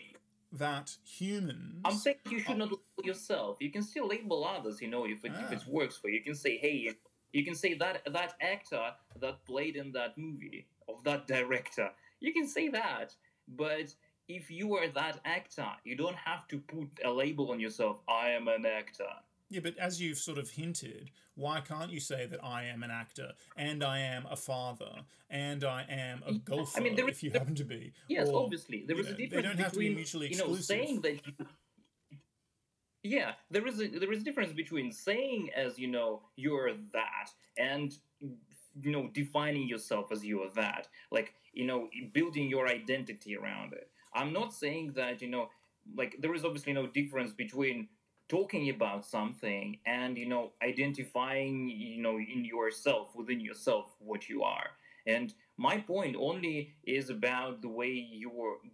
That 0.54 0.96
humans. 1.04 1.82
I'm 1.86 1.94
saying 1.96 2.18
you 2.30 2.40
should 2.40 2.58
not 2.58 2.70
label 2.70 3.04
yourself. 3.04 3.58
You 3.60 3.72
can 3.72 3.84
still 3.84 4.08
label 4.08 4.44
others. 4.46 4.82
You 4.82 4.90
know, 4.90 5.06
if 5.06 5.24
it, 5.24 5.32
if 5.32 5.50
Ah. 5.50 5.54
it 5.54 5.66
works 5.68 5.98
for 5.98 6.10
you, 6.10 6.18
you 6.20 6.24
can 6.24 6.36
say, 6.36 6.58
"Hey." 6.58 6.94
You 7.34 7.46
can 7.46 7.56
say 7.56 7.76
that 7.76 8.04
that 8.12 8.36
actor 8.42 8.94
that 9.22 9.46
played 9.46 9.78
in 9.78 9.94
that 9.94 10.18
movie 10.18 10.68
of 10.90 11.02
that 11.06 11.28
director. 11.28 11.90
You 12.20 12.34
can 12.34 12.46
say 12.46 12.68
that, 12.68 13.16
but 13.48 13.96
if 14.28 14.52
you 14.52 14.76
are 14.76 14.90
that 14.90 15.22
actor, 15.24 15.72
you 15.86 15.96
don't 15.96 16.18
have 16.18 16.46
to 16.50 16.60
put 16.60 16.90
a 17.06 17.10
label 17.10 17.52
on 17.52 17.60
yourself. 17.62 18.02
I 18.10 18.32
am 18.32 18.50
an 18.50 18.66
actor. 18.66 19.08
Yeah, 19.50 19.62
but 19.62 19.78
as 19.78 20.02
you've 20.02 20.18
sort 20.18 20.38
of 20.38 20.50
hinted, 20.50 21.12
why 21.42 21.60
can't 21.62 21.92
you 21.92 22.00
say 22.00 22.28
that 22.28 22.44
I 22.44 22.66
am 22.66 22.84
an 22.84 22.92
actor 22.92 23.30
and 23.58 23.84
I 23.84 24.00
am 24.00 24.28
a 24.30 24.36
father 24.36 24.94
and 25.30 25.64
I 25.64 25.86
am 25.90 26.22
a 26.26 26.34
golfer 26.34 26.80
I 26.80 26.84
mean, 26.84 26.96
there 26.96 27.10
is- 27.10 27.18
if 27.18 27.24
you 27.24 27.32
happen 27.32 27.56
to 27.56 27.64
be? 27.66 27.92
Yes, 28.08 28.28
Or, 28.30 28.44
obviously 28.44 28.86
There 28.88 29.00
is 29.00 29.08
is 29.08 29.12
a 29.12 29.12
know, 29.12 29.18
they 29.18 29.24
difference 29.26 29.48
don't 29.48 29.60
have 29.60 29.72
to 29.74 29.80
be 29.80 29.86
between 29.86 29.96
mutually 29.96 30.28
you 30.32 30.38
know 30.38 30.56
saying 30.56 31.02
that 31.02 31.16
you 31.26 31.34
yeah, 33.04 33.32
there 33.50 33.66
is 33.68 33.82
a 33.82 33.88
there 33.88 34.12
is 34.12 34.22
a 34.22 34.24
difference 34.24 34.54
between 34.54 34.92
saying 34.92 35.50
as 35.56 35.80
you 35.80 35.88
know 35.88 36.22
you're 36.36 36.72
that 36.94 37.28
and 37.58 37.98
you 38.20 38.92
know 38.92 39.10
defining 39.14 39.68
yourself 39.68 40.12
as 40.12 40.24
you 40.24 40.44
are 40.44 40.52
that. 40.52 40.88
Like 41.12 41.34
you 41.54 41.66
know 41.66 41.90
building 42.14 42.48
your 42.48 42.68
identity 42.68 43.36
around 43.36 43.74
it. 43.74 43.90
I'm 44.14 44.32
not 44.32 44.54
saying 44.54 44.94
that 44.94 45.22
you 45.22 45.30
know 45.30 45.50
like 45.96 46.16
there 46.20 46.36
is 46.36 46.46
obviously 46.46 46.74
no 46.74 46.86
difference 46.86 47.34
between 47.34 47.88
talking 48.32 48.70
about 48.70 49.06
something 49.06 49.78
and 49.86 50.18
you 50.18 50.28
know 50.34 50.52
identifying 50.64 51.68
you 51.68 52.02
know 52.02 52.16
in 52.34 52.46
yourself 52.46 53.14
within 53.14 53.42
yourself 53.42 53.86
what 54.00 54.30
you 54.30 54.42
are. 54.42 54.70
And 55.06 55.34
my 55.58 55.78
point 55.94 56.16
only 56.30 56.58
is 56.98 57.10
about 57.10 57.62
the 57.62 57.74
way 57.80 57.92
you 58.22 58.30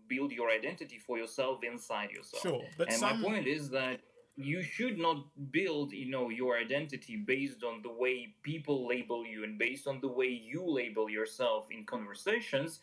build 0.08 0.32
your 0.40 0.50
identity 0.52 1.00
for 1.00 1.18
yourself 1.18 1.64
inside 1.64 2.12
yourself. 2.12 2.44
Sure 2.44 2.66
but 2.78 2.90
and 2.90 2.98
some... 3.00 3.22
my 3.22 3.28
point 3.28 3.48
is 3.48 3.64
that 3.72 3.98
you 4.36 4.62
should 4.62 5.00
not 5.00 5.18
build 5.52 5.92
you 5.92 6.10
know 6.16 6.30
your 6.30 6.54
identity 6.66 7.16
based 7.36 7.64
on 7.64 7.82
the 7.82 7.94
way 8.04 8.16
people 8.44 8.88
label 8.94 9.26
you 9.26 9.44
and 9.44 9.58
based 9.58 9.88
on 9.88 10.00
the 10.06 10.14
way 10.20 10.32
you 10.52 10.62
label 10.80 11.10
yourself 11.10 11.66
in 11.72 11.84
conversations 11.96 12.80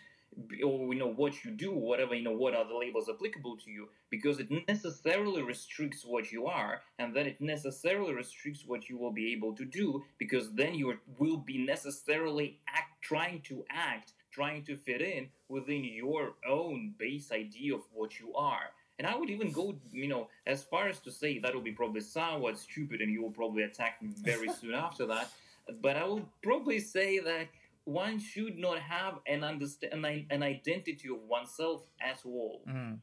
or 0.64 0.92
you 0.92 0.98
know 0.98 1.12
what 1.12 1.44
you 1.44 1.50
do 1.50 1.72
whatever 1.72 2.14
you 2.14 2.22
know 2.22 2.32
what 2.32 2.54
are 2.54 2.66
the 2.66 2.74
labels 2.74 3.08
applicable 3.08 3.56
to 3.56 3.70
you 3.70 3.88
because 4.10 4.38
it 4.38 4.48
necessarily 4.68 5.42
restricts 5.42 6.04
what 6.04 6.32
you 6.32 6.46
are 6.46 6.80
and 6.98 7.14
then 7.14 7.26
it 7.26 7.40
necessarily 7.40 8.12
restricts 8.12 8.64
what 8.66 8.88
you 8.88 8.98
will 8.98 9.12
be 9.12 9.32
able 9.32 9.54
to 9.54 9.64
do 9.64 10.02
because 10.18 10.52
then 10.52 10.74
you 10.74 10.96
will 11.18 11.36
be 11.36 11.58
necessarily 11.58 12.58
act 12.68 13.00
trying 13.02 13.40
to 13.40 13.64
act 13.70 14.12
trying 14.32 14.64
to 14.64 14.76
fit 14.76 15.00
in 15.00 15.28
within 15.48 15.84
your 15.84 16.34
own 16.48 16.94
base 16.98 17.30
idea 17.30 17.74
of 17.74 17.82
what 17.92 18.18
you 18.18 18.34
are 18.34 18.70
and 18.98 19.08
I 19.08 19.16
would 19.16 19.30
even 19.30 19.50
go, 19.50 19.74
you 19.92 20.08
know, 20.08 20.28
as 20.46 20.62
far 20.62 20.88
as 20.88 21.00
to 21.00 21.10
say 21.10 21.38
that 21.40 21.52
will 21.52 21.62
be 21.62 21.72
probably 21.72 22.00
somewhat 22.00 22.58
stupid, 22.58 23.00
and 23.00 23.12
you 23.12 23.22
will 23.22 23.30
probably 23.30 23.64
attack 23.64 24.00
me 24.00 24.10
very 24.22 24.48
soon 24.60 24.74
after 24.74 25.04
that. 25.06 25.32
But 25.82 25.96
I 25.96 26.04
will 26.04 26.28
probably 26.42 26.78
say 26.78 27.18
that 27.18 27.48
one 27.84 28.18
should 28.18 28.56
not 28.56 28.78
have 28.78 29.18
an 29.26 29.44
understand 29.44 30.04
an 30.30 30.42
identity 30.42 31.08
of 31.08 31.20
oneself 31.28 31.82
at 32.00 32.20
all. 32.24 32.62
Mm. 32.68 32.98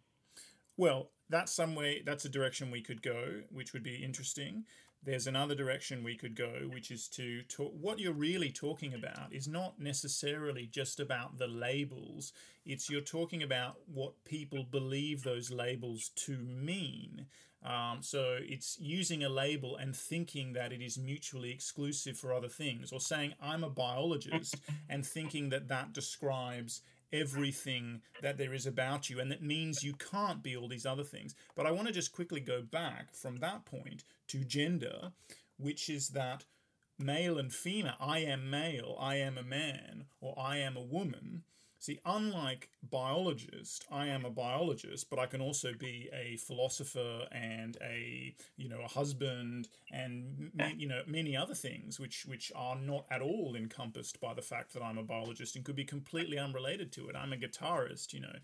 Well, 0.78 1.12
that's 1.30 1.54
some 1.54 1.76
way. 1.76 2.02
That's 2.06 2.26
a 2.26 2.30
direction 2.30 2.72
we 2.72 2.82
could 2.82 3.02
go, 3.02 3.42
which 3.52 3.74
would 3.74 3.84
be 3.84 4.04
interesting. 4.04 4.66
There's 5.04 5.26
another 5.26 5.56
direction 5.56 6.04
we 6.04 6.16
could 6.16 6.36
go, 6.36 6.70
which 6.72 6.92
is 6.92 7.08
to 7.10 7.42
talk. 7.44 7.74
What 7.80 8.00
you're 8.00 8.14
really 8.14 8.52
talking 8.52 8.94
about 8.94 9.34
is 9.34 9.48
not 9.48 9.80
necessarily 9.80 10.68
just 10.68 11.00
about 11.00 11.40
the 11.40 11.48
labels. 11.48 12.34
It's 12.66 12.90
you're 12.90 13.02
talking 13.02 13.42
about 13.42 13.78
what 13.92 14.24
people 14.26 14.64
believe 14.64 15.24
those 15.24 15.52
labels 15.52 16.12
to 16.18 16.38
mean. 16.38 17.26
Um, 17.64 18.00
so 18.02 18.38
it's 18.40 18.78
using 18.80 19.24
a 19.24 19.30
label 19.30 19.78
and 19.78 19.96
thinking 19.96 20.54
that 20.54 20.74
it 20.74 20.82
is 20.82 20.98
mutually 20.98 21.52
exclusive 21.52 22.18
for 22.18 22.34
other 22.34 22.48
things, 22.48 22.92
or 22.92 23.00
saying 23.00 23.34
I'm 23.42 23.64
a 23.64 23.70
biologist 23.70 24.56
and 24.90 25.06
thinking 25.06 25.50
that 25.50 25.68
that 25.68 25.94
describes 25.94 26.82
everything 27.14 28.02
that 28.22 28.38
there 28.38 28.54
is 28.54 28.66
about 28.66 29.10
you 29.10 29.20
and 29.20 29.30
that 29.30 29.44
means 29.44 29.84
you 29.84 29.94
can't 29.94 30.42
be 30.42 30.56
all 30.56 30.68
these 30.68 30.86
other 30.86 31.04
things. 31.04 31.36
But 31.56 31.66
I 31.66 31.72
want 31.72 31.88
to 31.88 31.94
just 31.94 32.14
quickly 32.14 32.40
go 32.40 32.62
back 32.62 33.14
from 33.14 33.38
that 33.38 33.66
point 33.66 34.04
to 34.28 34.46
gender, 34.46 35.12
which 35.58 35.90
is 35.90 36.10
that 36.10 36.46
male 36.98 37.38
and 37.38 37.54
female, 37.54 37.96
I 38.00 38.20
am 38.20 38.50
male, 38.50 38.98
I 39.00 39.16
am 39.16 39.38
a 39.38 39.44
man, 39.44 40.06
or 40.22 40.38
I 40.40 40.58
am 40.58 40.78
a 40.78 40.82
woman 40.82 41.44
See, 41.82 42.00
unlike 42.06 42.70
biologist, 42.92 43.88
I 43.92 44.06
am 44.06 44.24
a 44.24 44.30
biologist, 44.30 45.10
but 45.10 45.18
I 45.18 45.26
can 45.26 45.42
also 45.42 45.74
be 45.74 46.10
a 46.14 46.38
philosopher 46.38 47.26
and 47.32 47.76
a 47.82 48.36
you 48.56 48.70
know 48.70 48.82
a 48.86 48.88
husband 48.88 49.68
and 49.92 50.52
you 50.78 50.88
know 50.88 51.02
many 51.08 51.36
other 51.36 51.56
things 51.56 52.00
which 52.00 52.28
which 52.28 52.52
are 52.56 52.76
not 52.76 53.08
at 53.10 53.24
all 53.24 53.56
encompassed 53.58 54.22
by 54.22 54.36
the 54.36 54.44
fact 54.44 54.74
that 54.74 54.84
I'm 54.84 55.00
a 55.00 55.04
biologist 55.04 55.56
and 55.56 55.66
could 55.66 55.76
be 55.76 55.84
completely 55.84 56.38
unrelated 56.38 56.92
to 56.92 57.10
it. 57.10 57.16
I'm 57.16 57.34
a 57.34 57.36
guitarist, 57.36 58.14
you 58.14 58.20
know, 58.20 58.36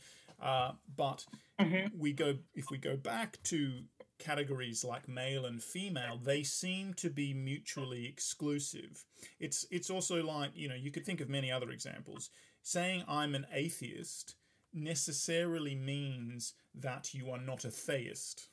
uh, 0.42 0.72
but 0.96 1.24
mm-hmm. 1.60 1.96
we 1.96 2.14
go 2.14 2.40
if 2.56 2.72
we 2.72 2.80
go 2.80 2.98
back 2.98 3.38
to 3.44 3.84
categories 4.18 4.84
like 4.84 5.08
male 5.08 5.46
and 5.46 5.62
female 5.62 6.20
they 6.24 6.42
seem 6.42 6.92
to 6.96 7.08
be 7.08 7.36
mutually 7.36 8.08
exclusive 8.08 9.06
it's 9.40 9.64
it's 9.70 9.92
also 9.92 10.24
like 10.24 10.50
you 10.56 10.68
know 10.68 10.74
you 10.74 10.90
could 10.90 11.06
think 11.06 11.22
of 11.22 11.30
many 11.30 11.52
other 11.52 11.70
examples 11.70 12.32
saying 12.68 13.01
I'm 13.07 13.34
an 13.34 13.45
atheist 13.53 14.36
necessarily 14.74 15.74
means 15.74 16.53
that 16.76 17.13
you 17.13 17.32
are 17.32 17.39
not 17.39 17.63
a 17.63 17.72
theist, 17.72 18.49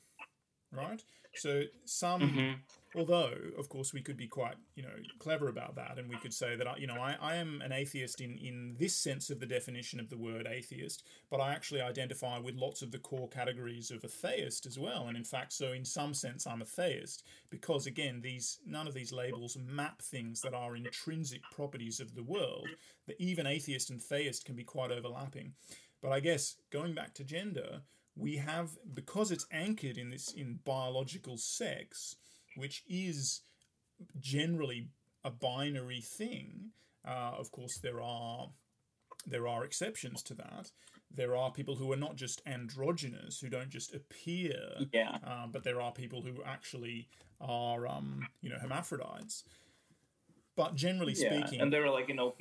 right? 0.71 1.03
So 1.35 1.63
some, 1.85 2.21
mm-hmm. 2.21 2.99
although 2.99 3.33
of 3.57 3.69
course 3.69 3.93
we 3.93 4.01
could 4.01 4.17
be 4.17 4.27
quite 4.27 4.55
you 4.75 4.83
know 4.83 4.95
clever 5.19 5.49
about 5.49 5.75
that, 5.75 5.97
and 5.97 6.09
we 6.09 6.17
could 6.17 6.33
say 6.33 6.55
that 6.55 6.79
you 6.79 6.87
know 6.87 6.95
I, 6.95 7.17
I 7.21 7.35
am 7.35 7.61
an 7.61 7.71
atheist 7.71 8.21
in 8.21 8.37
in 8.37 8.75
this 8.79 8.95
sense 8.95 9.29
of 9.29 9.39
the 9.39 9.45
definition 9.45 9.99
of 9.99 10.09
the 10.09 10.17
word 10.17 10.47
atheist, 10.49 11.03
but 11.29 11.39
I 11.39 11.53
actually 11.53 11.81
identify 11.81 12.39
with 12.39 12.55
lots 12.55 12.81
of 12.81 12.91
the 12.91 12.99
core 12.99 13.29
categories 13.29 13.91
of 13.91 14.03
a 14.03 14.07
theist 14.07 14.65
as 14.65 14.79
well, 14.79 15.07
and 15.07 15.17
in 15.17 15.23
fact, 15.23 15.53
so 15.53 15.71
in 15.73 15.85
some 15.85 16.13
sense 16.13 16.47
I'm 16.47 16.61
a 16.61 16.65
theist 16.65 17.23
because 17.49 17.85
again 17.85 18.21
these 18.21 18.59
none 18.65 18.87
of 18.87 18.93
these 18.93 19.11
labels 19.11 19.57
map 19.57 20.01
things 20.01 20.41
that 20.41 20.53
are 20.53 20.75
intrinsic 20.75 21.41
properties 21.51 21.99
of 21.99 22.15
the 22.15 22.23
world. 22.23 22.67
That 23.07 23.21
even 23.21 23.45
atheist 23.45 23.91
and 23.91 24.01
theist 24.01 24.45
can 24.45 24.55
be 24.55 24.63
quite 24.63 24.91
overlapping. 24.91 25.53
But 26.01 26.11
I 26.11 26.19
guess 26.19 26.55
going 26.71 26.93
back 26.93 27.13
to 27.15 27.23
gender, 27.23 27.81
we 28.17 28.37
have 28.37 28.71
because 28.93 29.31
it's 29.31 29.45
anchored 29.51 29.97
in 29.97 30.09
this 30.09 30.31
in 30.31 30.59
biological 30.63 31.37
sex, 31.37 32.15
which 32.55 32.83
is 32.87 33.41
generally 34.19 34.87
a 35.23 35.31
binary 35.31 36.01
thing. 36.01 36.71
Uh, 37.05 37.33
of 37.37 37.51
course, 37.51 37.77
there 37.77 38.01
are 38.01 38.49
there 39.27 39.47
are 39.47 39.63
exceptions 39.63 40.23
to 40.23 40.33
that. 40.35 40.71
There 41.13 41.35
are 41.35 41.51
people 41.51 41.75
who 41.75 41.91
are 41.91 41.97
not 41.97 42.15
just 42.15 42.41
androgynous, 42.45 43.39
who 43.39 43.49
don't 43.49 43.69
just 43.69 43.93
appear, 43.93 44.59
yeah. 44.91 45.17
Uh, 45.25 45.47
but 45.47 45.63
there 45.63 45.81
are 45.81 45.91
people 45.91 46.21
who 46.21 46.43
actually 46.43 47.07
are, 47.39 47.87
um, 47.87 48.27
you 48.41 48.49
know, 48.49 48.57
hermaphrodites. 48.59 49.43
But 50.55 50.75
generally 50.75 51.13
yeah. 51.13 51.37
speaking, 51.37 51.61
and 51.61 51.71
there 51.71 51.85
are 51.85 51.89
like 51.89 52.07
you 52.07 52.15
know 52.15 52.33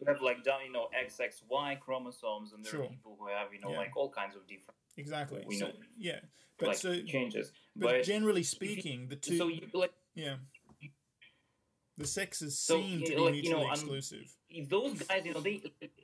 who 0.00 0.10
have 0.10 0.22
like 0.22 0.42
done 0.42 0.60
you 0.66 0.72
know 0.72 0.88
XXY 1.06 1.78
chromosomes, 1.80 2.52
and 2.52 2.64
there 2.64 2.72
sure. 2.72 2.84
are 2.84 2.88
people 2.88 3.16
who 3.20 3.28
have 3.28 3.52
you 3.52 3.60
know 3.60 3.70
yeah. 3.70 3.78
like 3.78 3.96
all 3.96 4.10
kinds 4.10 4.34
of 4.34 4.42
different 4.46 4.76
exactly 4.96 5.44
we 5.46 5.56
so, 5.58 5.66
know 5.66 5.72
yeah 5.96 6.18
but 6.60 6.68
like, 6.68 6.76
so 6.76 7.02
changes. 7.02 7.52
But, 7.74 7.86
but 7.86 8.02
generally 8.04 8.42
speaking, 8.42 9.08
the 9.08 9.16
two 9.16 9.38
so 9.38 9.48
you, 9.48 9.62
like 9.72 9.92
yeah. 10.14 10.36
The 11.96 12.06
sexes 12.06 12.58
so, 12.58 12.80
seem 12.80 13.00
to 13.00 13.10
be 13.10 13.16
like, 13.16 13.32
mutually 13.32 13.48
you 13.48 13.50
know, 13.50 13.66
um, 13.66 13.72
exclusive. 13.72 14.34
those 14.68 14.94
guys, 15.02 15.22
you 15.24 15.34
know, 15.34 15.40
they 15.40 15.62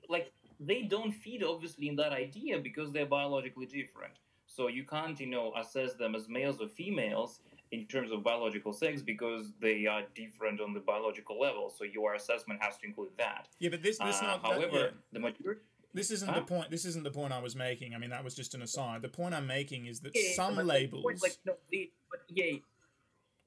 like 0.09 0.33
they 0.61 0.83
don't 0.83 1.13
feed 1.13 1.43
obviously 1.43 1.89
in 1.89 1.97
that 1.97 2.13
idea 2.13 2.59
because 2.59 2.93
they're 2.93 3.07
biologically 3.07 3.67
different. 3.67 4.15
So 4.47 4.69
you 4.69 4.85
can't, 4.85 5.19
you 5.19 5.27
know, 5.27 5.53
assess 5.57 5.95
them 5.95 6.15
as 6.15 6.29
males 6.29 6.61
or 6.61 6.69
females 6.69 7.41
in 7.73 7.85
terms 7.87 8.12
of 8.12 8.23
biological 8.23 8.73
sex 8.73 9.03
because 9.03 9.53
they 9.61 9.87
are 9.87 10.03
different 10.14 10.61
on 10.61 10.73
the 10.73 10.81
biological 10.81 11.39
level. 11.41 11.73
So 11.77 11.85
your 11.85 12.14
assessment 12.14 12.62
has 12.62 12.77
to 12.79 12.87
include 12.87 13.11
that. 13.19 13.49
Yeah, 13.59 13.71
but 13.71 13.83
this 13.83 13.99
this 13.99 14.21
uh, 14.21 14.27
not. 14.27 14.43
However, 14.43 14.67
that, 14.73 14.73
yeah. 14.73 14.89
the 15.12 15.21
majority. 15.21 15.61
This 15.95 16.11
isn't 16.11 16.29
huh? 16.29 16.41
the 16.41 16.47
point. 16.47 16.71
This 16.71 16.85
isn't 16.85 17.05
the 17.05 17.11
point 17.11 17.33
I 17.33 17.41
was 17.41 17.57
making. 17.57 17.95
I 17.95 17.99
mean, 17.99 18.11
that 18.11 18.23
was 18.23 18.35
just 18.35 18.55
an 18.55 18.62
aside. 18.62 19.03
The 19.03 19.09
point 19.09 19.35
I'm 19.35 19.47
making 19.47 19.87
is 19.87 20.01
that 20.01 20.12
yeah, 20.14 20.35
some 20.35 20.57
labels, 20.57 21.03
point, 21.03 21.23
like, 21.23 21.39
no, 21.47 21.55
the, 21.71 21.91
but 22.11 22.21
yeah, 22.29 22.59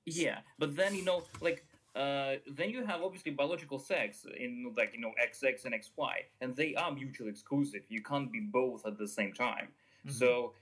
yeah, 0.05 0.39
but 0.57 0.75
then 0.75 0.95
you 0.95 1.05
know, 1.05 1.23
like, 1.41 1.65
uh, 1.95 2.35
then 2.47 2.71
you 2.71 2.83
have 2.85 3.03
obviously 3.03 3.31
biological 3.31 3.77
sex 3.77 4.25
in 4.37 4.73
like 4.75 4.93
you 4.93 4.99
know 4.99 5.11
XX 5.23 5.65
and 5.65 5.75
XY, 5.75 6.13
and 6.41 6.55
they 6.55 6.75
are 6.75 6.91
mutually 6.91 7.29
exclusive. 7.29 7.81
You 7.87 8.01
can't 8.01 8.31
be 8.31 8.39
both 8.39 8.85
at 8.85 8.97
the 8.97 9.07
same 9.07 9.31
time. 9.31 9.67
Mm-hmm. 10.05 10.11
So 10.11 10.53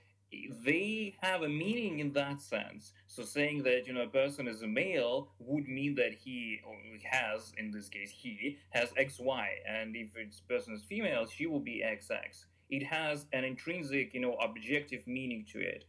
they 0.64 1.14
have 1.20 1.42
a 1.42 1.48
meaning 1.48 2.00
in 2.00 2.12
that 2.12 2.40
sense. 2.40 2.92
So 3.06 3.22
saying 3.22 3.62
that 3.64 3.86
you 3.86 3.92
know 3.92 4.02
a 4.02 4.08
person 4.08 4.46
is 4.46 4.62
a 4.62 4.66
male 4.66 5.28
would 5.38 5.68
mean 5.68 5.94
that 5.96 6.12
he 6.12 6.60
has, 7.10 7.52
in 7.56 7.70
this 7.70 7.88
case, 7.88 8.10
he 8.10 8.58
has 8.70 8.90
XY, 8.92 9.46
and 9.68 9.96
if 9.96 10.12
this 10.14 10.40
person 10.48 10.74
is 10.74 10.84
female, 10.84 11.26
she 11.26 11.46
will 11.46 11.60
be 11.60 11.82
XX. 11.84 12.44
It 12.70 12.84
has 12.84 13.26
an 13.32 13.44
intrinsic, 13.44 14.12
you 14.12 14.20
know, 14.20 14.34
objective 14.34 15.06
meaning 15.06 15.46
to 15.52 15.60
it. 15.60 15.84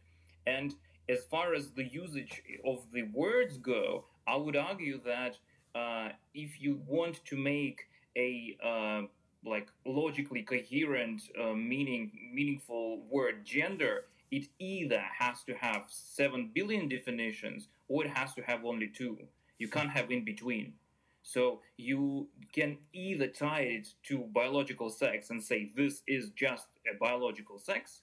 And 0.46 0.74
as 1.08 1.24
far 1.24 1.54
as 1.54 1.70
the 1.72 1.84
usage 1.84 2.42
of 2.64 2.86
the 2.92 3.02
words 3.12 3.58
go, 3.58 4.06
I 4.26 4.36
would 4.36 4.56
argue 4.56 5.00
that 5.04 5.36
uh, 5.74 6.10
if 6.34 6.60
you 6.60 6.80
want 6.86 7.24
to 7.26 7.36
make 7.36 7.80
a 8.16 8.56
uh, 8.64 9.02
like 9.44 9.68
logically 9.86 10.42
coherent, 10.42 11.22
uh, 11.40 11.52
meaning 11.52 12.10
meaningful 12.32 13.02
word 13.10 13.44
gender, 13.44 14.04
it 14.30 14.46
either 14.58 15.02
has 15.18 15.42
to 15.44 15.54
have 15.54 15.84
7 15.88 16.50
billion 16.54 16.88
definitions 16.88 17.68
or 17.88 18.04
it 18.04 18.10
has 18.10 18.34
to 18.34 18.42
have 18.42 18.64
only 18.64 18.88
two. 18.88 19.18
You 19.58 19.68
can't 19.68 19.90
have 19.90 20.10
in 20.10 20.24
between. 20.24 20.74
So 21.22 21.60
you 21.76 22.28
can 22.54 22.78
either 22.92 23.26
tie 23.26 23.60
it 23.60 23.88
to 24.04 24.18
biological 24.32 24.88
sex 24.90 25.30
and 25.30 25.42
say 25.42 25.70
this 25.76 26.02
is 26.06 26.30
just 26.30 26.66
a 26.90 26.96
biological 26.98 27.58
sex, 27.58 28.02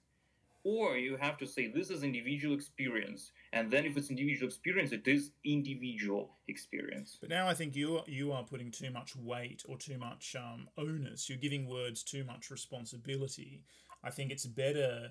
or 0.64 0.98
you 0.98 1.16
have 1.18 1.38
to 1.38 1.48
say 1.48 1.68
this 1.68 1.90
is 1.90 2.04
individual 2.04 2.54
experience 2.54 3.32
and 3.54 3.72
then 3.72 3.86
if 3.86 3.96
it's 3.96 4.10
individual 4.10 4.48
experience 4.48 4.92
it 4.92 5.08
is 5.08 5.32
individual 5.46 6.32
experience 6.50 7.18
but 7.22 7.30
now 7.30 7.48
i 7.48 7.54
think 7.54 7.76
you 7.76 8.02
you 8.06 8.34
are 8.34 8.44
putting 8.44 8.70
too 8.70 8.92
much 8.92 9.16
weight 9.16 9.64
or 9.70 9.78
too 9.78 9.98
much 9.98 10.36
um, 10.36 10.68
onus 10.78 11.30
you're 11.30 11.38
giving 11.38 11.68
words 11.68 12.04
too 12.04 12.24
much 12.26 12.52
responsibility 12.52 13.64
i 14.04 14.10
think 14.10 14.30
it's 14.30 14.46
better 14.46 15.10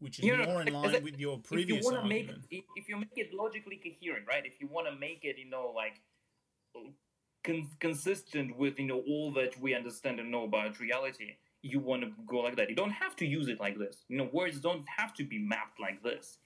which 0.00 0.18
is 0.18 0.24
You 0.24 0.36
know, 0.36 0.44
more 0.44 0.62
in 0.62 0.72
line 0.72 1.02
with 1.02 1.18
your 1.18 1.38
previous 1.38 1.78
if 1.78 1.84
you 1.84 1.90
want 1.90 2.02
to 2.02 2.08
make 2.08 2.28
it, 2.50 2.64
if 2.76 2.88
you 2.88 2.96
make 2.96 3.16
it 3.16 3.32
logically 3.32 3.76
coherent 3.76 4.26
right? 4.28 4.44
If 4.44 4.60
you 4.60 4.68
want 4.68 4.86
to 4.88 4.94
make 4.94 5.20
it 5.24 5.38
you 5.38 5.48
know 5.48 5.72
like 5.74 6.00
con- 7.44 7.68
consistent 7.80 8.56
with 8.56 8.78
you 8.78 8.86
know 8.86 9.02
all 9.08 9.32
that 9.32 9.58
we 9.60 9.74
understand 9.74 10.20
and 10.20 10.30
know 10.30 10.44
about 10.44 10.78
reality 10.80 11.36
you 11.62 11.80
want 11.80 12.00
to 12.02 12.12
go 12.28 12.38
like 12.38 12.54
that. 12.54 12.70
You 12.70 12.76
don't 12.76 12.92
have 12.92 13.16
to 13.16 13.26
use 13.26 13.48
it 13.48 13.58
like 13.58 13.76
this. 13.76 14.04
You 14.08 14.18
know 14.18 14.28
words 14.32 14.60
don't 14.60 14.84
have 14.98 15.14
to 15.14 15.24
be 15.24 15.38
mapped 15.38 15.80
like 15.80 16.02
this 16.02 16.38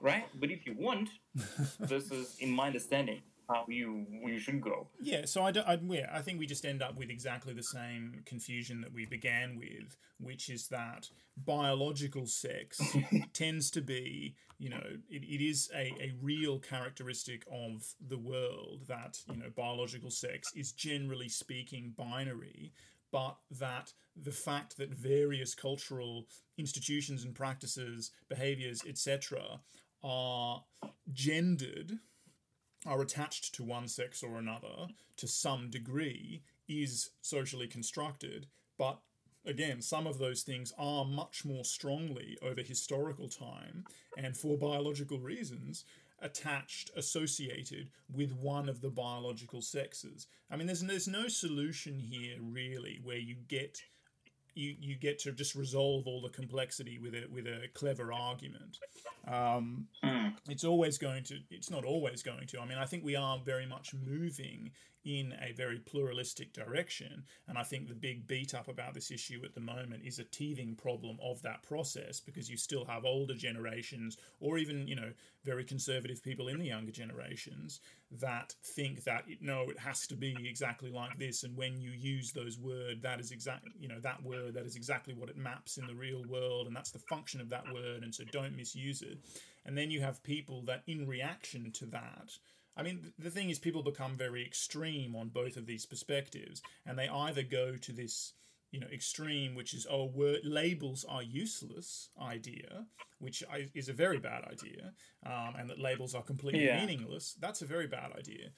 right? 0.00 0.26
But 0.38 0.50
if 0.50 0.66
you 0.66 0.74
want 0.78 1.10
this 1.80 2.10
is 2.10 2.36
in 2.40 2.50
my 2.50 2.66
understanding 2.66 3.22
how 3.48 3.64
you 3.68 4.06
you 4.24 4.38
should 4.38 4.60
go 4.60 4.86
Yeah, 5.00 5.24
so 5.24 5.42
I, 5.42 5.50
don't, 5.50 5.66
I, 5.66 5.78
yeah, 5.88 6.10
I 6.12 6.20
think 6.20 6.38
we 6.38 6.46
just 6.46 6.64
end 6.64 6.82
up 6.82 6.96
with 6.96 7.10
exactly 7.10 7.54
the 7.54 7.62
same 7.62 8.22
confusion 8.26 8.80
that 8.82 8.92
we 8.92 9.06
began 9.06 9.56
with, 9.58 9.96
which 10.20 10.48
is 10.50 10.68
that 10.68 11.08
biological 11.36 12.26
sex 12.26 12.80
tends 13.32 13.70
to 13.70 13.80
be, 13.80 14.34
you 14.58 14.68
know, 14.68 14.82
it, 15.08 15.22
it 15.22 15.42
is 15.42 15.70
a, 15.74 15.92
a 16.00 16.12
real 16.20 16.58
characteristic 16.58 17.44
of 17.50 17.94
the 18.06 18.18
world 18.18 18.82
that, 18.88 19.18
you 19.30 19.38
know, 19.38 19.50
biological 19.56 20.10
sex 20.10 20.52
is 20.54 20.72
generally 20.72 21.28
speaking 21.28 21.94
binary, 21.96 22.72
but 23.10 23.36
that 23.50 23.92
the 24.14 24.32
fact 24.32 24.76
that 24.76 24.92
various 24.92 25.54
cultural 25.54 26.26
institutions 26.58 27.24
and 27.24 27.34
practices, 27.34 28.10
behaviors, 28.28 28.82
etc., 28.86 29.60
are 30.02 30.62
gendered 31.12 31.98
are 32.86 33.00
attached 33.00 33.54
to 33.54 33.64
one 33.64 33.88
sex 33.88 34.22
or 34.22 34.38
another 34.38 34.88
to 35.16 35.26
some 35.26 35.70
degree 35.70 36.42
is 36.68 37.10
socially 37.22 37.66
constructed, 37.66 38.46
but 38.78 39.00
again, 39.44 39.80
some 39.80 40.06
of 40.06 40.18
those 40.18 40.42
things 40.42 40.72
are 40.78 41.04
much 41.04 41.44
more 41.44 41.64
strongly 41.64 42.36
over 42.42 42.62
historical 42.62 43.28
time 43.28 43.84
and 44.16 44.36
for 44.36 44.56
biological 44.56 45.18
reasons 45.18 45.84
attached, 46.20 46.90
associated 46.96 47.90
with 48.12 48.32
one 48.32 48.68
of 48.68 48.80
the 48.80 48.90
biological 48.90 49.62
sexes. 49.62 50.26
I 50.50 50.56
mean, 50.56 50.66
there's 50.66 50.82
there's 50.82 51.08
no 51.08 51.28
solution 51.28 51.98
here 51.98 52.36
really 52.40 53.00
where 53.02 53.18
you 53.18 53.36
get 53.48 53.80
you, 54.58 54.74
you 54.80 54.96
get 54.96 55.18
to 55.20 55.32
just 55.32 55.54
resolve 55.54 56.06
all 56.06 56.20
the 56.20 56.28
complexity 56.28 56.98
with 56.98 57.14
a 57.14 57.24
with 57.32 57.46
a 57.46 57.68
clever 57.74 58.12
argument. 58.12 58.78
Um, 59.26 59.86
Mm. 60.04 60.34
it's 60.48 60.64
always 60.64 60.96
going 60.96 61.24
to 61.24 61.38
it's 61.50 61.70
not 61.70 61.84
always 61.84 62.22
going 62.22 62.46
to 62.46 62.60
i 62.60 62.64
mean 62.64 62.78
i 62.78 62.86
think 62.86 63.04
we 63.04 63.16
are 63.16 63.38
very 63.44 63.66
much 63.66 63.92
moving 64.06 64.70
in 65.08 65.34
a 65.40 65.52
very 65.52 65.78
pluralistic 65.78 66.52
direction. 66.52 67.24
And 67.48 67.56
i 67.56 67.62
think 67.62 67.88
the 67.88 67.94
big 67.94 68.28
beat 68.28 68.54
up 68.54 68.68
about 68.68 68.92
this 68.92 69.10
issue 69.10 69.40
at 69.42 69.54
the 69.54 69.60
moment 69.60 70.02
is 70.04 70.18
a 70.18 70.24
teething 70.24 70.74
problem 70.74 71.16
of 71.22 71.40
that 71.42 71.62
process 71.62 72.20
because 72.20 72.50
you 72.50 72.58
still 72.58 72.84
have 72.84 73.06
older 73.06 73.34
generations 73.34 74.18
or 74.38 74.58
even 74.58 74.86
you 74.86 74.94
know 74.94 75.10
very 75.44 75.64
conservative 75.64 76.22
people 76.22 76.48
in 76.48 76.58
the 76.58 76.66
younger 76.66 76.92
generations 76.92 77.80
that 78.10 78.54
think 78.62 79.04
that 79.04 79.24
it, 79.26 79.38
no 79.40 79.62
it 79.70 79.78
has 79.78 80.06
to 80.08 80.14
be 80.14 80.36
exactly 80.46 80.90
like 80.90 81.18
this. 81.18 81.42
And 81.42 81.56
when 81.56 81.80
you 81.80 81.90
use 81.90 82.32
those 82.32 82.58
words 82.58 83.00
that 83.02 83.18
is 83.18 83.30
exactly 83.32 83.72
you 83.80 83.88
know 83.88 84.00
that 84.00 84.22
word 84.22 84.52
that 84.54 84.66
is 84.66 84.76
exactly 84.76 85.14
what 85.14 85.30
it 85.30 85.38
maps 85.38 85.78
in 85.78 85.86
the 85.86 85.94
real 85.94 86.22
world 86.28 86.66
and 86.66 86.76
that's 86.76 86.90
the 86.90 86.98
function 86.98 87.40
of 87.40 87.48
that 87.48 87.64
word 87.72 88.02
and 88.02 88.14
so 88.14 88.24
don't 88.30 88.54
misuse 88.56 89.00
it. 89.00 89.18
And 89.64 89.76
then 89.76 89.90
you 89.90 90.00
have 90.00 90.22
people 90.22 90.62
that, 90.62 90.82
in 90.86 91.06
reaction 91.06 91.70
to 91.72 91.86
that, 91.86 92.38
I 92.78 92.82
mean, 92.84 93.12
the 93.18 93.30
thing 93.30 93.50
is, 93.50 93.58
people 93.58 93.82
become 93.82 94.16
very 94.16 94.46
extreme 94.46 95.16
on 95.16 95.30
both 95.30 95.56
of 95.56 95.66
these 95.66 95.84
perspectives, 95.84 96.62
and 96.86 96.96
they 96.96 97.08
either 97.08 97.42
go 97.42 97.76
to 97.76 97.92
this, 97.92 98.34
you 98.70 98.78
know, 98.78 98.86
extreme, 98.92 99.56
which 99.56 99.74
is, 99.74 99.84
oh, 99.90 100.04
word 100.04 100.40
labels 100.44 101.04
are 101.08 101.22
useless 101.22 102.10
idea, 102.22 102.86
which 103.18 103.42
is 103.74 103.88
a 103.88 103.92
very 103.92 104.20
bad 104.20 104.44
idea, 104.44 104.92
um, 105.26 105.56
and 105.58 105.68
that 105.68 105.80
labels 105.80 106.14
are 106.14 106.22
completely 106.22 106.66
Yeah. 106.66 106.78
meaningless. 106.80 107.34
That's 107.40 107.62
a 107.62 107.66
very 107.66 107.88
bad 107.88 108.12
idea. 108.12 108.52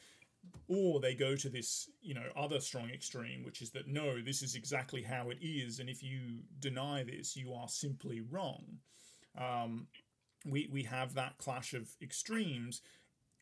Or 0.69 1.01
they 1.01 1.15
go 1.15 1.35
to 1.37 1.49
this, 1.49 1.89
you 2.03 2.15
know, 2.15 2.31
other 2.37 2.61
strong 2.61 2.91
extreme, 2.91 3.43
which 3.43 3.63
is 3.63 3.71
that 3.71 3.89
no, 3.89 4.21
this 4.21 4.43
is 4.43 4.55
exactly 4.55 5.03
how 5.03 5.31
it 5.31 5.39
is, 5.41 5.81
and 5.81 5.89
if 5.89 6.03
you 6.03 6.43
deny 6.59 7.05
this, 7.05 7.37
you 7.37 7.55
are 7.55 7.69
simply 7.69 8.21
wrong. 8.21 8.81
Um, 9.35 9.87
we 10.47 10.69
we 10.71 10.83
have 10.85 11.15
that 11.15 11.39
clash 11.39 11.75
of 11.75 11.89
extremes 12.01 12.81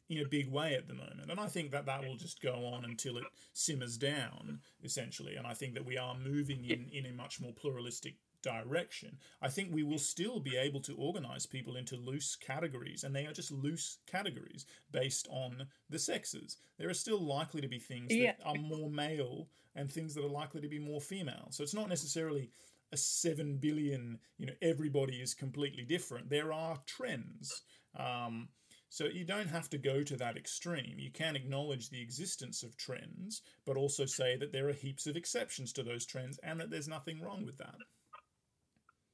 in 0.08 0.18
a 0.18 0.28
big 0.28 0.50
way 0.50 0.74
at 0.74 0.88
the 0.88 0.94
moment, 0.94 1.30
and 1.30 1.38
I 1.38 1.46
think 1.46 1.70
that 1.72 1.86
that 1.86 2.02
will 2.06 2.16
just 2.16 2.40
go 2.40 2.64
on 2.66 2.84
until 2.84 3.18
it 3.18 3.24
simmers 3.52 3.98
down, 3.98 4.60
essentially. 4.82 5.36
And 5.36 5.46
I 5.46 5.54
think 5.54 5.74
that 5.74 5.84
we 5.84 5.98
are 5.98 6.14
moving 6.16 6.64
in 6.64 6.88
in 6.92 7.06
a 7.06 7.12
much 7.12 7.40
more 7.40 7.52
pluralistic 7.52 8.14
direction. 8.40 9.18
I 9.42 9.48
think 9.48 9.72
we 9.72 9.82
will 9.82 9.98
still 9.98 10.40
be 10.40 10.56
able 10.56 10.80
to 10.82 10.94
organize 10.94 11.44
people 11.44 11.76
into 11.76 11.96
loose 11.96 12.36
categories, 12.36 13.04
and 13.04 13.14
they 13.14 13.26
are 13.26 13.32
just 13.32 13.50
loose 13.50 13.98
categories 14.06 14.64
based 14.92 15.28
on 15.30 15.66
the 15.90 15.98
sexes. 15.98 16.56
There 16.78 16.88
are 16.88 16.94
still 16.94 17.20
likely 17.20 17.60
to 17.60 17.68
be 17.68 17.78
things 17.78 18.14
Yeah. 18.14 18.32
that 18.38 18.46
are 18.46 18.54
more 18.54 18.88
male 18.90 19.48
and 19.74 19.90
things 19.92 20.14
that 20.14 20.24
are 20.24 20.28
likely 20.28 20.60
to 20.60 20.68
be 20.68 20.78
more 20.78 21.00
female. 21.00 21.48
So 21.50 21.62
it's 21.62 21.74
not 21.74 21.88
necessarily 21.88 22.50
a 22.92 22.96
seven 22.96 23.58
billion, 23.58 24.18
you 24.38 24.46
know, 24.46 24.54
everybody 24.62 25.20
is 25.20 25.34
completely 25.34 25.84
different. 25.84 26.30
There 26.30 26.52
are 26.52 26.78
trends. 26.86 27.62
Um, 27.94 28.48
so 28.88 29.04
you 29.04 29.24
don't 29.24 29.48
have 29.48 29.68
to 29.70 29.78
go 29.78 30.02
to 30.02 30.16
that 30.16 30.36
extreme. 30.36 30.94
You 30.98 31.10
can 31.10 31.36
acknowledge 31.36 31.90
the 31.90 32.00
existence 32.00 32.62
of 32.62 32.76
trends, 32.76 33.42
but 33.66 33.76
also 33.76 34.06
say 34.06 34.36
that 34.36 34.52
there 34.52 34.68
are 34.68 34.72
heaps 34.72 35.06
of 35.06 35.16
exceptions 35.16 35.72
to 35.74 35.82
those 35.82 36.06
trends 36.06 36.38
and 36.42 36.58
that 36.60 36.70
there's 36.70 36.88
nothing 36.88 37.20
wrong 37.20 37.44
with 37.44 37.58
that. 37.58 37.74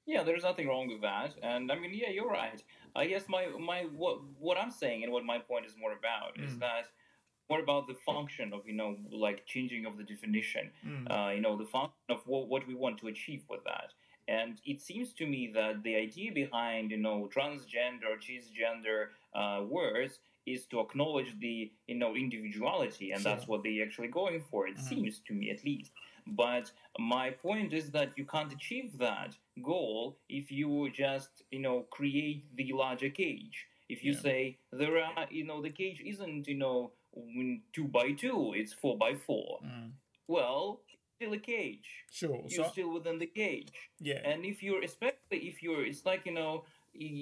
Yeah, 0.07 0.23
there's 0.23 0.43
nothing 0.43 0.69
wrong 0.69 0.89
with 0.89 1.01
that, 1.01 1.35
and 1.43 1.73
I 1.73 1.79
mean, 1.79 1.93
yeah, 1.95 2.11
you're 2.11 2.29
right. 2.29 2.63
I 2.95 3.07
guess 3.07 3.25
my 3.27 3.47
my 3.59 3.85
what 3.97 4.19
what 4.39 4.59
I'm 4.59 4.71
saying 4.71 5.03
and 5.03 5.11
what 5.11 5.25
my 5.25 5.39
point 5.39 5.65
is 5.65 5.77
more 5.79 5.93
about 5.93 6.39
is 6.39 6.53
Mm. 6.57 6.61
that 6.61 6.89
more 7.49 7.61
about 7.61 7.87
the 7.87 7.95
function 7.95 8.53
of 8.53 8.67
you 8.67 8.75
know 8.75 8.99
like 9.11 9.47
changing 9.47 9.87
of 9.87 9.97
the 9.97 10.05
definition, 10.05 10.71
Mm. 10.87 11.07
uh, 11.11 11.31
you 11.33 11.41
know, 11.41 11.57
the 11.57 11.65
function 11.65 11.97
of 12.11 12.27
what 12.27 12.49
what 12.49 12.67
we 12.67 12.75
want 12.75 12.99
to 12.99 13.09
achieve 13.09 13.45
with 13.49 13.65
that. 13.65 13.95
And 14.29 14.61
it 14.67 14.81
seems 14.83 15.15
to 15.15 15.27
me 15.27 15.51
that 15.55 15.83
the 15.83 15.97
idea 15.97 16.33
behind 16.33 16.91
you 16.91 16.99
know 16.99 17.27
transgender, 17.35 18.13
cisgender 18.21 19.09
uh, 19.35 19.63
words 19.69 20.21
is 20.47 20.67
to 20.67 20.81
acknowledge 20.81 21.39
the 21.41 21.73
you 21.87 21.95
know 21.95 22.15
individuality, 22.15 23.13
and 23.13 23.25
that's 23.25 23.47
what 23.49 23.63
they're 23.63 23.85
actually 23.85 24.09
going 24.09 24.41
for. 24.51 24.67
It 24.69 24.77
Mhm. 24.77 24.89
seems 24.89 25.21
to 25.27 25.33
me, 25.35 25.51
at 25.51 25.65
least. 25.65 25.93
But 26.27 26.71
my 26.99 27.31
point 27.31 27.73
is 27.73 27.91
that 27.93 28.17
you 28.19 28.25
can't 28.27 28.53
achieve 28.53 28.97
that 28.99 29.37
goal 29.63 30.19
if 30.29 30.51
you 30.51 30.91
just, 30.91 31.43
you 31.51 31.61
know, 31.61 31.83
create 31.91 32.45
the 32.57 32.73
larger 32.73 33.11
cage. 33.11 33.67
If 33.89 34.03
you 34.05 34.13
Yeah. 34.13 34.21
say 34.27 34.59
there 34.73 34.97
are, 35.05 35.29
you 35.31 35.45
know, 35.45 35.61
the 35.63 35.71
cage 35.71 36.01
isn't, 36.01 36.47
you 36.49 36.55
know, 36.57 36.93
two 37.73 37.87
by 37.89 38.13
two, 38.13 38.53
it's 38.55 38.73
four 38.73 38.97
by 38.99 39.15
four. 39.15 39.61
Mm. 39.63 39.93
Well, 40.27 40.81
still 41.17 41.33
a 41.35 41.39
cage. 41.39 42.05
Sure. 42.11 42.37
You're 42.49 42.65
So 42.65 42.71
still 42.71 42.93
within 42.93 43.19
the 43.19 43.27
cage. 43.27 43.73
yeah. 44.01 44.21
And 44.25 44.45
if 44.45 44.63
you're, 44.63 44.83
especially 44.83 45.41
if 45.49 45.63
you're, 45.63 45.85
it's 45.85 46.05
like, 46.05 46.25
you 46.27 46.33
know, 46.33 46.65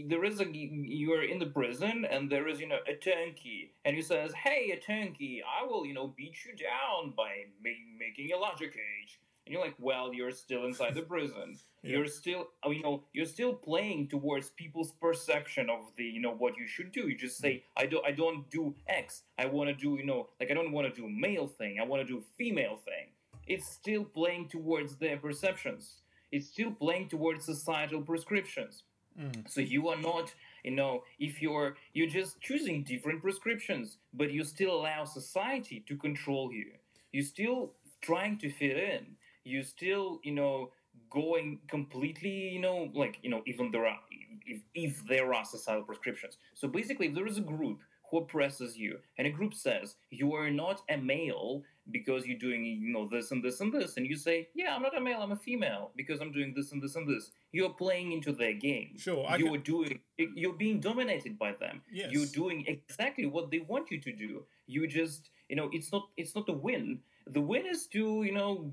there 0.09 0.25
is 0.25 0.41
a, 0.41 0.47
you're 0.53 1.25
in 1.25 1.39
the 1.39 1.47
prison 1.47 2.05
and 2.05 2.31
there 2.31 2.49
is, 2.49 2.61
you 2.61 2.69
know, 2.69 2.79
a 2.87 2.95
turnkey 2.95 3.75
and 3.85 3.97
he 3.97 4.03
says, 4.03 4.33
hey, 4.33 4.71
a 4.71 4.81
turnkey, 4.81 5.43
I 5.43 5.67
will, 5.67 5.87
you 5.87 5.95
know, 5.95 6.15
beat 6.17 6.37
you 6.45 6.55
down 6.55 7.15
by 7.17 7.47
ma- 7.65 7.99
making 7.99 8.33
a 8.33 8.39
larger 8.39 8.67
cage. 8.67 9.21
And 9.45 9.53
you're 9.53 9.63
like, 9.65 9.75
well, 9.79 10.15
you're 10.15 10.31
still 10.31 10.67
inside 10.67 10.95
the 10.95 11.03
prison. 11.03 11.59
Yeah. 11.85 11.97
You're 11.97 12.07
still, 12.07 12.47
uh, 12.65 12.71
you 12.71 12.81
know, 12.81 13.03
you're 13.13 13.27
still 13.27 13.55
playing 13.55 14.07
towards 14.07 14.51
people's 14.51 14.93
perception 14.93 15.69
of 15.69 15.81
the, 15.97 16.05
you 16.05 16.21
know, 16.21 16.33
what 16.33 16.57
you 16.57 16.69
should 16.69 16.93
do. 16.93 17.09
You 17.09 17.17
just 17.17 17.39
say, 17.39 17.65
I 17.77 17.87
don't, 17.87 18.07
I 18.07 18.13
don't 18.13 18.49
do 18.51 18.73
X. 18.87 19.23
I 19.37 19.47
want 19.47 19.69
to 19.69 19.75
do, 19.75 19.97
you 19.97 20.07
know, 20.07 20.29
like 20.39 20.53
I 20.53 20.55
don't 20.55 20.71
want 20.71 20.87
to 20.87 21.01
do 21.01 21.09
male 21.09 21.49
thing. 21.49 21.81
I 21.81 21.85
want 21.85 22.01
to 22.01 22.07
do 22.07 22.23
female 22.39 22.79
thing. 22.85 23.09
It's 23.49 23.67
still 23.67 24.05
playing 24.05 24.49
towards 24.49 24.95
their 24.95 25.17
perceptions. 25.17 26.03
It's 26.31 26.47
still 26.47 26.71
playing 26.71 27.09
towards 27.09 27.47
societal 27.47 28.01
prescriptions. 28.03 28.85
Mm. 29.19 29.49
So 29.49 29.61
you 29.61 29.89
are 29.89 29.97
not, 29.97 30.33
you 30.65 30.71
know, 30.71 31.05
if 31.19 31.43
you're 31.43 31.77
you're 31.93 32.09
just 32.09 32.41
choosing 32.41 32.83
different 32.83 33.23
prescriptions, 33.23 33.99
but 34.15 34.33
you 34.33 34.45
still 34.45 34.75
allow 34.75 35.05
society 35.05 35.85
to 35.89 35.97
control 35.97 36.53
you. 36.53 36.73
You're 37.13 37.25
still 37.25 37.73
trying 38.01 38.39
to 38.39 38.51
fit 38.51 38.77
in. 38.77 39.17
You're 39.45 39.65
still, 39.65 40.21
you 40.23 40.33
know, 40.33 40.71
going 41.11 41.59
completely, 41.69 42.49
you 42.49 42.61
know, 42.61 42.91
like 42.95 43.19
you 43.23 43.31
know, 43.31 43.43
even 43.47 43.71
there 43.71 43.87
are 43.87 43.99
if 44.47 44.63
if 44.75 45.07
there 45.07 45.35
are 45.35 45.45
societal 45.45 45.85
prescriptions. 45.85 46.39
So 46.55 46.69
basically, 46.69 47.09
if 47.09 47.15
there 47.15 47.27
is 47.27 47.39
a 47.39 47.43
group 47.43 47.79
who 48.13 48.19
oppresses 48.19 48.77
you. 48.77 48.99
And 49.19 49.27
a 49.27 49.31
group 49.31 49.55
says, 49.55 49.97
you 50.11 50.35
are 50.35 50.51
not 50.51 50.83
a 50.91 50.97
male 50.99 51.63
because 51.91 52.27
you're 52.27 52.39
doing, 52.39 52.65
you 52.65 52.93
know, 52.93 53.09
this 53.11 53.33
and 53.33 53.43
this 53.43 53.61
and 53.61 53.73
this. 53.73 53.97
And 53.97 54.07
you 54.07 54.17
say, 54.17 54.49
yeah, 54.55 54.77
I'm 54.77 54.83
not 54.83 54.97
a 54.97 55.01
male, 55.01 55.21
I'm 55.21 55.33
a 55.33 55.37
female 55.37 55.91
because 55.97 56.21
I'm 56.21 56.31
doing 56.31 56.53
this 56.55 56.71
and 56.73 56.81
this 56.83 56.95
and 56.95 57.09
this. 57.09 57.31
You're 57.53 57.71
playing 57.71 58.13
into 58.13 58.33
their 58.33 58.53
game. 58.53 58.99
Sure. 58.99 59.27
I 59.27 59.37
you're 59.37 59.53
can- 59.53 59.63
doing, 59.63 60.01
you're 60.19 60.53
being 60.53 60.79
dominated 60.79 61.39
by 61.39 61.55
them. 61.59 61.81
Yes. 61.91 62.11
You're 62.13 62.27
doing 62.27 62.65
exactly 62.69 63.27
what 63.27 63.51
they 63.51 63.61
want 63.61 63.91
you 63.91 63.99
to 64.01 64.13
do. 64.13 64.45
You 64.67 64.87
just, 64.87 65.31
you 65.49 65.57
know, 65.57 65.71
it's 65.73 65.91
not, 65.91 66.09
it's 66.17 66.37
not 66.37 66.49
a 66.51 66.53
win. 66.53 67.01
The 67.27 67.41
win 67.41 67.67
is 67.67 67.87
to, 67.89 68.23
you 68.25 68.33
know, 68.33 68.71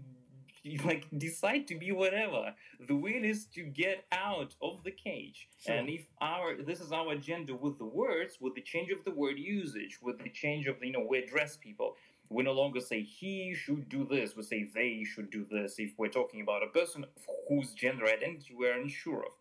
like 0.86 1.07
decide 1.18 1.68
to 1.68 1.76
be 1.76 1.91
whatever. 1.91 2.53
The 2.88 2.95
will 2.95 3.24
is 3.24 3.45
to 3.55 3.64
get 3.64 4.05
out 4.12 4.55
of 4.62 4.84
the 4.84 4.91
cage. 4.91 5.47
Sure. 5.60 5.76
And 5.76 5.89
if 5.89 6.05
our 6.22 6.55
this 6.62 6.80
is 6.80 6.91
our 6.91 7.12
agenda 7.12 7.55
with 7.55 7.78
the 7.78 7.86
words, 7.86 8.38
with 8.39 8.55
the 8.55 8.62
change 8.62 8.91
of 8.91 9.03
the 9.05 9.12
word 9.12 9.38
usage, 9.38 9.99
with 10.01 10.20
the 10.20 10.30
change 10.30 10.68
of 10.68 10.84
you 10.84 10.91
know 10.91 11.05
we 11.07 11.20
address 11.20 11.57
people. 11.57 11.95
We 12.32 12.43
no 12.43 12.51
longer 12.51 12.80
say 12.80 13.01
he 13.01 13.55
should 13.55 13.89
do 13.89 14.05
this. 14.05 14.36
We 14.36 14.43
say 14.43 14.70
they 14.76 15.03
should 15.03 15.32
do 15.32 15.47
this. 15.49 15.80
If 15.80 15.93
we're 15.97 16.10
talking 16.10 16.41
about 16.41 16.62
a 16.62 16.68
person 16.68 17.03
whose 17.47 17.74
gender 17.74 18.05
identity 18.05 18.53
we're 18.55 18.80
unsure 18.80 19.24
of, 19.26 19.32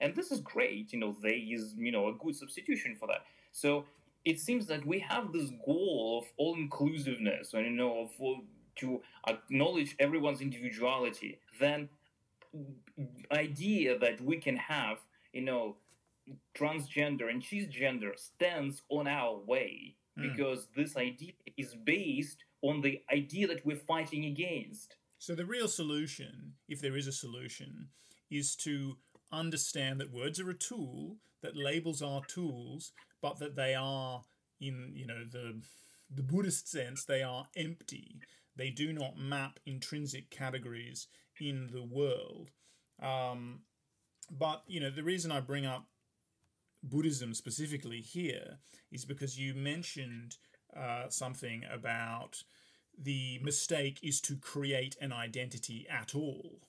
and 0.00 0.14
this 0.14 0.30
is 0.30 0.40
great. 0.40 0.92
You 0.92 1.00
know, 1.00 1.16
they 1.20 1.36
is 1.36 1.74
you 1.76 1.90
know 1.90 2.08
a 2.08 2.14
good 2.14 2.36
substitution 2.36 2.94
for 2.94 3.08
that. 3.08 3.24
So 3.50 3.86
it 4.24 4.38
seems 4.38 4.66
that 4.66 4.86
we 4.86 5.00
have 5.00 5.32
this 5.32 5.50
goal 5.64 6.22
of 6.22 6.32
all 6.36 6.54
inclusiveness, 6.54 7.54
and 7.54 7.64
you 7.64 7.72
know 7.72 8.02
of 8.02 8.10
to 8.78 9.02
acknowledge 9.28 9.94
everyone's 9.98 10.40
individuality. 10.40 11.40
Then 11.60 11.88
idea 13.32 13.98
that 13.98 14.20
we 14.20 14.38
can 14.38 14.56
have, 14.56 14.98
you 15.32 15.42
know, 15.42 15.76
transgender 16.56 17.30
and 17.30 17.42
cisgender 17.42 18.18
stands 18.18 18.82
on 18.90 19.06
our 19.06 19.36
way 19.36 19.94
Mm. 20.18 20.30
because 20.32 20.66
this 20.74 20.96
idea 20.96 21.32
is 21.56 21.74
based 21.76 22.44
on 22.62 22.80
the 22.80 23.00
idea 23.12 23.46
that 23.46 23.64
we're 23.64 23.76
fighting 23.76 24.24
against. 24.24 24.96
So 25.18 25.34
the 25.34 25.46
real 25.46 25.68
solution, 25.68 26.54
if 26.68 26.80
there 26.80 26.96
is 26.96 27.06
a 27.06 27.12
solution, 27.12 27.88
is 28.30 28.56
to 28.56 28.98
understand 29.30 30.00
that 30.00 30.10
words 30.10 30.40
are 30.40 30.50
a 30.50 30.54
tool, 30.54 31.18
that 31.40 31.56
labels 31.56 32.02
are 32.02 32.24
tools, 32.24 32.92
but 33.20 33.38
that 33.38 33.54
they 33.54 33.74
are 33.74 34.24
in, 34.60 34.92
you 34.94 35.06
know, 35.06 35.24
the 35.24 35.62
the 36.10 36.22
Buddhist 36.22 36.68
sense, 36.68 37.04
they 37.04 37.22
are 37.22 37.48
empty. 37.54 38.16
They 38.58 38.70
do 38.70 38.92
not 38.92 39.16
map 39.16 39.60
intrinsic 39.64 40.30
categories 40.30 41.06
in 41.40 41.70
the 41.72 41.82
world. 41.82 42.50
Um, 43.00 43.60
but 44.30 44.64
you 44.66 44.80
know, 44.80 44.90
the 44.90 45.04
reason 45.04 45.32
I 45.32 45.40
bring 45.40 45.64
up 45.64 45.86
Buddhism 46.82 47.32
specifically 47.32 48.00
here 48.00 48.58
is 48.90 49.04
because 49.04 49.38
you 49.38 49.54
mentioned 49.54 50.36
uh, 50.76 51.08
something 51.08 51.64
about 51.72 52.42
the 53.00 53.38
mistake 53.42 54.00
is 54.02 54.20
to 54.22 54.36
create 54.36 54.96
an 55.00 55.12
identity 55.12 55.86
at 55.88 56.14
all. 56.14 56.60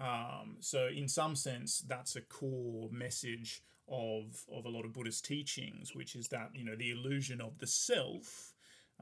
Um, 0.00 0.56
so, 0.60 0.88
in 0.94 1.08
some 1.08 1.34
sense, 1.34 1.80
that's 1.86 2.16
a 2.16 2.20
core 2.20 2.88
message 2.92 3.62
of 3.88 4.44
of 4.52 4.64
a 4.64 4.68
lot 4.68 4.84
of 4.84 4.92
Buddhist 4.92 5.24
teachings, 5.24 5.94
which 5.94 6.14
is 6.14 6.28
that 6.28 6.50
you 6.54 6.64
know 6.64 6.76
the 6.76 6.90
illusion 6.90 7.40
of 7.40 7.58
the 7.58 7.66
self, 7.66 8.52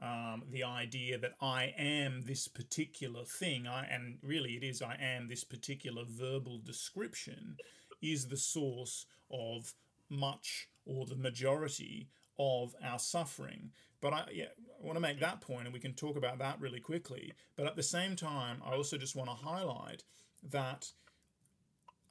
um, 0.01 0.43
the 0.51 0.63
idea 0.63 1.17
that 1.17 1.33
I 1.41 1.73
am 1.77 2.23
this 2.25 2.47
particular 2.47 3.23
thing, 3.23 3.67
I 3.67 3.85
and 3.85 4.19
really 4.21 4.55
it 4.55 4.63
is 4.63 4.81
I 4.81 4.95
am 4.95 5.27
this 5.27 5.43
particular 5.43 6.03
verbal 6.07 6.59
description, 6.59 7.57
is 8.01 8.27
the 8.27 8.37
source 8.37 9.05
of 9.31 9.73
much 10.09 10.69
or 10.85 11.05
the 11.05 11.15
majority 11.15 12.09
of 12.39 12.75
our 12.83 12.99
suffering. 12.99 13.71
But 13.99 14.13
I, 14.13 14.25
yeah, 14.31 14.45
I 14.45 14.85
want 14.85 14.95
to 14.97 15.01
make 15.01 15.19
that 15.19 15.41
point, 15.41 15.65
and 15.65 15.73
we 15.73 15.79
can 15.79 15.93
talk 15.93 16.15
about 16.15 16.37
that 16.39 16.61
really 16.61 16.79
quickly. 16.79 17.33
But 17.55 17.65
at 17.65 17.75
the 17.75 17.83
same 17.83 18.15
time, 18.15 18.61
I 18.63 18.75
also 18.75 18.97
just 18.97 19.15
want 19.15 19.29
to 19.29 19.35
highlight 19.35 20.03
that 20.51 20.91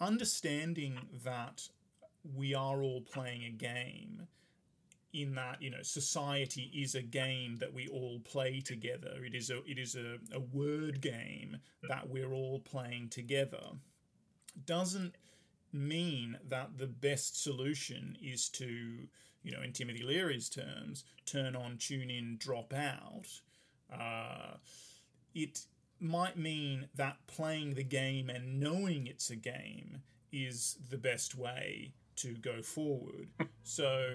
understanding 0.00 0.98
that 1.24 1.68
we 2.34 2.54
are 2.54 2.82
all 2.82 3.00
playing 3.00 3.44
a 3.44 3.50
game 3.50 4.26
in 5.16 5.34
that 5.34 5.62
you 5.62 5.70
know 5.70 5.82
society 5.82 6.70
is 6.74 6.94
a 6.94 7.02
game 7.02 7.56
that 7.56 7.72
we 7.72 7.88
all 7.88 8.20
play 8.20 8.60
together. 8.60 9.24
It 9.24 9.34
is 9.34 9.50
a 9.50 9.58
it 9.64 9.78
is 9.78 9.96
a, 9.96 10.18
a 10.34 10.40
word 10.40 11.00
game 11.00 11.56
that 11.88 12.08
we're 12.08 12.32
all 12.32 12.60
playing 12.60 13.08
together. 13.08 13.62
Doesn't 14.64 15.16
mean 15.72 16.38
that 16.48 16.78
the 16.78 16.86
best 16.86 17.42
solution 17.42 18.16
is 18.22 18.48
to 18.48 19.08
you 19.42 19.52
know 19.52 19.62
in 19.62 19.72
timothy 19.72 20.02
leary's 20.02 20.48
terms 20.48 21.04
turn 21.26 21.56
on 21.56 21.78
tune 21.78 22.10
in 22.10 22.36
drop 22.38 22.72
out. 22.72 23.26
Uh, 23.92 24.56
it 25.34 25.66
might 25.98 26.36
mean 26.36 26.88
that 26.94 27.16
playing 27.26 27.74
the 27.74 27.84
game 27.84 28.28
and 28.28 28.60
knowing 28.60 29.06
it's 29.06 29.30
a 29.30 29.36
game 29.36 30.02
is 30.32 30.76
the 30.90 30.98
best 30.98 31.34
way 31.34 31.94
to 32.16 32.34
go 32.34 32.62
forward. 32.62 33.28
So, 33.68 34.12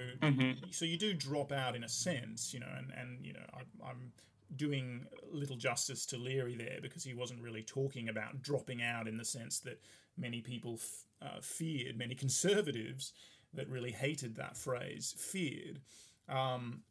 so 0.69 0.85
you 0.85 0.97
do 0.97 1.13
drop 1.13 1.51
out 1.51 1.75
in 1.75 1.83
a 1.83 1.89
sense, 1.89 2.53
you 2.53 2.61
know, 2.61 2.69
and, 2.77 2.89
and 2.97 3.25
you 3.25 3.33
know, 3.33 3.45
I, 3.53 3.89
I'm 3.89 4.13
doing 4.55 5.05
little 5.29 5.57
justice 5.57 6.05
to 6.05 6.17
Leary 6.17 6.55
there 6.55 6.79
because 6.81 7.03
he 7.03 7.13
wasn't 7.13 7.41
really 7.41 7.61
talking 7.61 8.07
about 8.07 8.41
dropping 8.41 8.81
out 8.81 9.09
in 9.09 9.17
the 9.17 9.25
sense 9.25 9.59
that 9.59 9.81
many 10.17 10.39
people 10.39 10.75
f- 10.75 11.03
uh, 11.21 11.41
feared, 11.41 11.97
many 11.97 12.15
conservatives 12.15 13.11
that 13.53 13.67
really 13.67 13.91
hated 13.91 14.35
that 14.37 14.55
phrase 14.55 15.13
feared. 15.17 15.81
Um, 16.29 16.83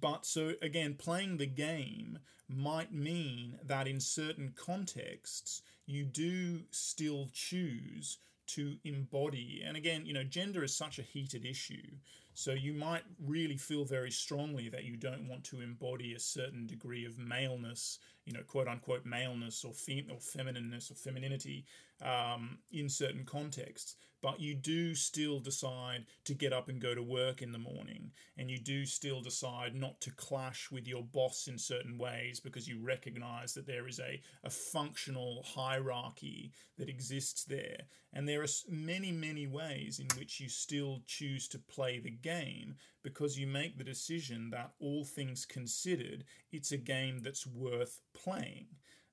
but 0.00 0.24
so 0.24 0.52
again, 0.62 0.94
playing 0.94 1.38
the 1.38 1.46
game 1.46 2.20
might 2.48 2.92
mean 2.92 3.58
that 3.64 3.88
in 3.88 4.00
certain 4.00 4.52
contexts, 4.56 5.62
you 5.86 6.04
do 6.04 6.60
still 6.70 7.28
choose 7.32 8.18
to 8.48 8.76
embody. 8.84 9.62
And 9.66 9.76
again, 9.76 10.04
you 10.06 10.12
know, 10.12 10.24
gender 10.24 10.64
is 10.64 10.76
such 10.76 10.98
a 10.98 11.02
heated 11.02 11.44
issue. 11.44 11.96
So 12.34 12.52
you 12.52 12.72
might 12.72 13.02
really 13.24 13.56
feel 13.56 13.84
very 13.84 14.10
strongly 14.10 14.68
that 14.68 14.84
you 14.84 14.96
don't 14.96 15.28
want 15.28 15.44
to 15.44 15.60
embody 15.60 16.14
a 16.14 16.20
certain 16.20 16.66
degree 16.66 17.04
of 17.04 17.18
maleness, 17.18 17.98
you 18.24 18.32
know, 18.32 18.42
quote 18.46 18.68
unquote 18.68 19.04
maleness 19.04 19.64
or 19.64 19.72
fem- 19.72 20.06
or 20.10 20.18
feminineness 20.18 20.90
or 20.90 20.94
femininity 20.94 21.64
um, 22.02 22.58
in 22.70 22.88
certain 22.88 23.24
contexts. 23.24 23.96
But 24.20 24.40
you 24.40 24.56
do 24.56 24.96
still 24.96 25.38
decide 25.38 26.06
to 26.24 26.34
get 26.34 26.52
up 26.52 26.68
and 26.68 26.80
go 26.80 26.92
to 26.92 27.02
work 27.02 27.40
in 27.40 27.52
the 27.52 27.58
morning, 27.58 28.10
and 28.36 28.50
you 28.50 28.58
do 28.58 28.84
still 28.84 29.20
decide 29.20 29.76
not 29.76 30.00
to 30.00 30.10
clash 30.10 30.72
with 30.72 30.88
your 30.88 31.04
boss 31.04 31.46
in 31.46 31.56
certain 31.56 31.98
ways 31.98 32.40
because 32.40 32.66
you 32.66 32.80
recognize 32.80 33.54
that 33.54 33.66
there 33.66 33.86
is 33.86 34.00
a, 34.00 34.20
a 34.42 34.50
functional 34.50 35.44
hierarchy 35.46 36.50
that 36.78 36.88
exists 36.88 37.44
there. 37.44 37.82
And 38.12 38.28
there 38.28 38.42
are 38.42 38.48
many, 38.68 39.12
many 39.12 39.46
ways 39.46 40.00
in 40.00 40.08
which 40.18 40.40
you 40.40 40.48
still 40.48 41.00
choose 41.06 41.46
to 41.48 41.58
play 41.60 42.00
the 42.00 42.10
game 42.10 42.74
because 43.04 43.38
you 43.38 43.46
make 43.46 43.78
the 43.78 43.84
decision 43.84 44.50
that 44.50 44.72
all 44.80 45.04
things 45.04 45.46
considered, 45.46 46.24
it's 46.50 46.72
a 46.72 46.76
game 46.76 47.20
that's 47.22 47.46
worth 47.46 48.00
playing. 48.14 48.66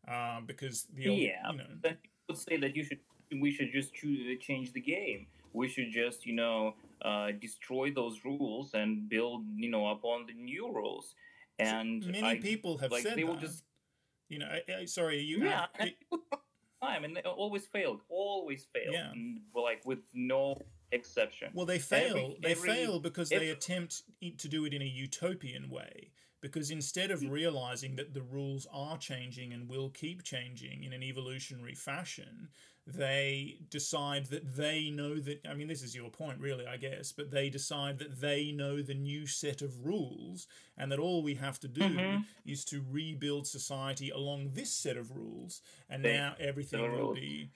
Uh, 0.07 0.41
because 0.41 0.85
the 0.93 1.09
old, 1.09 1.19
Yeah, 1.19 1.51
you 1.51 1.57
know, 1.57 1.95
would 2.27 2.37
say 2.37 2.57
that 2.57 2.75
you 2.75 2.83
should 2.83 2.99
we 3.41 3.51
should 3.51 3.71
just 3.71 3.93
choose, 3.93 4.39
change 4.39 4.73
the 4.73 4.81
game. 4.81 5.27
We 5.53 5.67
should 5.67 5.91
just 5.91 6.25
you 6.25 6.33
know 6.33 6.75
uh, 7.01 7.31
destroy 7.39 7.91
those 7.91 8.19
rules 8.25 8.73
and 8.73 9.07
build 9.09 9.43
you 9.55 9.69
know 9.69 9.89
upon 9.89 10.25
the 10.27 10.33
new 10.33 10.71
rules. 10.73 11.15
And 11.57 12.05
many 12.05 12.23
I, 12.23 12.39
people 12.39 12.77
have 12.79 12.91
like 12.91 13.03
said 13.03 13.15
they 13.17 13.21
that. 13.23 13.27
will 13.27 13.37
just 13.37 13.63
you 14.27 14.39
know, 14.39 14.47
I, 14.47 14.81
I, 14.81 14.85
sorry, 14.85 15.19
you 15.21 15.43
yeah, 15.43 15.61
have- 15.61 15.69
and 15.79 15.91
people 15.99 16.19
time 16.81 17.03
and 17.03 17.15
they 17.15 17.21
always 17.21 17.65
failed, 17.67 18.01
always 18.09 18.67
failed. 18.73 18.93
Yeah. 18.93 19.11
and, 19.11 19.39
well, 19.53 19.63
like 19.63 19.81
with 19.85 19.99
no 20.13 20.59
exception. 20.91 21.49
Well, 21.53 21.65
they 21.65 21.79
fail. 21.79 22.17
Every- 22.17 22.37
they 22.41 22.51
every- 22.51 22.69
fail 22.69 22.99
because 22.99 23.29
they 23.29 23.49
attempt 23.49 24.03
to 24.37 24.47
do 24.47 24.65
it 24.65 24.73
in 24.73 24.81
a 24.81 24.85
utopian 24.85 25.69
way. 25.69 26.11
Because 26.41 26.69
instead 26.69 27.09
of 27.11 27.21
realizing 27.23 27.95
that 27.95 28.13
the 28.13 28.21
rules 28.21 28.67
are 28.71 28.97
changing 28.97 29.51
and 29.53 29.67
will 29.69 29.89
keep 29.89 30.21
changing 30.23 30.83
in 30.83 30.93
an 30.93 31.01
evolutionary 31.01 31.73
fashion, 31.73 32.49
they 32.85 33.57
decide 33.71 34.27
that 34.27 34.55
they 34.55 34.91
know 34.91 35.15
that. 35.19 35.39
I 35.49 35.55
mean, 35.55 35.67
this 35.67 35.81
is 35.81 35.95
your 35.95 36.11
point, 36.11 36.39
really, 36.39 36.67
I 36.67 36.77
guess, 36.77 37.11
but 37.11 37.31
they 37.31 37.49
decide 37.49 37.97
that 37.97 38.21
they 38.21 38.51
know 38.51 38.83
the 38.83 38.93
new 38.93 39.25
set 39.25 39.63
of 39.63 39.85
rules 39.85 40.47
and 40.77 40.91
that 40.91 40.99
all 40.99 41.23
we 41.23 41.33
have 41.35 41.59
to 41.61 41.67
do 41.67 41.81
Mhm. 41.81 42.25
is 42.45 42.63
to 42.65 42.85
rebuild 42.87 43.47
society 43.47 44.11
along 44.11 44.51
this 44.53 44.71
set 44.71 44.97
of 44.97 45.11
rules, 45.11 45.63
and 45.89 46.05
They- 46.05 46.13
now 46.13 46.35
everything 46.37 46.81
will 46.81 46.89
rules. 46.89 47.19
be 47.19 47.49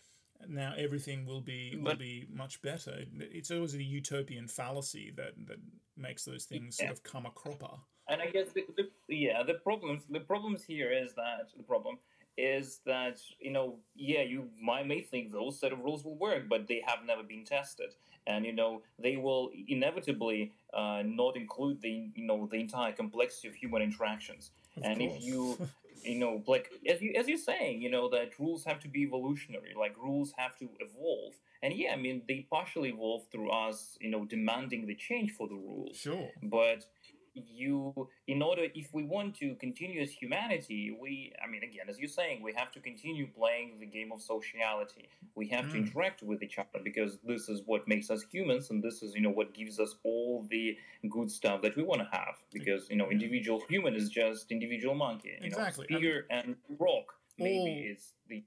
now 0.47 0.73
everything 0.77 1.25
will 1.25 1.41
be 1.41 1.75
will 1.75 1.83
But- 1.83 1.99
be 1.99 2.25
much 2.29 2.61
better. 2.61 3.05
It's 3.19 3.51
always 3.51 3.75
a 3.75 3.83
utopian 3.83 4.47
fallacy 4.47 5.11
that 5.11 5.33
that 5.47 5.59
makes 5.97 6.23
those 6.23 6.45
things 6.45 6.77
sort 6.77 6.89
of 6.91 7.03
come 7.03 7.25
a 7.25 7.31
cropper. 7.31 7.81
And 8.09 8.21
I 8.21 8.27
guess 8.27 8.47
the, 8.53 8.65
the 8.75 8.89
yeah 9.07 9.43
the 9.43 9.55
problems 9.55 10.03
the 10.09 10.19
problems 10.19 10.63
here 10.63 10.91
is 10.91 11.13
that 11.15 11.49
the 11.55 11.63
problem 11.63 11.97
is 12.37 12.79
that 12.85 13.19
you 13.39 13.51
know 13.51 13.75
yeah 13.95 14.21
you 14.21 14.47
might 14.61 14.87
may 14.87 15.01
think 15.01 15.31
those 15.31 15.59
set 15.59 15.71
of 15.73 15.79
rules 15.79 16.03
will 16.05 16.15
work 16.15 16.43
but 16.49 16.67
they 16.67 16.81
have 16.85 16.99
never 17.05 17.23
been 17.23 17.43
tested 17.43 17.93
and 18.27 18.45
you 18.45 18.53
know 18.53 18.81
they 18.97 19.17
will 19.17 19.51
inevitably 19.67 20.51
uh, 20.73 21.01
not 21.05 21.35
include 21.35 21.81
the 21.81 22.09
you 22.15 22.25
know 22.25 22.47
the 22.51 22.57
entire 22.57 22.93
complexity 22.93 23.47
of 23.47 23.55
human 23.55 23.81
interactions 23.81 24.51
Of 24.77 24.83
and 24.83 24.99
course. 24.99 25.13
if 25.17 25.23
you 25.23 25.57
you 26.03 26.17
know 26.17 26.41
like 26.47 26.69
as 26.89 27.01
you 27.01 27.13
as 27.17 27.27
you're 27.27 27.37
saying 27.37 27.81
you 27.81 27.89
know 27.91 28.09
that 28.09 28.39
rules 28.39 28.63
have 28.63 28.79
to 28.81 28.87
be 28.87 29.01
evolutionary 29.03 29.73
like 29.77 29.95
rules 29.97 30.33
have 30.37 30.55
to 30.57 30.69
evolve 30.79 31.33
and 31.61 31.73
yeah 31.73 31.91
i 31.91 31.95
mean 31.95 32.21
they 32.27 32.47
partially 32.49 32.89
evolve 32.89 33.23
through 33.31 33.49
us 33.49 33.97
you 33.99 34.09
know 34.09 34.23
demanding 34.25 34.87
the 34.87 34.95
change 34.95 35.31
for 35.31 35.47
the 35.47 35.55
rules 35.55 35.97
sure. 35.97 36.29
but 36.43 36.85
you 37.33 38.07
in 38.27 38.41
order 38.41 38.65
if 38.75 38.93
we 38.93 39.03
want 39.03 39.35
to 39.35 39.55
continue 39.55 40.01
as 40.01 40.11
humanity 40.11 40.95
we 41.01 41.31
i 41.43 41.47
mean 41.47 41.63
again 41.63 41.85
as 41.89 41.99
you're 41.99 42.07
saying 42.07 42.41
we 42.41 42.53
have 42.53 42.71
to 42.71 42.79
continue 42.79 43.27
playing 43.27 43.79
the 43.79 43.85
game 43.85 44.11
of 44.11 44.21
sociality 44.21 45.09
we 45.35 45.47
have 45.47 45.69
to 45.71 45.77
Mm. 45.77 45.87
interact 45.87 46.23
with 46.23 46.41
each 46.43 46.57
other 46.57 46.79
because 46.83 47.19
this 47.23 47.49
is 47.49 47.61
what 47.65 47.87
makes 47.87 48.09
us 48.09 48.23
humans 48.31 48.69
and 48.71 48.81
this 48.83 49.01
is 49.03 49.13
you 49.15 49.21
know 49.21 49.29
what 49.29 49.53
gives 49.53 49.79
us 49.79 49.95
all 50.03 50.45
the 50.49 50.77
good 51.09 51.29
stuff 51.31 51.61
that 51.61 51.75
we 51.75 51.83
want 51.83 52.01
to 52.01 52.07
have 52.11 52.35
because 52.51 52.89
you 52.89 52.95
know 52.95 53.09
individual 53.09 53.61
human 53.69 53.95
is 53.95 54.09
just 54.09 54.51
individual 54.51 54.95
monkey 54.95 55.29
you 55.39 55.45
Exactly. 55.47 55.85
know 55.89 55.97
spear 55.97 56.25
and 56.29 56.55
rock 56.79 57.13
maybe 57.37 57.73
All- 57.85 57.91
is 57.93 58.13
the 58.27 58.43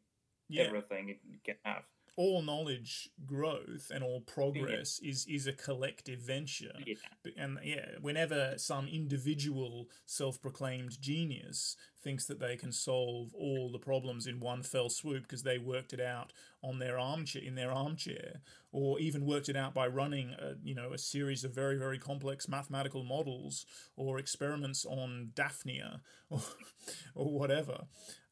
Yeah. 0.49 0.65
everything 0.65 1.09
it 1.11 1.21
can 1.45 1.57
have 1.65 1.85
all 2.17 2.43
knowledge 2.43 3.09
growth 3.25 3.91
and 3.93 4.05
all 4.05 4.21
progress 4.21 5.01
is 5.03 5.27
is 5.29 5.47
a 5.47 5.53
collective 5.53 6.21
venture. 6.21 6.75
Yeah. 6.87 6.95
And 7.37 7.59
yeah 7.65 7.87
whenever 8.01 8.55
some 8.59 8.87
individual 8.87 9.89
self-proclaimed 10.07 11.01
genius 11.01 11.77
thinks 12.03 12.27
that 12.27 12.41
they 12.41 12.57
can 12.57 12.73
solve 12.73 13.33
all 13.35 13.71
the 13.71 13.79
problems 13.79 14.27
in 14.27 14.41
one 14.41 14.63
fell 14.63 14.89
swoop 14.89 15.23
because 15.23 15.43
they 15.43 15.59
worked 15.59 15.93
it 15.93 16.01
out 16.01 16.33
on 16.63 16.79
their 16.79 16.99
armchair 16.99 17.43
in 17.43 17.55
their 17.55 17.73
armchair 17.73 18.41
or 18.73 18.99
even 18.99 19.25
worked 19.25 19.49
it 19.49 19.57
out 19.57 19.73
by 19.73 19.87
running 19.87 20.35
a, 20.39 20.55
you 20.63 20.75
know 20.75 20.93
a 20.93 20.99
series 20.99 21.45
of 21.45 21.55
very 21.55 21.77
very 21.79 21.99
complex 21.99 22.49
mathematical 22.49 23.05
models 23.05 23.65
or 23.97 24.19
experiments 24.19 24.85
on 24.85 25.31
daphnia 25.35 26.01
or, 26.29 26.41
or 27.15 27.33
whatever 27.33 27.85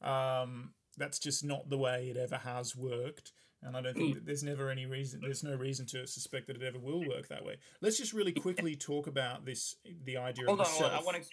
um, 0.03 0.73
that's 0.97 1.19
just 1.19 1.45
not 1.45 1.69
the 1.71 1.79
way 1.79 2.09
it 2.09 2.17
ever 2.17 2.37
has 2.37 2.77
worked 2.77 3.33
and 3.63 3.77
I 3.77 3.83
don't 3.83 3.95
think 3.95 4.15
that 4.15 4.27
there's 4.27 4.43
never 4.43 4.71
any 4.71 4.87
reason. 4.87 5.21
There's 5.23 5.45
no 5.45 5.55
reason 5.55 5.87
to 5.87 6.07
suspect 6.07 6.47
that 6.47 6.57
it 6.57 6.63
ever 6.63 6.79
will 6.79 7.07
work 7.07 7.29
that 7.29 7.45
way. 7.45 7.57
Let's 7.81 7.99
just 7.99 8.13
really 8.13 8.33
quickly 8.33 8.75
talk 8.75 9.07
about 9.07 9.45
this. 9.45 9.77
The 10.05 10.17
idea 10.17 10.47
Hold 10.47 10.61
of 10.61 10.67
on, 10.67 10.85
on. 10.85 10.91
I 10.91 11.03
want 11.03 11.23
to 11.23 11.29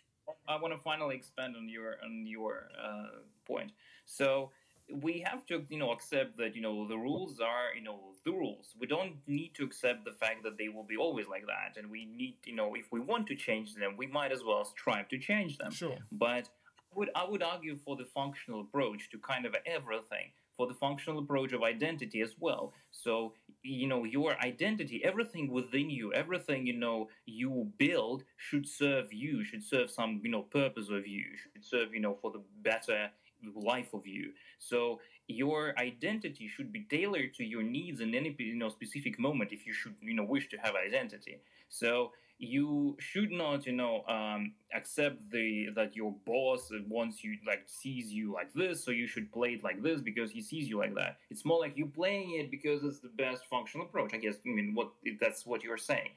I 0.47 0.59
want 0.59 0.73
to 0.73 0.79
finally 0.79 1.15
expand 1.15 1.55
on 1.55 1.69
your 1.69 1.95
on 2.03 2.25
your 2.25 2.69
uh, 2.81 3.19
point. 3.45 3.71
So 4.05 4.51
we 4.91 5.19
have 5.19 5.45
to 5.47 5.65
you 5.69 5.77
know 5.77 5.91
accept 5.91 6.37
that 6.37 6.55
you 6.55 6.61
know 6.61 6.87
the 6.87 6.97
rules 6.97 7.39
are 7.39 7.75
you 7.75 7.83
know 7.83 7.99
the 8.25 8.31
rules. 8.31 8.73
We 8.79 8.87
don't 8.87 9.15
need 9.27 9.53
to 9.55 9.63
accept 9.63 10.05
the 10.05 10.11
fact 10.11 10.43
that 10.43 10.57
they 10.57 10.69
will 10.69 10.83
be 10.83 10.97
always 10.97 11.27
like 11.27 11.45
that, 11.47 11.81
and 11.81 11.89
we 11.89 12.05
need 12.05 12.35
you 12.45 12.55
know 12.55 12.75
if 12.75 12.91
we 12.91 12.99
want 12.99 13.27
to 13.27 13.35
change 13.35 13.75
them, 13.75 13.95
we 13.97 14.07
might 14.07 14.31
as 14.31 14.43
well 14.43 14.65
strive 14.65 15.07
to 15.09 15.17
change 15.17 15.57
them. 15.57 15.71
Sure. 15.71 15.97
But 16.11 16.49
would 16.95 17.09
I 17.15 17.25
would 17.25 17.43
argue 17.43 17.77
for 17.77 17.95
the 17.95 18.05
functional 18.05 18.61
approach 18.61 19.09
to 19.11 19.17
kind 19.17 19.45
of 19.45 19.55
everything, 19.65 20.31
for 20.57 20.67
the 20.67 20.73
functional 20.73 21.19
approach 21.19 21.53
of 21.53 21.63
identity 21.63 22.21
as 22.21 22.35
well. 22.39 22.73
So 22.91 23.33
you 23.63 23.87
know 23.87 24.03
your 24.03 24.37
identity, 24.41 25.01
everything 25.03 25.51
within 25.51 25.89
you, 25.89 26.13
everything 26.13 26.65
you 26.65 26.73
know 26.73 27.09
you 27.25 27.71
build 27.77 28.23
should 28.37 28.67
serve 28.67 29.13
you, 29.13 29.43
should 29.43 29.63
serve 29.63 29.89
some 29.91 30.19
you 30.23 30.31
know 30.31 30.41
purpose 30.41 30.89
of 30.89 31.07
you, 31.07 31.25
should 31.41 31.63
serve 31.63 31.93
you 31.93 31.99
know 31.99 32.17
for 32.21 32.31
the 32.31 32.41
better 32.63 33.09
life 33.55 33.93
of 33.93 34.07
you. 34.07 34.31
So 34.57 34.99
your 35.27 35.77
identity 35.77 36.47
should 36.47 36.71
be 36.71 36.85
tailored 36.89 37.33
to 37.35 37.43
your 37.43 37.63
needs 37.63 37.99
in 37.99 38.15
any 38.15 38.35
you 38.39 38.55
know 38.55 38.69
specific 38.69 39.19
moment 39.19 39.51
if 39.51 39.65
you 39.65 39.73
should 39.73 39.95
you 40.01 40.13
know 40.13 40.23
wish 40.23 40.49
to 40.49 40.57
have 40.57 40.73
identity. 40.75 41.39
So 41.69 42.11
you 42.39 42.95
should 42.99 43.31
not 43.31 43.65
you 43.65 43.73
know 43.73 44.03
um, 44.07 44.53
accept 44.75 45.17
the 45.31 45.67
that 45.75 45.95
your 45.95 46.13
boss 46.25 46.71
wants 46.87 47.23
you 47.23 47.35
like 47.47 47.63
sees 47.65 48.11
you 48.11 48.31
like 48.31 48.53
this 48.53 48.83
so 48.83 48.91
you 48.91 49.07
should 49.07 49.31
play 49.31 49.53
it 49.53 49.63
like 49.63 49.81
this 49.81 50.01
because 50.01 50.29
he 50.31 50.41
sees 50.41 50.69
you 50.69 50.77
like 50.77 50.95
that. 50.95 51.17
It's 51.29 51.45
more 51.45 51.59
like 51.59 51.75
you 51.75 51.87
playing 51.87 52.35
it 52.39 52.51
because 52.51 52.83
it's 52.83 52.99
the 52.99 53.09
best 53.09 53.43
functional 53.49 53.87
approach 53.87 54.13
i 54.13 54.17
guess. 54.17 54.35
I 54.45 54.49
mean 54.49 54.73
what 54.75 54.91
that's 55.19 55.45
what 55.45 55.63
you're 55.63 55.77
saying. 55.77 56.09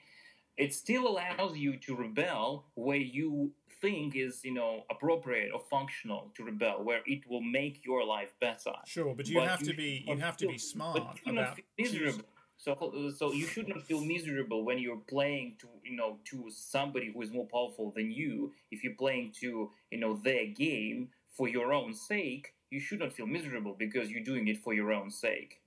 It 0.56 0.74
still 0.74 1.08
allows 1.08 1.56
you 1.56 1.76
to 1.78 1.96
rebel 1.96 2.66
where 2.74 2.98
you 2.98 3.52
think 3.80 4.14
is 4.14 4.44
you 4.44 4.52
know 4.52 4.84
appropriate 4.90 5.50
or 5.54 5.60
functional 5.70 6.30
to 6.36 6.44
rebel 6.44 6.84
where 6.84 7.00
it 7.06 7.26
will 7.30 7.40
make 7.40 7.82
your 7.84 8.04
life 8.04 8.34
better. 8.40 8.72
Sure, 8.84 9.14
but 9.14 9.26
you 9.26 9.38
But 9.38 9.48
have 9.48 9.60
you 9.62 9.68
to 9.68 9.74
be 9.74 10.04
you 10.06 10.16
have 10.18 10.36
to 10.38 10.48
be 10.48 10.58
smart 10.58 10.98
but 10.98 11.16
you 11.24 11.32
should 11.32 11.38
about 11.38 11.58
miserable. 11.78 12.24
So, 12.62 13.10
so 13.16 13.32
you 13.32 13.46
should 13.46 13.68
not 13.68 13.82
feel 13.86 14.02
miserable 14.02 14.66
when 14.66 14.78
you're 14.78 15.02
playing 15.08 15.56
to 15.60 15.68
you 15.82 15.96
know 15.96 16.18
to 16.26 16.50
somebody 16.50 17.10
who 17.10 17.22
is 17.22 17.30
more 17.30 17.46
powerful 17.46 17.90
than 17.90 18.10
you. 18.10 18.52
If 18.70 18.84
you're 18.84 19.00
playing 19.04 19.32
to 19.40 19.70
you 19.90 19.98
know 19.98 20.14
their 20.14 20.44
game 20.44 21.08
for 21.30 21.48
your 21.48 21.72
own 21.72 21.94
sake, 21.94 22.52
you 22.70 22.78
should 22.78 22.98
not 22.98 23.14
feel 23.14 23.26
miserable 23.26 23.74
because 23.78 24.10
you're 24.10 24.22
doing 24.22 24.46
it 24.48 24.58
for 24.58 24.74
your 24.74 24.92
own 24.92 25.10
sake. 25.10 25.62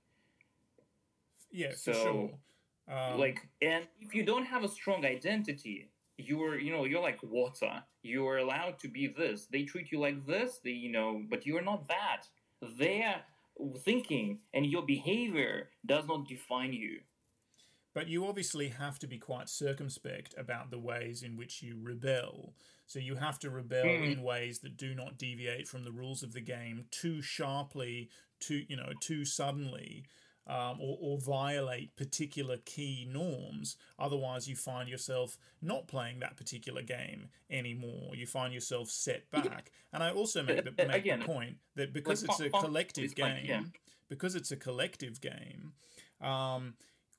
Yeah, 1.50 1.70
for 1.70 1.76
So, 1.76 1.92
sure. 1.92 2.30
Um, 2.96 3.18
like, 3.18 3.40
and 3.60 3.88
if 4.00 4.14
you 4.14 4.24
don't 4.24 4.44
have 4.44 4.62
a 4.62 4.68
strong 4.68 5.04
identity, 5.04 5.90
you're 6.16 6.60
you 6.60 6.70
know 6.70 6.84
you're 6.84 7.02
like 7.02 7.20
water. 7.24 7.82
You 8.04 8.24
are 8.28 8.38
allowed 8.38 8.78
to 8.80 8.88
be 8.88 9.08
this. 9.08 9.46
They 9.46 9.64
treat 9.64 9.90
you 9.90 9.98
like 9.98 10.24
this. 10.26 10.60
They 10.62 10.70
you 10.70 10.92
know, 10.92 11.22
but 11.28 11.44
you're 11.44 11.62
not 11.72 11.88
that. 11.88 12.28
Their 12.78 13.24
thinking 13.84 14.42
and 14.52 14.66
your 14.66 14.84
behavior 14.86 15.70
does 15.86 16.06
not 16.06 16.26
define 16.28 16.72
you. 16.72 17.00
But 17.94 18.08
you 18.08 18.26
obviously 18.26 18.68
have 18.70 18.98
to 18.98 19.06
be 19.06 19.18
quite 19.18 19.48
circumspect 19.48 20.34
about 20.36 20.70
the 20.70 20.78
ways 20.80 21.22
in 21.22 21.36
which 21.36 21.62
you 21.62 21.78
rebel. 21.80 22.56
So 22.86 22.98
you 22.98 23.14
have 23.14 23.38
to 23.40 23.50
rebel 23.50 24.02
Mhm. 24.02 24.02
in 24.02 24.22
ways 24.22 24.58
that 24.60 24.76
do 24.76 24.94
not 24.94 25.16
deviate 25.16 25.68
from 25.68 25.84
the 25.84 25.92
rules 25.92 26.22
of 26.24 26.32
the 26.32 26.40
game 26.40 26.88
too 26.90 27.22
sharply, 27.22 28.10
too 28.40 28.66
you 28.68 28.76
know, 28.76 28.92
too 28.98 29.24
suddenly, 29.24 30.04
um, 30.46 30.78
or, 30.80 30.98
or 31.00 31.18
violate 31.18 31.96
particular 31.96 32.58
key 32.64 33.08
norms. 33.10 33.76
Otherwise, 33.98 34.48
you 34.48 34.56
find 34.56 34.88
yourself 34.88 35.38
not 35.62 35.86
playing 35.86 36.20
that 36.20 36.36
particular 36.36 36.82
game 36.82 37.28
anymore. 37.50 38.14
You 38.14 38.26
find 38.26 38.52
yourself 38.52 38.90
set 38.90 39.30
back. 39.30 39.70
And 39.92 40.02
I 40.02 40.10
also 40.10 40.42
make 40.42 40.64
the, 40.64 40.74
Uh, 40.84 40.88
make 40.88 40.96
again, 40.96 41.20
the 41.20 41.24
point 41.24 41.56
that 41.76 41.92
because 41.92 42.26
like 42.26 42.40
it's 42.40 42.40
a 42.40 42.50
collective 42.50 43.04
like, 43.04 43.16
game, 43.16 43.46
yeah. 43.46 43.62
because 44.08 44.34
it's 44.34 44.50
a 44.50 44.56
collective 44.56 45.20
game. 45.20 45.72
Um, 46.20 46.74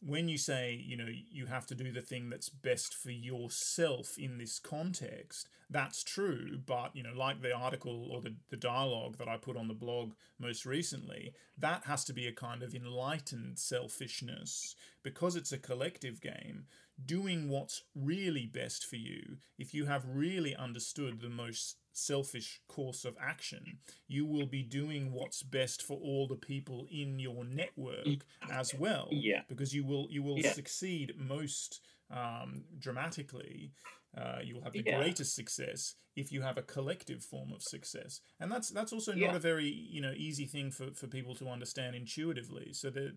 when 0.06 0.28
you 0.28 0.38
say 0.38 0.82
you 0.86 0.96
know 0.96 1.08
you 1.32 1.48
have 1.48 1.66
to 1.66 1.76
do 1.76 1.92
the 1.92 2.02
thing 2.02 2.30
that's 2.30 2.50
best 2.50 2.94
for 2.94 3.12
yourself 3.12 4.18
in 4.18 4.38
this 4.38 4.60
context 4.60 5.50
that's 5.70 6.04
true. 6.04 6.60
But 6.66 6.96
you 6.96 7.04
know 7.04 7.14
like 7.16 7.42
the 7.42 7.54
article 7.54 8.10
or 8.12 8.22
the, 8.22 8.36
the 8.50 8.58
dialogue 8.58 9.18
that 9.18 9.28
i 9.28 9.38
put 9.38 9.58
on 9.58 9.68
the 9.68 9.74
blog 9.74 10.14
most 10.40 10.66
recently 10.66 11.34
that 11.58 11.86
has 11.86 12.04
to 12.06 12.14
be 12.14 12.28
a 12.28 12.34
kind 12.34 12.62
of 12.62 12.76
enlightened 12.76 13.58
selfishness. 13.58 14.76
Because 15.04 15.36
it's 15.36 15.52
a 15.52 15.58
collective 15.58 16.22
game 16.22 16.66
doing 17.04 17.50
what's 17.50 17.84
really 17.96 18.46
best 18.46 18.86
for 18.86 18.96
you 18.96 19.38
if 19.58 19.74
you 19.74 19.86
have 19.86 20.06
really 20.08 20.56
understood 20.56 21.20
the 21.20 21.30
most 21.30 21.78
selfish 21.98 22.62
course 22.68 23.06
of 23.06 23.16
action 23.20 23.80
you 24.08 24.26
will 24.26 24.46
be 24.46 24.62
doing 24.62 25.12
what's 25.12 25.42
best 25.44 25.82
for 25.82 25.98
all 26.00 26.28
the 26.28 26.36
people 26.36 26.88
in 26.92 27.20
your 27.20 27.46
network 27.46 28.26
as 28.52 28.74
well 28.74 29.08
Yeah. 29.12 29.42
because 29.48 29.74
you 29.74 29.84
will 29.86 30.08
you 30.10 30.22
will 30.22 30.38
Yeah. 30.40 30.52
succeed 30.52 31.14
most 31.18 31.82
um, 32.12 32.66
dramatically 32.78 33.72
uh, 34.18 34.40
you 34.44 34.56
will 34.56 34.62
have 34.64 34.74
the 34.74 34.84
Yeah. 34.84 34.98
greatest 34.98 35.36
success 35.36 35.96
if 36.16 36.32
you 36.32 36.42
have 36.42 36.58
a 36.58 36.62
collective 36.64 37.24
form 37.24 37.52
of 37.54 37.62
success 37.64 38.22
and 38.40 38.52
that's 38.52 38.70
that's 38.70 38.94
also 38.94 39.14
not 39.14 39.36
a 39.36 39.40
very 39.40 39.68
you 39.68 40.02
know 40.02 40.14
easy 40.16 40.46
thing 40.46 40.72
for, 40.72 40.92
for 40.94 41.08
people 41.08 41.36
to 41.36 41.48
understand 41.50 41.96
intuitively 41.96 42.74
so 42.74 42.90
that 42.90 43.14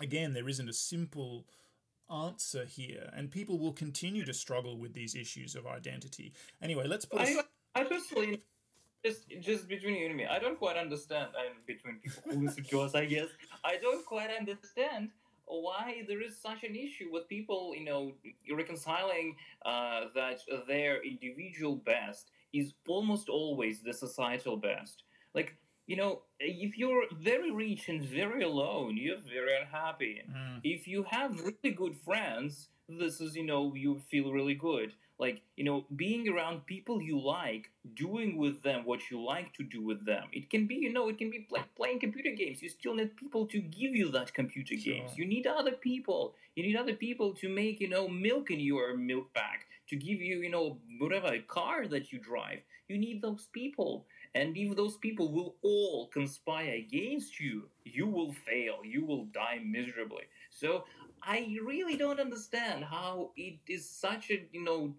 again 0.00 0.32
there 0.32 0.48
isn't 0.48 0.68
a 0.68 0.72
simple 0.72 1.46
answer 2.10 2.64
here 2.66 3.10
and 3.14 3.30
people 3.30 3.58
will 3.58 3.72
continue 3.72 4.24
to 4.24 4.34
struggle 4.34 4.78
with 4.78 4.92
these 4.92 5.14
issues 5.14 5.54
of 5.54 5.66
identity 5.66 6.32
anyway 6.62 6.86
let's 6.86 7.04
put 7.06 7.20
a 7.20 7.24
s- 7.24 7.44
I, 7.74 7.84
personally, 7.84 8.42
just 9.04 9.28
just 9.40 9.68
between 9.68 9.96
you 9.96 10.06
and 10.06 10.16
me, 10.16 10.26
I 10.26 10.38
don't 10.38 10.58
quite 10.58 10.76
understand. 10.76 11.28
And 11.38 11.64
between 11.66 11.98
people 11.98 12.22
who 12.30 12.46
listen 12.46 12.64
to 12.64 12.80
us, 12.80 12.94
I 12.94 13.04
guess 13.06 13.28
I 13.64 13.76
don't 13.76 14.04
quite 14.06 14.30
understand 14.30 15.10
why 15.46 16.04
there 16.08 16.22
is 16.22 16.40
such 16.40 16.64
an 16.64 16.74
issue 16.74 17.10
with 17.12 17.28
people, 17.28 17.74
you 17.76 17.84
know, 17.84 18.12
reconciling 18.52 19.36
uh, 19.66 20.06
that 20.14 20.38
their 20.66 21.04
individual 21.04 21.76
best 21.76 22.30
is 22.52 22.72
almost 22.88 23.28
always 23.28 23.82
the 23.82 23.92
societal 23.92 24.56
best. 24.56 25.02
Like, 25.34 25.56
you 25.86 25.96
know, 25.96 26.22
if 26.40 26.78
you're 26.78 27.04
very 27.12 27.50
rich 27.50 27.88
and 27.88 28.02
very 28.02 28.42
alone, 28.42 28.96
you're 28.96 29.20
very 29.20 29.58
unhappy 29.60 30.22
Mm, 30.30 30.60
if 30.64 30.86
you 30.88 31.04
have 31.10 31.38
really 31.40 31.74
good 31.74 31.96
friends 31.96 32.68
this 32.88 33.20
is 33.20 33.34
you 33.34 33.44
know 33.44 33.74
you 33.74 33.98
feel 34.10 34.32
really 34.32 34.54
good 34.54 34.92
like 35.18 35.42
you 35.56 35.64
know 35.64 35.84
being 35.94 36.28
around 36.28 36.66
people 36.66 37.00
you 37.00 37.18
like 37.20 37.70
doing 37.94 38.36
with 38.36 38.62
them 38.62 38.84
what 38.84 39.10
you 39.10 39.22
like 39.22 39.52
to 39.54 39.62
do 39.62 39.82
with 39.82 40.04
them. 40.04 40.24
It 40.32 40.50
can 40.50 40.66
be 40.66 40.74
you 40.76 40.92
know 40.92 41.08
it 41.08 41.18
can 41.18 41.30
be 41.30 41.46
like 41.50 41.74
playing 41.76 42.00
computer 42.00 42.30
games. 42.36 42.62
You 42.62 42.68
still 42.68 42.94
need 42.94 43.16
people 43.16 43.46
to 43.46 43.60
give 43.60 43.94
you 43.94 44.10
that 44.10 44.34
computer 44.34 44.76
Sure. 44.76 44.94
games. 44.94 45.16
You 45.16 45.26
need 45.26 45.46
other 45.46 45.72
people. 45.72 46.34
You 46.56 46.62
need 46.64 46.76
other 46.76 46.94
people 46.94 47.34
to 47.34 47.48
make 47.48 47.80
you 47.80 47.88
know 47.88 48.08
milk 48.08 48.50
in 48.50 48.60
your 48.60 48.96
milk 48.96 49.32
bag 49.34 49.60
to 49.88 49.96
give 49.96 50.20
you 50.20 50.38
you 50.38 50.50
know 50.50 50.78
whatever 50.98 51.28
a 51.28 51.40
car 51.40 51.86
that 51.86 52.12
you 52.12 52.18
drive. 52.18 52.60
You 52.88 52.98
need 52.98 53.22
those 53.22 53.46
people. 53.52 54.06
And 54.34 54.56
if 54.56 54.74
those 54.74 54.96
people 54.96 55.30
will 55.30 55.54
all 55.62 56.08
conspire 56.08 56.74
against 56.74 57.38
you 57.38 57.68
you 57.84 58.06
will 58.06 58.32
fail. 58.32 58.78
You 58.84 59.04
will 59.04 59.26
die 59.26 59.60
miserably. 59.64 60.24
So 60.50 60.84
I 61.26 61.56
really 61.64 61.96
don't 61.96 62.20
understand 62.20 62.84
how 62.84 63.30
it 63.36 63.58
is 63.68 63.88
such 63.88 64.30
a 64.30 64.44
you 64.52 64.62
know 64.62 64.94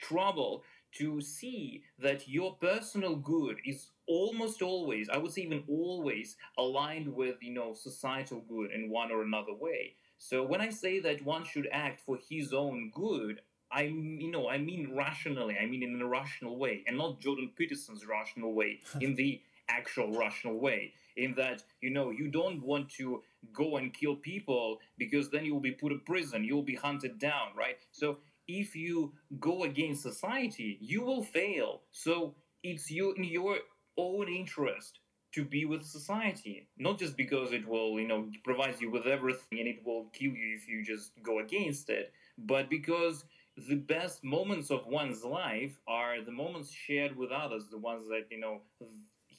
trouble 0.00 0.62
to 0.92 1.20
see 1.20 1.82
that 1.98 2.28
your 2.28 2.54
personal 2.56 3.16
good 3.16 3.58
is 3.64 3.90
almost 4.06 4.62
always 4.62 5.08
I 5.08 5.18
would 5.18 5.32
say 5.32 5.42
even 5.42 5.64
always 5.68 6.36
aligned 6.58 7.08
with 7.08 7.36
you 7.42 7.52
know 7.52 7.74
societal 7.74 8.42
good 8.48 8.70
in 8.72 8.90
one 8.90 9.10
or 9.10 9.22
another 9.22 9.54
way. 9.54 9.94
So 10.18 10.42
when 10.42 10.60
I 10.60 10.70
say 10.70 11.00
that 11.00 11.24
one 11.24 11.44
should 11.44 11.68
act 11.72 12.00
for 12.00 12.18
his 12.28 12.52
own 12.52 12.90
good, 12.94 13.40
I 13.70 13.82
you 13.82 14.30
know 14.30 14.48
I 14.48 14.58
mean 14.58 14.94
rationally, 14.96 15.56
I 15.60 15.66
mean 15.66 15.82
in 15.82 16.00
a 16.00 16.06
rational 16.06 16.58
way, 16.58 16.84
and 16.86 16.98
not 16.98 17.20
Jordan 17.20 17.50
Peterson's 17.56 18.06
rational 18.06 18.52
way, 18.54 18.80
in 19.00 19.14
the 19.14 19.40
actual 19.68 20.12
rational 20.18 20.58
way. 20.58 20.92
In 21.16 21.34
that 21.34 21.62
you 21.80 21.90
know 21.90 22.10
you 22.10 22.28
don't 22.28 22.62
want 22.62 22.90
to 22.90 23.22
go 23.52 23.76
and 23.76 23.92
kill 23.92 24.16
people 24.16 24.78
because 24.98 25.30
then 25.30 25.44
you 25.44 25.54
will 25.54 25.60
be 25.60 25.72
put 25.72 25.92
in 25.92 26.00
prison, 26.00 26.44
you 26.44 26.54
will 26.54 26.62
be 26.62 26.74
hunted 26.74 27.18
down, 27.18 27.48
right? 27.56 27.76
So 27.92 28.18
if 28.48 28.74
you 28.74 29.12
go 29.38 29.64
against 29.64 30.02
society, 30.02 30.78
you 30.80 31.02
will 31.02 31.22
fail. 31.22 31.82
So 31.92 32.34
it's 32.62 32.90
you 32.90 33.12
in 33.14 33.24
your 33.24 33.58
own 33.96 34.28
interest 34.28 34.98
to 35.32 35.44
be 35.44 35.64
with 35.64 35.84
society, 35.84 36.66
not 36.76 36.98
just 36.98 37.16
because 37.16 37.52
it 37.52 37.66
will, 37.66 38.00
you 38.00 38.08
know, 38.08 38.28
provide 38.42 38.80
you 38.80 38.90
with 38.90 39.06
everything 39.06 39.60
and 39.60 39.68
it 39.68 39.80
will 39.84 40.06
kill 40.12 40.32
you 40.32 40.56
if 40.56 40.68
you 40.68 40.84
just 40.84 41.12
go 41.22 41.38
against 41.38 41.88
it, 41.88 42.12
but 42.36 42.68
because 42.68 43.24
the 43.68 43.76
best 43.76 44.24
moments 44.24 44.70
of 44.70 44.86
one's 44.86 45.24
life 45.24 45.78
are 45.86 46.22
the 46.24 46.32
moments 46.32 46.72
shared 46.72 47.16
with 47.16 47.30
others, 47.30 47.66
the 47.70 47.78
ones 47.78 48.08
that 48.08 48.26
you 48.30 48.40
know 48.40 48.60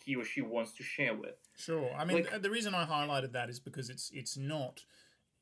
he 0.06 0.16
or 0.16 0.24
she 0.24 0.42
wants 0.42 0.74
to 0.74 0.84
share 0.84 1.14
with. 1.14 1.36
Sure. 1.56 1.94
I 1.96 2.06
mean, 2.06 2.24
Like- 2.24 2.42
the 2.42 2.50
reason 2.50 2.74
I 2.76 2.86
highlighted 2.86 3.32
that 3.34 3.50
is 3.50 3.60
because 3.60 3.90
it's 3.90 4.10
it's 4.14 4.38
not 4.38 4.84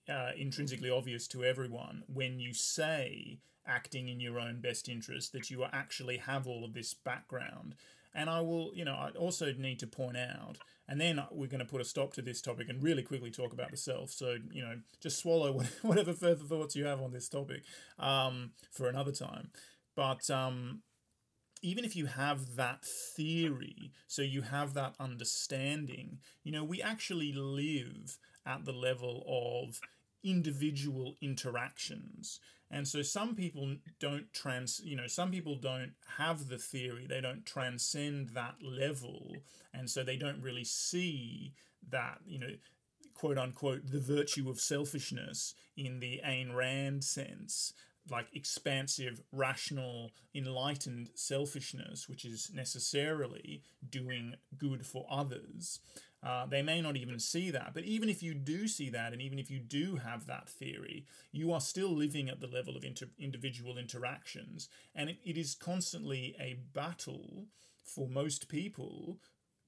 uh, 0.07 0.31
intrinsically 0.35 0.89
obvious 0.89 1.27
to 1.29 1.43
everyone 1.43 2.03
when 2.07 2.39
you 2.39 2.53
say 2.53 3.39
acting 3.65 4.07
in 4.07 4.19
your 4.19 4.39
own 4.39 4.59
best 4.61 4.89
interest 4.89 5.31
that 5.33 5.49
you 5.51 5.63
actually 5.71 6.17
have 6.17 6.47
all 6.47 6.65
of 6.65 6.73
this 6.73 6.93
background. 6.93 7.75
And 8.15 8.27
I 8.27 8.41
will, 8.41 8.71
you 8.73 8.83
know, 8.83 8.95
I 8.95 9.11
also 9.11 9.53
need 9.53 9.77
to 9.79 9.87
point 9.87 10.17
out, 10.17 10.57
and 10.87 10.99
then 10.99 11.23
we're 11.31 11.45
going 11.47 11.59
to 11.59 11.65
put 11.71 11.79
a 11.79 11.85
stop 11.85 12.13
to 12.13 12.23
this 12.23 12.41
topic 12.41 12.67
and 12.67 12.81
really 12.81 13.03
quickly 13.03 13.29
talk 13.29 13.53
about 13.53 13.69
the 13.69 13.77
self. 13.77 14.09
So, 14.09 14.37
you 14.51 14.63
know, 14.63 14.79
just 14.99 15.19
swallow 15.19 15.53
whatever 15.83 16.13
further 16.13 16.43
thoughts 16.43 16.75
you 16.75 16.85
have 16.85 17.01
on 17.01 17.11
this 17.11 17.29
topic 17.29 17.61
um, 17.99 18.53
for 18.71 18.89
another 18.89 19.11
time. 19.11 19.51
But 19.95 20.27
um, 20.31 20.81
even 21.61 21.83
if 21.83 21.95
you 21.95 22.05
have 22.05 22.55
that 22.55 22.85
theory, 22.85 23.91
so 24.07 24.21
you 24.21 24.41
have 24.41 24.73
that 24.73 24.95
understanding, 24.99 26.19
you 26.43 26.51
know, 26.51 26.63
we 26.63 26.81
actually 26.81 27.33
live 27.33 28.17
at 28.45 28.65
the 28.65 28.71
level 28.71 29.23
of 29.27 29.79
individual 30.23 31.15
interactions. 31.21 32.39
And 32.71 32.87
so 32.87 33.01
some 33.01 33.35
people 33.35 33.77
don't 33.99 34.31
trans, 34.31 34.79
you 34.83 34.95
know, 34.95 35.07
some 35.07 35.31
people 35.31 35.55
don't 35.55 35.93
have 36.17 36.49
the 36.49 36.57
theory, 36.57 37.07
they 37.07 37.21
don't 37.21 37.45
transcend 37.45 38.29
that 38.29 38.55
level, 38.61 39.37
and 39.73 39.89
so 39.89 40.03
they 40.03 40.17
don't 40.17 40.41
really 40.41 40.63
see 40.63 41.53
that, 41.89 42.19
you 42.27 42.39
know, 42.39 42.53
quote 43.15 43.37
unquote, 43.37 43.91
the 43.91 43.99
virtue 43.99 44.49
of 44.49 44.61
selfishness 44.61 45.55
in 45.75 45.99
the 45.99 46.21
Ayn 46.25 46.55
Rand 46.55 47.03
sense, 47.03 47.73
like 48.11 48.27
expansive, 48.33 49.21
rational, 49.31 50.11
enlightened 50.33 51.09
selfishness, 51.15 52.07
which 52.07 52.25
is 52.25 52.51
necessarily 52.53 53.63
doing 53.89 54.35
good 54.57 54.85
for 54.85 55.05
others. 55.09 55.79
Uh, 56.21 56.45
they 56.45 56.61
may 56.61 56.81
not 56.81 56.97
even 56.97 57.17
see 57.17 57.49
that. 57.49 57.73
But 57.73 57.85
even 57.85 58.09
if 58.09 58.21
you 58.21 58.33
do 58.33 58.67
see 58.67 58.89
that, 58.89 59.13
and 59.13 59.21
even 59.21 59.39
if 59.39 59.49
you 59.49 59.59
do 59.59 59.95
have 59.97 60.25
that 60.25 60.49
theory, 60.49 61.05
you 61.31 61.53
are 61.53 61.61
still 61.61 61.95
living 61.95 62.29
at 62.29 62.41
the 62.41 62.47
level 62.47 62.75
of 62.75 62.83
inter- 62.83 63.09
individual 63.17 63.77
interactions. 63.77 64.67
And 64.93 65.09
it, 65.09 65.17
it 65.23 65.37
is 65.37 65.55
constantly 65.55 66.35
a 66.39 66.59
battle 66.73 67.45
for 67.83 68.07
most 68.07 68.49
people, 68.49 69.19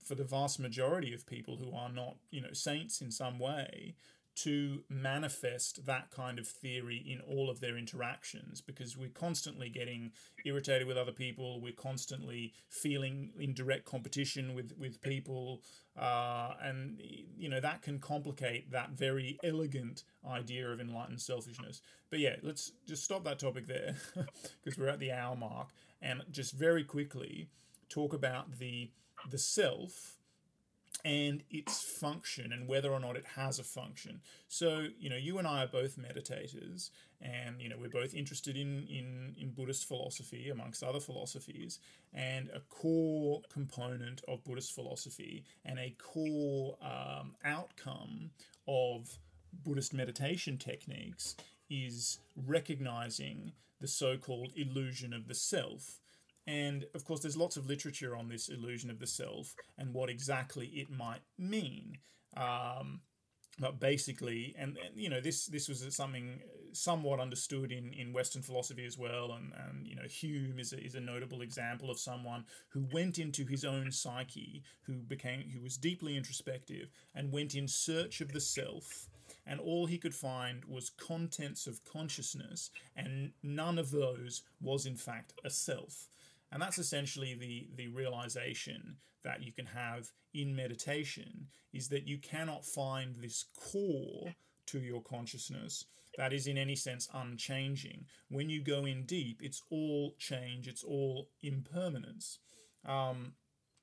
for 0.04 0.16
the 0.16 0.24
vast 0.26 0.60
majority 0.60 1.14
of 1.14 1.26
people 1.26 1.58
who 1.58 1.76
are 1.76 1.92
not, 1.92 2.18
you 2.32 2.42
know, 2.42 2.54
saints 2.54 3.02
in 3.02 3.12
some 3.12 3.40
way, 3.40 3.96
to 4.34 4.84
manifest 4.90 5.86
that 5.86 6.10
kind 6.12 6.40
of 6.40 6.48
theory 6.48 7.04
in 7.06 7.20
all 7.22 7.50
of 7.50 7.60
their 7.60 7.78
interactions 7.78 8.62
because 8.62 8.98
we're 8.98 9.10
constantly 9.10 9.70
getting 9.70 10.12
irritated 10.46 10.88
with 10.88 10.98
other 10.98 11.12
people 11.12 11.60
we're 11.62 11.72
constantly 11.74 12.54
feeling 12.70 13.32
in 13.40 13.54
direct 13.54 13.86
competition 13.86 14.56
with 14.56 14.74
with 14.80 15.02
people 15.02 15.62
uh, 16.00 16.54
and 16.64 17.02
you 17.38 17.50
know 17.50 17.60
that 17.60 17.82
can 17.82 18.00
complicate 18.00 18.72
that 18.72 18.92
very 18.92 19.38
elegant 19.44 20.04
idea 20.28 20.68
of 20.70 20.80
enlightened 20.80 21.20
selfishness. 21.22 21.82
But 22.10 22.20
yeah 22.20 22.36
let's 22.42 22.72
just 22.88 23.04
stop 23.04 23.24
that 23.26 23.40
topic 23.40 23.68
there 23.68 23.96
because 24.64 24.80
we're 24.80 24.88
at 24.88 25.00
the 25.00 25.12
hour 25.12 25.36
mark 25.36 25.70
and 26.02 26.24
just 26.32 26.54
very 26.54 26.84
quickly 26.84 27.50
talk 27.90 28.14
about 28.14 28.58
the 28.58 28.92
the 29.30 29.38
self 29.38 30.18
and 31.04 31.44
its 31.50 31.82
function 31.82 32.52
and 32.52 32.68
whether 32.68 32.92
or 32.92 33.00
not 33.00 33.16
it 33.16 33.26
has 33.36 33.60
a 33.60 33.64
function. 33.64 34.22
So, 34.48 34.88
you 35.00 35.10
know, 35.10 35.16
you 35.16 35.38
and 35.38 35.48
I 35.48 35.64
are 35.64 35.68
both 35.68 35.98
meditators 35.98 36.90
and, 37.22 37.62
you 37.62 37.70
know, 37.70 37.76
we're 37.80 37.90
both 37.90 38.14
interested 38.14 38.56
in, 38.56 38.88
in, 38.90 39.36
in 39.40 39.52
Buddhist 39.52 39.88
philosophy 39.88 40.50
amongst 40.50 40.84
other 40.84 41.00
philosophies. 41.00 41.80
And 42.14 42.50
a 42.50 42.60
core 42.62 43.42
component 43.52 44.22
of 44.28 44.44
Buddhist 44.44 44.74
philosophy 44.74 45.44
and 45.66 45.80
a 45.80 45.96
core 46.00 46.78
um, 46.82 47.36
outcome 47.44 48.32
of 48.68 49.20
Buddhist 49.64 49.94
meditation 49.94 50.58
techniques 50.58 51.36
is 51.70 52.20
recognizing 52.36 53.54
the 53.80 53.88
so 53.88 54.18
called 54.18 54.52
illusion 54.56 55.14
of 55.14 55.28
the 55.28 55.36
self. 55.36 56.00
And 56.48 56.86
of 56.96 57.06
course, 57.06 57.22
there's 57.22 57.38
lots 57.38 57.58
of 57.58 57.68
literature 57.68 58.16
on 58.16 58.28
this 58.28 58.50
illusion 58.50 58.90
of 58.90 59.00
the 59.00 59.08
self 59.08 59.54
and 59.78 59.94
what 59.94 60.10
exactly 60.10 60.68
it 60.68 60.90
might 60.90 61.22
mean. 61.38 61.98
Um, 62.36 63.02
but 63.60 63.80
basically, 63.80 64.56
and, 64.58 64.78
and 64.78 64.96
you 64.96 65.10
know, 65.10 65.22
this 65.22 65.46
this 65.46 65.68
was 65.68 65.86
something 65.96 66.40
somewhat 66.74 67.20
understood 67.20 67.72
in, 67.72 67.94
in 67.94 68.14
Western 68.14 68.42
philosophy 68.42 68.86
as 68.86 68.98
well. 68.98 69.34
And, 69.34 69.52
and 69.68 69.86
you 69.86 69.96
know, 69.96 70.08
Hume 70.08 70.58
is 70.58 70.74
a, 70.74 70.84
is 70.84 70.96
a 70.96 71.02
notable 71.02 71.42
example 71.42 71.92
of 71.92 72.00
someone 72.00 72.46
who 72.70 72.88
went 72.92 73.20
into 73.20 73.46
his 73.46 73.64
own 73.64 73.92
psyche, 73.92 74.64
who 74.84 74.94
became 74.94 75.44
who 75.54 75.62
was 75.62 75.78
deeply 75.78 76.18
introspective, 76.18 76.90
and 77.14 77.32
went 77.32 77.54
in 77.54 77.68
search 77.68 78.22
of 78.22 78.32
the 78.32 78.42
self 78.42 79.08
and 79.46 79.60
all 79.60 79.86
he 79.86 79.98
could 79.98 80.16
find 80.16 80.64
was 80.66 80.90
contents 80.90 81.68
of 81.68 81.84
consciousness, 81.86 82.70
and 82.96 83.32
none 83.42 83.78
of 83.78 83.92
those 83.92 84.44
was 84.62 84.86
in 84.86 84.96
fact 84.96 85.34
a 85.44 85.50
self. 85.50 86.08
And 86.52 86.62
that's 86.62 86.78
essentially 86.78 87.36
the, 87.36 87.68
the 87.76 87.88
realization 87.88 88.98
that 89.24 89.42
you 89.42 89.52
can 89.52 89.66
have 89.68 90.10
in 90.34 90.56
meditation 90.56 91.48
is 91.74 91.88
that 91.90 92.08
you 92.08 92.18
cannot 92.18 92.66
find 92.66 93.16
this 93.16 93.46
core 93.72 94.34
to 94.68 94.80
your 94.80 95.02
consciousness 95.02 95.86
that 96.18 96.34
is 96.34 96.48
in 96.48 96.58
any 96.58 96.76
sense 96.76 97.08
unchanging. 97.14 98.06
When 98.30 98.50
you 98.50 98.62
go 98.62 98.86
in 98.86 99.06
deep, 99.06 99.40
it's 99.42 99.62
all 99.70 100.16
change, 100.18 100.68
it's 100.68 100.84
all 100.84 101.30
impermanence. 101.42 102.40
Um, 102.86 103.34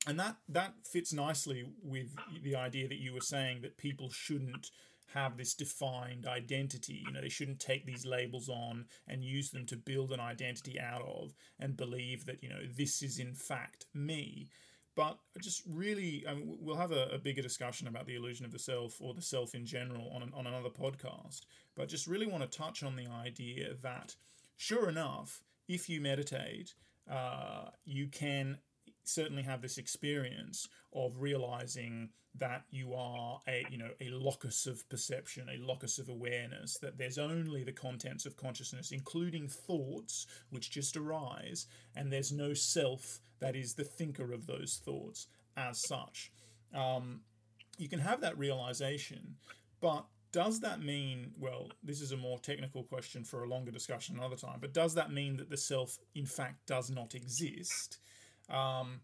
and 0.07 0.19
that, 0.21 0.37
that 0.49 0.75
fits 0.85 1.13
nicely 1.13 1.65
with 1.83 2.15
the 2.43 2.57
idea 2.57 2.89
that 2.89 2.99
you 2.99 3.15
were 3.15 3.21
saying 3.21 3.63
that 3.63 3.79
people 3.79 4.11
shouldn't 4.11 4.71
have 5.15 5.37
this 5.37 5.55
defined 5.55 6.27
identity. 6.27 7.03
You 7.07 7.13
know, 7.13 7.21
they 7.21 7.29
shouldn't 7.29 7.61
take 7.61 7.87
these 7.87 8.05
labels 8.05 8.49
on 8.49 8.87
and 9.07 9.25
use 9.25 9.51
them 9.51 9.67
to 9.67 9.77
build 9.77 10.13
an 10.13 10.21
identity 10.21 10.79
out 10.79 11.03
of 11.03 11.35
and 11.59 11.77
believe 11.77 12.27
that, 12.27 12.43
you 12.43 12.49
know, 12.49 12.61
this 12.77 13.03
is 13.03 13.19
in 13.19 13.35
fact 13.35 13.87
me. 13.95 14.49
But 14.95 15.19
just 15.41 15.63
really, 15.69 16.25
I 16.29 16.35
mean, 16.35 16.57
we'll 16.61 16.77
have 16.77 16.91
a, 16.91 17.09
a 17.13 17.19
bigger 17.19 17.41
discussion 17.41 17.87
about 17.87 18.07
the 18.07 18.17
illusion 18.17 18.45
of 18.45 18.53
the 18.53 18.59
self 18.59 19.01
or 19.01 19.15
the 19.15 19.23
self 19.23 19.55
in 19.55 19.65
general 19.65 20.11
on, 20.13 20.23
an, 20.23 20.33
on 20.35 20.47
another 20.47 20.71
podcast. 20.71 21.43
But 21.77 21.89
just 21.89 22.09
really 22.09 22.27
want 22.27 22.43
to 22.43 22.59
touch 22.59 22.83
on 22.83 22.97
the 22.97 23.07
idea 23.07 23.75
that, 23.83 24.17
sure 24.57 24.89
enough, 24.89 25.43
if 25.69 25.89
you 25.89 26.01
meditate, 26.01 26.75
uh, 27.09 27.67
you 27.85 28.09
can 28.09 28.59
certainly 29.09 29.43
have 29.43 29.63
this 29.63 29.79
experience 29.79 30.69
of 30.93 31.21
realizing 31.21 32.11
that 32.35 32.65
you 32.71 32.95
are 32.95 33.41
a 33.49 33.65
you 33.71 33.79
know 33.79 33.91
a 34.01 34.11
locus 34.11 34.67
of 34.67 34.89
perception 34.89 35.49
a 35.49 35.65
locus 35.65 35.99
of 35.99 36.09
awareness 36.09 36.77
that 36.81 36.99
there's 36.99 37.19
only 37.19 37.65
the 37.65 37.73
contents 37.73 38.27
of 38.27 38.37
consciousness 38.37 38.93
including 38.93 39.49
thoughts 39.49 40.27
which 40.51 40.71
just 40.71 40.97
arise 40.97 41.67
and 41.97 42.13
there's 42.13 42.33
no 42.33 42.53
self 42.55 43.19
that 43.41 43.57
is 43.57 43.75
the 43.75 43.85
thinker 43.85 44.33
of 44.33 44.47
those 44.47 44.81
thoughts 44.85 45.27
as 45.57 45.81
such. 45.81 46.31
Um, 46.75 47.23
you 47.79 47.89
can 47.89 48.01
have 48.01 48.21
that 48.21 48.39
realization 48.39 49.37
but 49.81 50.05
does 50.33 50.61
that 50.61 50.83
mean 50.83 51.33
well 51.39 51.71
this 51.83 52.01
is 52.01 52.13
a 52.13 52.17
more 52.17 52.39
technical 52.39 52.83
question 52.85 53.25
for 53.25 53.45
a 53.45 53.49
longer 53.49 53.71
discussion 53.71 54.17
another 54.19 54.37
time 54.37 54.59
but 54.61 54.75
does 54.75 54.95
that 54.95 55.13
mean 55.13 55.37
that 55.37 55.49
the 55.49 55.57
self 55.57 55.97
in 56.15 56.27
fact 56.27 56.67
does 56.67 56.91
not 56.91 57.15
exist 57.15 57.99
um, 58.51 59.01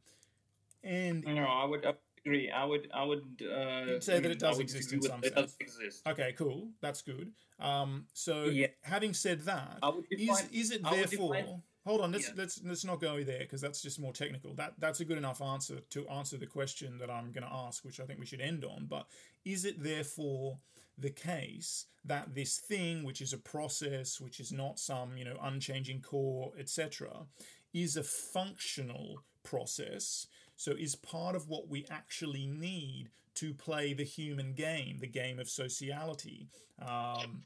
and 0.82 1.24
no 1.24 1.44
i 1.44 1.64
would 1.64 1.84
agree. 2.26 2.50
I 2.50 2.64
would 2.64 2.88
i 2.94 3.04
would 3.04 3.42
uh, 3.42 4.00
say 4.00 4.20
that 4.20 4.30
it 4.30 4.38
does 4.38 4.58
exist 4.58 4.92
in 4.92 5.02
some 5.02 5.20
it 5.22 5.34
sense. 5.34 5.52
does 5.52 5.56
exist. 5.60 6.06
Okay 6.06 6.34
cool. 6.36 6.68
That's 6.80 7.02
good. 7.02 7.32
Um, 7.60 8.06
so 8.12 8.44
Yeah. 8.44 8.68
having 8.82 9.14
said 9.14 9.40
that 9.42 9.78
is 10.10 10.42
is 10.52 10.70
it 10.72 10.82
therefore 10.82 11.60
hold 11.86 12.00
on 12.00 12.12
let's 12.12 12.28
Yeah. 12.28 12.34
let's 12.36 12.60
let's 12.64 12.84
not 12.84 13.00
go 13.00 13.22
there 13.22 13.40
because 13.40 13.60
that's 13.60 13.82
just 13.82 14.00
more 14.00 14.12
technical. 14.12 14.54
That 14.54 14.74
that's 14.78 15.00
a 15.00 15.04
good 15.04 15.18
enough 15.18 15.42
answer 15.42 15.80
to 15.90 16.08
answer 16.08 16.36
the 16.38 16.46
question 16.46 16.98
that 16.98 17.10
i'm 17.10 17.30
going 17.32 17.44
to 17.46 17.52
ask 17.52 17.84
which 17.84 18.00
i 18.00 18.04
think 18.04 18.18
we 18.20 18.26
should 18.26 18.40
end 18.40 18.64
on. 18.64 18.86
But 18.86 19.06
is 19.44 19.64
it 19.64 19.82
therefore 19.82 20.58
the 20.96 21.10
case 21.10 21.86
that 22.04 22.34
this 22.34 22.56
thing 22.58 23.02
which 23.04 23.20
is 23.20 23.32
a 23.32 23.38
process 23.38 24.20
which 24.20 24.40
is 24.40 24.52
not 24.52 24.78
some 24.78 25.16
you 25.16 25.24
know 25.24 25.36
unchanging 25.42 26.00
core 26.00 26.52
etc 26.58 27.26
is 27.72 27.96
a 27.96 28.02
functional 28.04 29.18
process 29.44 30.26
so 30.56 30.72
is 30.72 30.96
part 30.96 31.36
of 31.36 31.48
what 31.48 31.68
we 31.68 31.86
actually 31.90 32.46
need 32.46 33.10
to 33.34 33.54
play 33.54 33.92
the 33.92 34.04
human 34.04 34.52
game 34.54 34.98
the 35.00 35.06
game 35.06 35.38
of 35.38 35.48
sociality 35.48 36.48
um, 36.80 37.44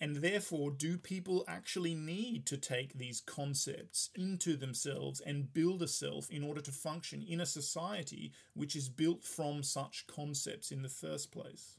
and 0.00 0.16
therefore, 0.16 0.70
do 0.70 0.98
people 0.98 1.44
actually 1.46 1.94
need 1.94 2.46
to 2.46 2.56
take 2.56 2.92
these 2.92 3.20
concepts 3.20 4.10
into 4.14 4.56
themselves 4.56 5.20
and 5.20 5.54
build 5.54 5.82
a 5.82 5.88
self 5.88 6.28
in 6.30 6.42
order 6.42 6.60
to 6.60 6.72
function 6.72 7.22
in 7.22 7.40
a 7.40 7.46
society 7.46 8.32
which 8.54 8.74
is 8.74 8.88
built 8.88 9.24
from 9.24 9.62
such 9.62 10.06
concepts 10.06 10.72
in 10.72 10.82
the 10.82 10.88
first 10.88 11.30
place? 11.30 11.78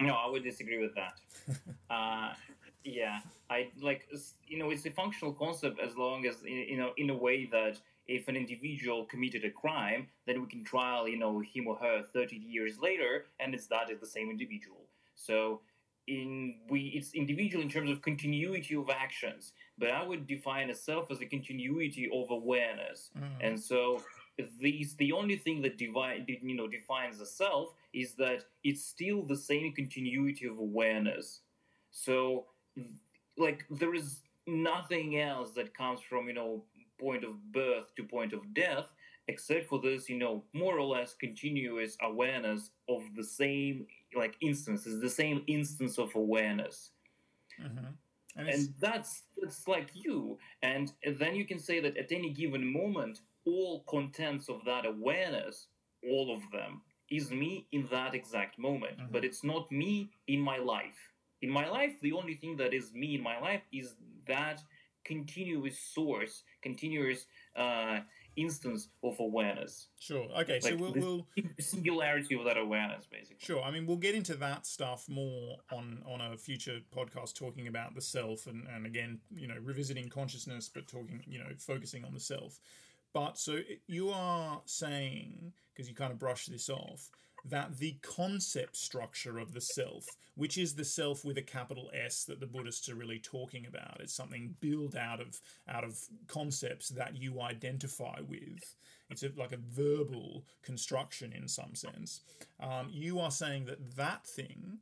No, 0.00 0.14
I 0.14 0.28
would 0.28 0.42
disagree 0.42 0.78
with 0.78 0.94
that. 0.94 1.20
uh, 1.90 2.32
yeah, 2.84 3.20
I 3.50 3.68
like 3.80 4.08
you 4.48 4.58
know 4.58 4.70
it's 4.70 4.86
a 4.86 4.90
functional 4.90 5.34
concept 5.34 5.78
as 5.78 5.96
long 5.96 6.26
as 6.26 6.42
you 6.42 6.76
know 6.76 6.92
in 6.96 7.10
a 7.10 7.16
way 7.16 7.44
that 7.52 7.78
if 8.06 8.28
an 8.28 8.36
individual 8.36 9.04
committed 9.06 9.44
a 9.44 9.50
crime, 9.50 10.08
then 10.26 10.40
we 10.40 10.48
can 10.48 10.64
trial 10.64 11.08
you 11.08 11.18
know 11.18 11.40
him 11.40 11.66
or 11.66 11.76
her 11.76 12.02
thirty 12.12 12.36
years 12.36 12.78
later, 12.78 13.26
and 13.40 13.54
it's 13.54 13.66
that 13.68 13.90
is 13.90 14.00
the 14.00 14.06
same 14.06 14.30
individual. 14.30 14.86
So 15.14 15.60
in 16.06 16.56
we 16.68 16.92
it's 16.94 17.14
individual 17.14 17.62
in 17.62 17.68
terms 17.68 17.90
of 17.90 18.02
continuity 18.02 18.74
of 18.74 18.90
actions, 18.90 19.52
but 19.78 19.90
I 19.90 20.02
would 20.02 20.26
define 20.26 20.70
a 20.70 20.74
self 20.74 21.10
as 21.10 21.20
a 21.20 21.26
continuity 21.26 22.10
of 22.12 22.30
awareness. 22.30 23.10
Mm. 23.18 23.28
And 23.40 23.60
so 23.60 24.02
these 24.60 24.96
the 24.96 25.12
only 25.12 25.36
thing 25.36 25.62
that 25.62 25.78
divide 25.78 26.24
you 26.26 26.56
know 26.56 26.68
defines 26.68 27.18
the 27.18 27.26
self 27.26 27.74
is 27.92 28.14
that 28.14 28.44
it's 28.62 28.84
still 28.84 29.22
the 29.22 29.36
same 29.36 29.72
continuity 29.72 30.46
of 30.46 30.58
awareness. 30.58 31.40
So 31.90 32.46
like 33.38 33.64
there 33.70 33.94
is 33.94 34.20
nothing 34.46 35.20
else 35.20 35.52
that 35.52 35.74
comes 35.74 36.00
from 36.00 36.28
you 36.28 36.34
know 36.34 36.64
point 36.98 37.24
of 37.24 37.52
birth 37.52 37.94
to 37.96 38.04
point 38.04 38.32
of 38.32 38.54
death 38.54 38.86
except 39.28 39.66
for 39.68 39.80
this 39.80 40.08
you 40.08 40.18
know 40.18 40.44
more 40.52 40.78
or 40.78 40.86
less 40.86 41.14
continuous 41.14 41.96
awareness 42.02 42.70
of 42.88 43.02
the 43.16 43.24
same 43.24 43.86
like 44.14 44.34
instances 44.40 45.00
the 45.00 45.10
same 45.10 45.42
instance 45.46 45.98
of 45.98 46.14
awareness. 46.14 46.90
Mm-hmm. 47.60 47.86
And, 48.36 48.48
and 48.48 48.74
that's 48.80 49.22
that's 49.40 49.66
like 49.68 49.90
you. 49.94 50.38
And 50.62 50.92
then 51.18 51.34
you 51.34 51.46
can 51.46 51.58
say 51.58 51.80
that 51.80 51.96
at 51.96 52.10
any 52.12 52.30
given 52.30 52.70
moment 52.72 53.20
all 53.46 53.84
contents 53.88 54.48
of 54.48 54.64
that 54.64 54.86
awareness 54.86 55.68
all 56.02 56.34
of 56.34 56.42
them 56.52 56.82
is 57.10 57.30
me 57.30 57.66
in 57.72 57.86
that 57.90 58.14
exact 58.14 58.58
moment. 58.58 58.98
Mhm. 58.98 59.12
but 59.12 59.24
it's 59.24 59.44
not 59.44 59.70
me 59.70 60.10
in 60.26 60.40
my 60.40 60.58
life. 60.58 61.12
In 61.42 61.50
my 61.50 61.66
life 61.68 61.94
the 62.02 62.12
only 62.12 62.34
thing 62.34 62.56
that 62.56 62.74
is 62.74 62.92
me 62.92 63.14
in 63.14 63.22
my 63.22 63.38
life 63.40 63.62
is 63.72 63.94
that 64.26 64.62
continuous 65.04 65.78
source 65.78 66.42
continuous 66.64 67.26
uh, 67.54 68.00
instance 68.36 68.88
of 69.04 69.14
awareness 69.20 69.88
sure. 70.00 70.26
Okay, 70.40 70.58
so 70.58 70.74
we'll, 70.74 70.92
we'll 70.92 71.26
singularity 71.60 72.34
of 72.34 72.44
that 72.44 72.56
awareness 72.56 73.06
basically 73.06 73.36
Sure. 73.38 73.62
I 73.62 73.70
mean, 73.70 73.86
we'll 73.86 73.98
get 73.98 74.14
into 74.14 74.34
that 74.36 74.66
stuff 74.66 75.04
more 75.08 75.58
on 75.70 76.02
on 76.06 76.20
a 76.20 76.36
future 76.36 76.78
podcast, 76.96 77.34
talking 77.34 77.68
about 77.68 77.94
the 77.94 78.00
self, 78.00 78.46
and 78.46 78.66
and 78.74 78.86
again, 78.86 79.20
you 79.34 79.46
know, 79.46 79.56
revisiting 79.62 80.08
consciousness, 80.08 80.70
but 80.72 80.88
talking, 80.88 81.22
you 81.26 81.38
know, 81.38 81.50
focusing 81.58 82.04
on 82.04 82.14
the 82.14 82.20
self. 82.20 82.58
But 83.12 83.38
so 83.38 83.60
you 83.86 84.10
are 84.10 84.60
saying, 84.64 85.52
because 85.72 85.88
you 85.88 85.94
kind 85.94 86.12
of 86.12 86.18
brush 86.18 86.46
this 86.46 86.68
off, 86.68 87.10
that 87.44 87.76
the 87.78 87.96
concept 88.00 88.76
structure 88.76 89.38
of 89.38 89.52
the 89.52 89.60
self, 89.60 90.06
which 90.34 90.56
is 90.56 90.74
the 90.74 90.84
self 90.84 91.24
with 91.24 91.36
a 91.36 91.42
capital 91.42 91.90
S 91.92 92.24
that 92.24 92.40
the 92.40 92.46
Buddhists 92.46 92.88
are 92.88 92.94
really 92.94 93.18
talking 93.18 93.66
about, 93.66 94.00
it's 94.00 94.14
something 94.14 94.54
built 94.60 94.96
out 94.96 95.20
of 95.20 95.40
out 95.68 95.84
of 95.84 95.98
concepts 96.26 96.88
that 96.90 97.16
you 97.16 97.40
identify 97.40 98.18
with. 98.26 98.74
It's 99.10 99.22
a, 99.22 99.30
like 99.36 99.52
a 99.52 99.58
verbal 99.58 100.44
construction 100.62 101.32
in 101.32 101.46
some 101.46 101.74
sense. 101.74 102.22
Um, 102.60 102.88
you 102.90 103.20
are 103.20 103.30
saying 103.30 103.66
that 103.66 103.96
that 103.96 104.26
thing 104.26 104.78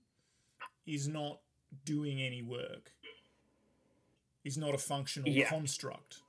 is 0.87 1.09
not 1.09 1.41
doing 1.85 2.23
any 2.23 2.43
work, 2.43 2.93
is 4.45 4.57
not 4.57 4.75
a 4.75 4.79
functional 4.79 5.29
Yeah. 5.29 5.49
construct. 5.49 6.21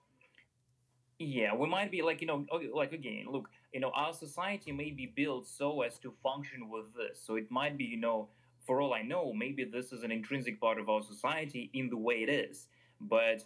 Yeah, 1.19 1.53
we 1.53 1.67
might 1.67 1.91
be 1.91 2.01
like 2.01 2.21
you 2.21 2.27
know, 2.27 2.45
like 2.73 2.91
again, 2.91 3.27
look, 3.29 3.49
you 3.73 3.79
know, 3.79 3.91
our 3.95 4.13
society 4.13 4.71
may 4.71 4.91
be 4.91 5.07
built 5.07 5.47
so 5.47 5.81
as 5.81 5.97
to 5.99 6.13
function 6.21 6.69
with 6.69 6.93
this. 6.95 7.19
So 7.25 7.35
it 7.35 7.49
might 7.49 7.77
be, 7.77 7.85
you 7.85 7.97
know, 7.97 8.29
for 8.65 8.79
all 8.79 8.93
I 8.93 9.01
know, 9.01 9.33
maybe 9.33 9.65
this 9.65 9.91
is 9.91 10.03
an 10.03 10.11
intrinsic 10.11 10.61
part 10.61 10.79
of 10.79 10.89
our 10.89 11.01
society 11.01 11.69
in 11.73 11.89
the 11.89 11.97
way 11.97 12.23
it 12.23 12.29
is. 12.29 12.67
But 13.01 13.43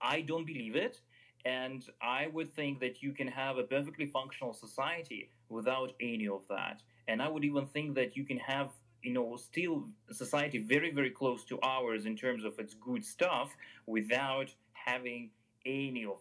I 0.00 0.22
don't 0.22 0.46
believe 0.46 0.74
it, 0.74 1.00
and 1.44 1.84
I 2.00 2.26
would 2.28 2.52
think 2.52 2.80
that 2.80 3.02
you 3.02 3.12
can 3.12 3.28
have 3.28 3.58
a 3.58 3.62
perfectly 3.62 4.06
functional 4.06 4.52
society 4.52 5.30
without 5.48 5.92
any 6.00 6.28
of 6.28 6.42
that. 6.48 6.82
And 7.06 7.20
I 7.22 7.28
would 7.28 7.44
even 7.44 7.66
think 7.66 7.94
that 7.96 8.16
you 8.16 8.24
can 8.24 8.38
have, 8.38 8.70
you 9.02 9.12
know, 9.12 9.36
still 9.36 9.88
society 10.10 10.58
very, 10.58 10.90
very 10.92 11.10
close 11.10 11.44
to 11.44 11.60
ours 11.62 12.06
in 12.06 12.16
terms 12.16 12.44
of 12.44 12.58
its 12.58 12.74
good 12.74 13.04
stuff 13.04 13.54
without 13.86 14.52
having 14.72 15.30
any 15.66 16.04
of 16.04 16.20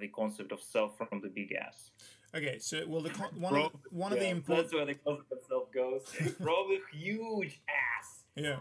the 0.00 0.08
concept 0.08 0.50
of 0.50 0.60
self 0.60 0.96
from 0.96 1.20
the 1.20 1.28
big 1.28 1.52
ass. 1.52 1.90
Okay, 2.34 2.58
so 2.60 2.82
well, 2.86 3.02
the 3.02 3.10
con- 3.10 3.30
one 3.38 3.56
of 3.56 3.72
the, 3.72 3.78
one 3.90 4.12
of 4.12 4.20
the 4.20 4.28
important 4.28 4.66
That's 4.66 4.74
where 4.74 4.86
the 4.86 4.94
concept 4.94 5.32
of 5.32 5.38
self 5.48 5.72
goes. 5.72 6.02
A 6.40 6.96
huge 6.96 7.60
ass. 7.68 8.24
yeah. 8.36 8.56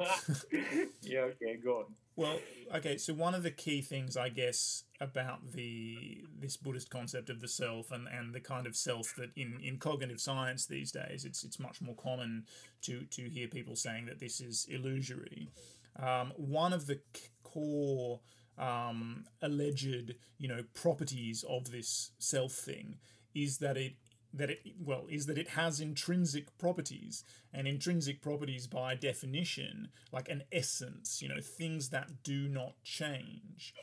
yeah, 1.02 1.20
okay, 1.20 1.56
go 1.62 1.78
on. 1.78 1.84
Well, 2.14 2.38
okay, 2.74 2.98
so 2.98 3.14
one 3.14 3.34
of 3.34 3.42
the 3.42 3.50
key 3.50 3.80
things 3.80 4.16
I 4.16 4.28
guess 4.28 4.84
about 5.00 5.52
the 5.52 6.24
this 6.38 6.56
Buddhist 6.56 6.90
concept 6.90 7.30
of 7.30 7.40
the 7.40 7.48
self 7.48 7.90
and, 7.90 8.06
and 8.06 8.34
the 8.34 8.40
kind 8.40 8.66
of 8.66 8.76
self 8.76 9.14
that 9.16 9.30
in, 9.36 9.58
in 9.62 9.78
cognitive 9.78 10.20
science 10.20 10.66
these 10.66 10.92
days 10.92 11.24
it's 11.24 11.42
it's 11.42 11.58
much 11.58 11.80
more 11.80 11.94
common 11.96 12.44
to 12.82 13.04
to 13.06 13.22
hear 13.22 13.48
people 13.48 13.76
saying 13.76 14.06
that 14.06 14.18
this 14.20 14.40
is 14.40 14.66
illusory. 14.68 15.50
Um, 15.98 16.32
one 16.36 16.72
of 16.72 16.86
the 16.86 17.00
c- 17.14 17.28
core 17.44 18.20
um, 18.58 19.24
alleged 19.40 20.14
you 20.38 20.48
know 20.48 20.64
properties 20.74 21.44
of 21.48 21.70
this 21.70 22.10
self 22.18 22.52
thing 22.52 22.96
is 23.34 23.58
that 23.58 23.76
it 23.76 23.94
that 24.34 24.50
it 24.50 24.60
well 24.82 25.06
is 25.10 25.26
that 25.26 25.36
it 25.36 25.48
has 25.48 25.80
intrinsic 25.80 26.56
properties 26.58 27.24
and 27.52 27.68
intrinsic 27.68 28.22
properties 28.22 28.66
by 28.66 28.94
definition 28.94 29.88
like 30.10 30.28
an 30.28 30.42
essence 30.50 31.20
you 31.20 31.28
know 31.28 31.40
things 31.40 31.90
that 31.90 32.22
do 32.22 32.48
not 32.48 32.74
change. 32.82 33.74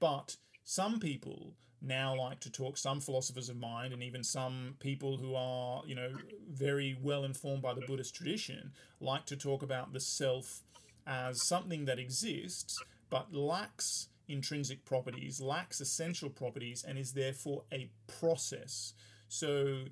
But 0.00 0.36
some 0.64 0.98
people 1.00 1.54
now 1.80 2.14
like 2.16 2.40
to 2.40 2.50
talk 2.50 2.76
some 2.76 3.00
philosophers 3.00 3.48
of 3.48 3.56
mind 3.56 3.92
and 3.92 4.02
even 4.02 4.24
some 4.24 4.76
people 4.80 5.16
who 5.16 5.34
are 5.34 5.82
you 5.86 5.94
know 5.94 6.10
very 6.50 6.96
well 7.02 7.24
informed 7.24 7.62
by 7.62 7.74
the 7.74 7.82
buddhist 7.82 8.14
tradition 8.14 8.72
like 9.00 9.26
to 9.26 9.36
talk 9.36 9.62
about 9.62 9.92
the 9.92 10.00
self 10.00 10.62
as 11.06 11.42
something 11.42 11.84
that 11.84 11.98
exists 11.98 12.82
but 13.10 13.34
lacks 13.34 14.08
intrinsic 14.28 14.84
properties 14.84 15.40
lacks 15.40 15.80
essential 15.80 16.30
properties 16.30 16.84
and 16.86 16.98
is 16.98 17.12
therefore 17.12 17.64
a 17.72 17.90
process 18.06 18.94
so 19.28 19.84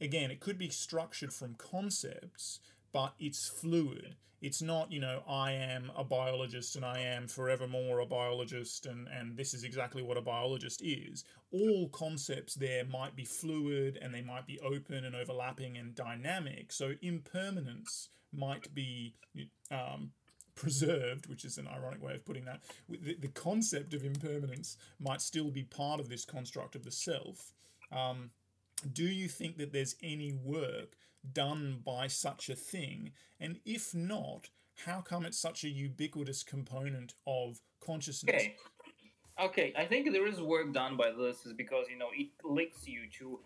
again, 0.00 0.30
it 0.30 0.40
could 0.40 0.58
be 0.58 0.68
structured 0.68 1.32
from 1.32 1.54
concepts, 1.54 2.60
but 2.92 3.14
it's 3.18 3.48
fluid. 3.48 4.16
It's 4.40 4.62
not, 4.62 4.92
you 4.92 5.00
know, 5.00 5.24
I 5.28 5.50
am 5.52 5.90
a 5.96 6.04
biologist 6.04 6.76
and 6.76 6.84
I 6.84 7.00
am 7.00 7.26
forevermore 7.26 7.98
a 7.98 8.06
biologist 8.06 8.86
and, 8.86 9.08
and 9.08 9.36
this 9.36 9.52
is 9.52 9.64
exactly 9.64 10.00
what 10.00 10.16
a 10.16 10.22
biologist 10.22 10.80
is. 10.80 11.24
All 11.50 11.88
concepts 11.88 12.54
there 12.54 12.84
might 12.84 13.16
be 13.16 13.24
fluid 13.24 13.98
and 14.00 14.14
they 14.14 14.22
might 14.22 14.46
be 14.46 14.60
open 14.60 15.04
and 15.04 15.16
overlapping 15.16 15.76
and 15.76 15.92
dynamic. 15.92 16.70
So 16.70 16.92
impermanence 17.02 18.10
might 18.32 18.72
be 18.72 19.14
um, 19.72 20.12
preserved, 20.58 21.26
which 21.26 21.44
is 21.44 21.56
an 21.56 21.68
ironic 21.68 22.02
way 22.02 22.14
of 22.14 22.24
putting 22.24 22.44
that. 22.44 22.60
The, 22.88 23.14
the 23.14 23.28
concept 23.28 23.94
of 23.94 24.04
impermanence 24.04 24.76
might 24.98 25.22
still 25.22 25.50
be 25.50 25.62
part 25.62 26.00
of 26.00 26.08
this 26.08 26.24
construct 26.24 26.74
of 26.74 26.84
the 26.84 26.90
self. 26.90 27.52
Um, 27.92 28.30
do 28.92 29.04
you 29.04 29.28
think 29.28 29.56
that 29.58 29.72
there's 29.72 29.96
any 30.02 30.32
work 30.32 30.96
done 31.32 31.80
by 31.84 32.08
such 32.08 32.48
a 32.48 32.56
thing? 32.56 33.12
And 33.40 33.60
if 33.64 33.94
not, 33.94 34.50
how 34.84 35.00
come 35.00 35.24
it's 35.24 35.38
such 35.38 35.64
a 35.64 35.68
ubiquitous 35.68 36.42
component 36.42 37.14
of 37.26 37.60
consciousness? 37.80 38.34
Okay. 38.34 38.56
Okay, 39.40 39.72
I 39.78 39.84
think 39.84 40.10
there 40.10 40.26
is 40.26 40.40
work 40.40 40.72
done 40.72 40.96
by 40.96 41.12
this 41.12 41.46
is 41.46 41.52
because 41.52 41.86
you 41.88 41.96
know 41.96 42.08
it 42.12 42.30
links 42.42 42.88
you 42.88 43.02
to, 43.20 43.38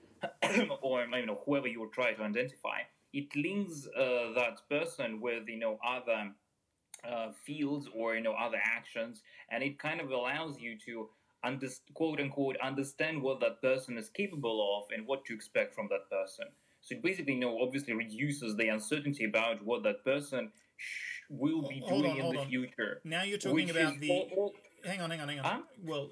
or 0.80 1.05
you 1.05 1.26
know 1.26 1.43
whoever 1.44 1.68
you 1.68 1.86
try 1.93 2.14
to 2.14 2.22
identify, 2.22 2.78
it 3.12 3.28
links 3.36 3.86
uh, 3.94 4.32
that 4.34 4.62
person 4.70 5.20
with 5.20 5.47
you 5.48 5.59
know 5.59 5.78
other 5.86 6.32
uh, 7.09 7.31
fields 7.45 7.89
or 7.95 8.15
you 8.15 8.23
know 8.23 8.35
other 8.35 8.61
actions, 8.62 9.23
and 9.51 9.62
it 9.62 9.79
kind 9.79 10.01
of 10.01 10.11
allows 10.11 10.59
you 10.61 10.77
to 10.87 11.09
under, 11.45 11.69
quote 11.95 12.20
unquote 12.20 12.57
understand 12.62 13.20
what 13.23 13.41
that 13.41 13.61
person 13.61 13.99
is 13.99 14.09
capable 14.11 14.79
of 14.79 14.91
and 14.97 15.07
what 15.07 15.24
to 15.24 15.35
expect 15.35 15.74
from 15.74 15.89
that 15.91 16.09
person. 16.11 16.47
So 16.81 16.97
it 16.97 17.03
basically, 17.03 17.35
you 17.35 17.41
know, 17.41 17.59
obviously 17.61 17.95
reduces 17.95 18.57
the 18.57 18.69
uncertainty 18.69 19.24
about 19.24 19.65
what 19.65 19.83
that 19.85 20.05
person 20.05 20.51
sh- 20.77 21.20
will 21.31 21.62
be 21.69 21.81
hold 21.85 22.03
doing 22.03 22.20
on, 22.20 22.27
in 22.27 22.35
the 22.35 22.41
on. 22.41 22.49
future. 22.49 23.01
Now 23.05 23.23
you're 23.23 23.39
talking 23.39 23.70
about 23.70 23.99
the. 24.01 24.11
All, 24.11 24.29
all... 24.37 24.53
hang 24.85 25.01
on, 25.01 25.11
hang 25.11 25.20
on, 25.20 25.29
hang 25.29 25.39
on. 25.41 25.45
Huh? 25.45 25.61
Well, 25.85 26.11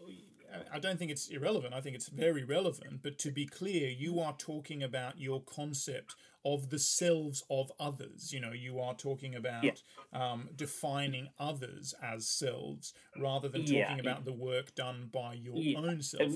I 0.73 0.79
don't 0.79 0.99
think 0.99 1.11
it's 1.11 1.29
irrelevant. 1.29 1.75
I 1.75 1.81
think 1.81 1.97
it's 1.97 2.09
very 2.09 2.45
relevant. 2.45 3.03
But 3.03 3.19
to 3.19 3.31
be 3.31 3.47
clear, 3.47 3.89
you 3.89 4.21
are 4.21 4.35
talking 4.37 4.83
about 4.83 5.19
your 5.19 5.43
concept 5.43 6.15
of 6.45 6.71
the 6.71 6.79
selves 6.79 7.45
of 7.51 7.71
others. 7.79 8.33
You 8.33 8.41
know, 8.41 8.53
you 8.53 8.81
are 8.81 8.95
talking 8.95 9.35
about 9.35 9.65
yeah. 9.65 9.73
um, 10.13 10.49
defining 10.57 11.29
others 11.39 11.95
as 12.03 12.29
selves 12.29 12.95
rather 13.19 13.49
than 13.49 13.63
talking 13.63 13.77
yeah. 13.79 13.99
about 13.99 14.25
the 14.25 14.33
work 14.33 14.75
done 14.75 15.09
by 15.13 15.35
your 15.35 15.57
own 15.79 16.03
self. 16.03 16.35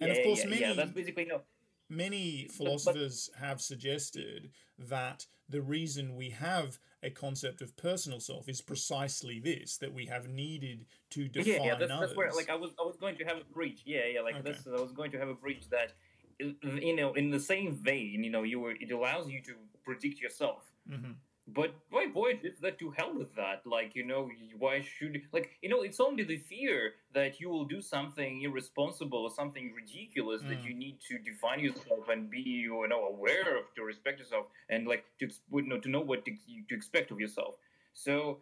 and 0.00 0.10
of 0.10 0.22
course, 0.24 0.44
many. 0.44 0.74
that's 0.74 0.92
basically 0.92 1.26
no 1.26 1.42
Many 1.90 2.48
philosophers 2.50 3.30
have 3.38 3.62
suggested 3.62 4.50
that 4.78 5.24
the 5.48 5.62
reason 5.62 6.16
we 6.16 6.30
have 6.30 6.78
a 7.02 7.08
concept 7.08 7.62
of 7.62 7.76
personal 7.76 8.20
self 8.20 8.48
is 8.48 8.60
precisely 8.60 9.40
this 9.40 9.78
that 9.78 9.94
we 9.94 10.04
have 10.06 10.28
needed 10.28 10.84
to 11.10 11.28
define 11.28 11.54
yeah, 11.54 11.64
yeah 11.64 11.74
that's, 11.76 11.90
others. 11.90 12.08
that's 12.08 12.16
where 12.16 12.30
like 12.32 12.50
I 12.50 12.56
was 12.56 12.72
I 12.78 12.84
was 12.84 12.96
going 12.96 13.16
to 13.16 13.24
have 13.24 13.38
a 13.38 13.54
breach 13.54 13.82
yeah 13.86 14.00
yeah 14.12 14.20
like 14.20 14.34
okay. 14.36 14.52
this 14.52 14.66
I 14.66 14.80
was 14.80 14.92
going 14.92 15.10
to 15.12 15.18
have 15.18 15.28
a 15.28 15.34
breach 15.34 15.70
that 15.70 15.94
you 16.38 16.96
know 16.96 17.12
in 17.14 17.30
the 17.30 17.40
same 17.40 17.72
vein 17.72 18.22
you 18.24 18.30
know 18.30 18.42
you 18.42 18.60
were 18.60 18.72
it 18.72 18.90
allows 18.92 19.28
you 19.28 19.40
to 19.42 19.54
predict 19.84 20.20
yourself 20.20 20.70
mm-hmm. 20.90 21.12
But 21.54 21.74
why, 21.88 22.06
boy, 22.06 22.38
is 22.42 22.58
that 22.60 22.78
to 22.80 22.90
hell 22.90 23.14
with 23.14 23.34
that? 23.36 23.62
Like, 23.64 23.94
you 23.94 24.04
know, 24.04 24.30
why 24.58 24.82
should 24.82 25.22
like, 25.32 25.50
you 25.62 25.70
know, 25.70 25.80
it's 25.80 25.98
only 25.98 26.22
the 26.22 26.36
fear 26.36 26.92
that 27.14 27.40
you 27.40 27.48
will 27.48 27.64
do 27.64 27.80
something 27.80 28.42
irresponsible 28.42 29.22
or 29.22 29.30
something 29.30 29.72
ridiculous 29.74 30.42
mm. 30.42 30.48
that 30.50 30.62
you 30.62 30.74
need 30.74 30.98
to 31.08 31.18
define 31.18 31.60
yourself 31.60 32.08
and 32.10 32.30
be, 32.30 32.40
you 32.40 32.86
know, 32.88 33.06
aware 33.06 33.56
of 33.56 33.74
to 33.76 33.82
respect 33.82 34.18
yourself 34.18 34.46
and 34.68 34.86
like 34.86 35.04
to, 35.20 35.28
you 35.52 35.62
know, 35.62 35.78
to 35.78 35.88
know 35.88 36.00
what 36.00 36.26
to, 36.26 36.32
to 36.68 36.74
expect 36.74 37.10
of 37.10 37.18
yourself. 37.18 37.54
So 37.94 38.40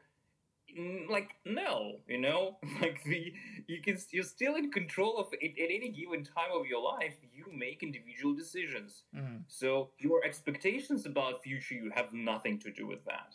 like 1.08 1.30
no 1.44 1.96
you 2.06 2.18
know? 2.18 2.56
Like 2.80 3.02
the 3.04 3.32
you 3.66 3.80
can 3.80 3.98
you're 4.10 4.24
still 4.24 4.56
in 4.56 4.70
control 4.70 5.18
of 5.18 5.28
it 5.32 5.52
at 5.58 5.70
any 5.70 5.88
given 5.88 6.24
time 6.24 6.52
of 6.54 6.66
your 6.66 6.82
life 6.82 7.14
you 7.34 7.46
make 7.52 7.82
individual 7.82 8.34
decisions. 8.34 9.04
Mm-hmm. 9.16 9.36
so 9.46 9.90
your 9.98 10.24
expectations 10.24 11.06
about 11.06 11.42
future 11.42 11.74
you 11.74 11.90
have 11.94 12.12
nothing 12.12 12.58
to 12.60 12.70
do 12.70 12.86
with 12.86 13.04
that 13.06 13.34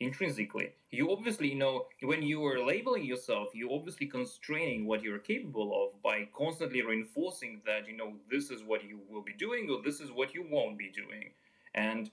intrinsically. 0.00 0.72
You 0.90 1.12
obviously 1.12 1.54
know 1.54 1.86
when 2.02 2.22
you 2.22 2.44
are 2.46 2.64
labeling 2.64 3.04
yourself 3.04 3.48
you're 3.54 3.72
obviously 3.72 4.06
constraining 4.06 4.86
what 4.86 5.02
you're 5.02 5.18
capable 5.18 5.70
of 5.82 6.02
by 6.02 6.28
constantly 6.34 6.82
reinforcing 6.82 7.60
that 7.66 7.86
you 7.86 7.96
know 7.96 8.14
this 8.30 8.50
is 8.50 8.62
what 8.64 8.82
you 8.84 9.00
will 9.08 9.22
be 9.22 9.34
doing 9.34 9.68
or 9.70 9.82
this 9.84 10.00
is 10.00 10.10
what 10.10 10.34
you 10.34 10.46
won't 10.50 10.78
be 10.78 10.90
doing. 10.90 11.32
And 11.74 12.10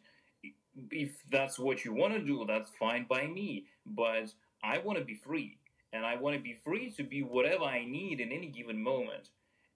if 0.92 1.24
that's 1.32 1.58
what 1.58 1.84
you 1.84 1.94
want 1.94 2.14
to 2.14 2.20
do 2.20 2.46
that's 2.48 2.70
fine 2.72 3.06
by 3.10 3.26
me. 3.26 3.66
But 3.86 4.34
I 4.64 4.80
want 4.80 4.98
to 5.00 5.06
be 5.06 5.16
free, 5.16 5.60
and 5.94 6.06
I 6.06 6.16
want 6.16 6.36
to 6.36 6.42
be 6.42 6.54
free 6.64 6.92
to 6.92 7.04
be 7.04 7.24
whatever 7.24 7.64
I 7.64 7.86
need 7.86 8.20
in 8.20 8.32
any 8.32 8.48
given 8.48 8.82
moment. 8.82 9.30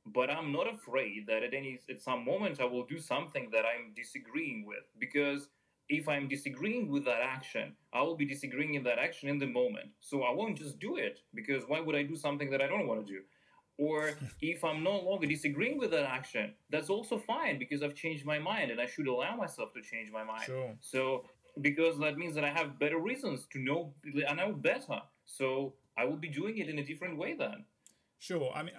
But 0.06 0.30
I'm 0.32 0.52
not 0.52 0.72
afraid 0.72 1.28
that 1.28 1.44
at 1.44 1.54
any 1.54 1.80
at 1.90 2.02
some 2.02 2.26
moment 2.26 2.60
I 2.60 2.66
will 2.66 2.86
do 2.86 3.00
something 3.00 3.50
that 3.52 3.66
I'm 3.66 3.94
disagreeing 3.96 4.66
with 4.66 4.86
because 5.00 5.50
if 5.90 6.08
I'm 6.08 6.28
disagreeing 6.28 6.90
with 6.90 7.06
that 7.06 7.22
action, 7.22 7.76
I 7.94 8.02
will 8.02 8.16
be 8.16 8.26
disagreeing 8.26 8.76
in 8.76 8.84
that 8.84 8.98
action 8.98 9.30
in 9.30 9.38
the 9.38 9.46
moment. 9.46 9.90
So 10.00 10.24
I 10.24 10.32
won't 10.32 10.58
just 10.58 10.80
do 10.80 10.96
it 10.96 11.20
because 11.36 11.66
why 11.68 11.82
would 11.82 11.96
I 11.96 12.04
do 12.04 12.16
something 12.16 12.50
that 12.50 12.62
I 12.62 12.68
don't 12.68 12.88
want 12.88 13.06
to 13.06 13.14
do? 13.14 13.22
Or 13.78 14.12
if 14.42 14.64
I'm 14.64 14.84
no 14.84 15.00
longer 15.00 15.28
disagreeing 15.28 15.78
with 15.78 15.92
that 15.92 16.06
action, 16.06 16.54
that's 16.70 16.90
also 16.90 17.18
fine 17.18 17.60
because 17.60 17.84
I've 17.84 17.96
changed 17.96 18.26
my 18.26 18.40
mind 18.40 18.72
and 18.72 18.80
I 18.80 18.86
should 18.86 19.08
allow 19.08 19.36
myself 19.36 19.74
to 19.74 19.82
change 19.82 20.12
my 20.12 20.24
mind. 20.24 20.44
Sure. 20.46 20.76
So 20.80 21.26
because 21.60 22.00
that 22.00 22.18
means 22.18 22.36
that 22.36 22.44
I 22.44 22.50
have 22.50 22.80
better 22.80 23.00
reasons 23.00 23.46
to 23.52 23.60
know 23.60 23.94
I 24.28 24.34
know 24.34 24.54
better. 24.54 25.02
So 25.26 25.74
I 25.98 26.06
will 26.06 26.18
be 26.18 26.30
doing 26.30 26.58
it 26.58 26.70
in 26.70 26.80
a 26.80 26.84
different 26.84 27.18
way 27.18 27.36
then. 27.38 27.66
Sure. 28.20 28.52
I 28.54 28.64
mean, 28.64 28.76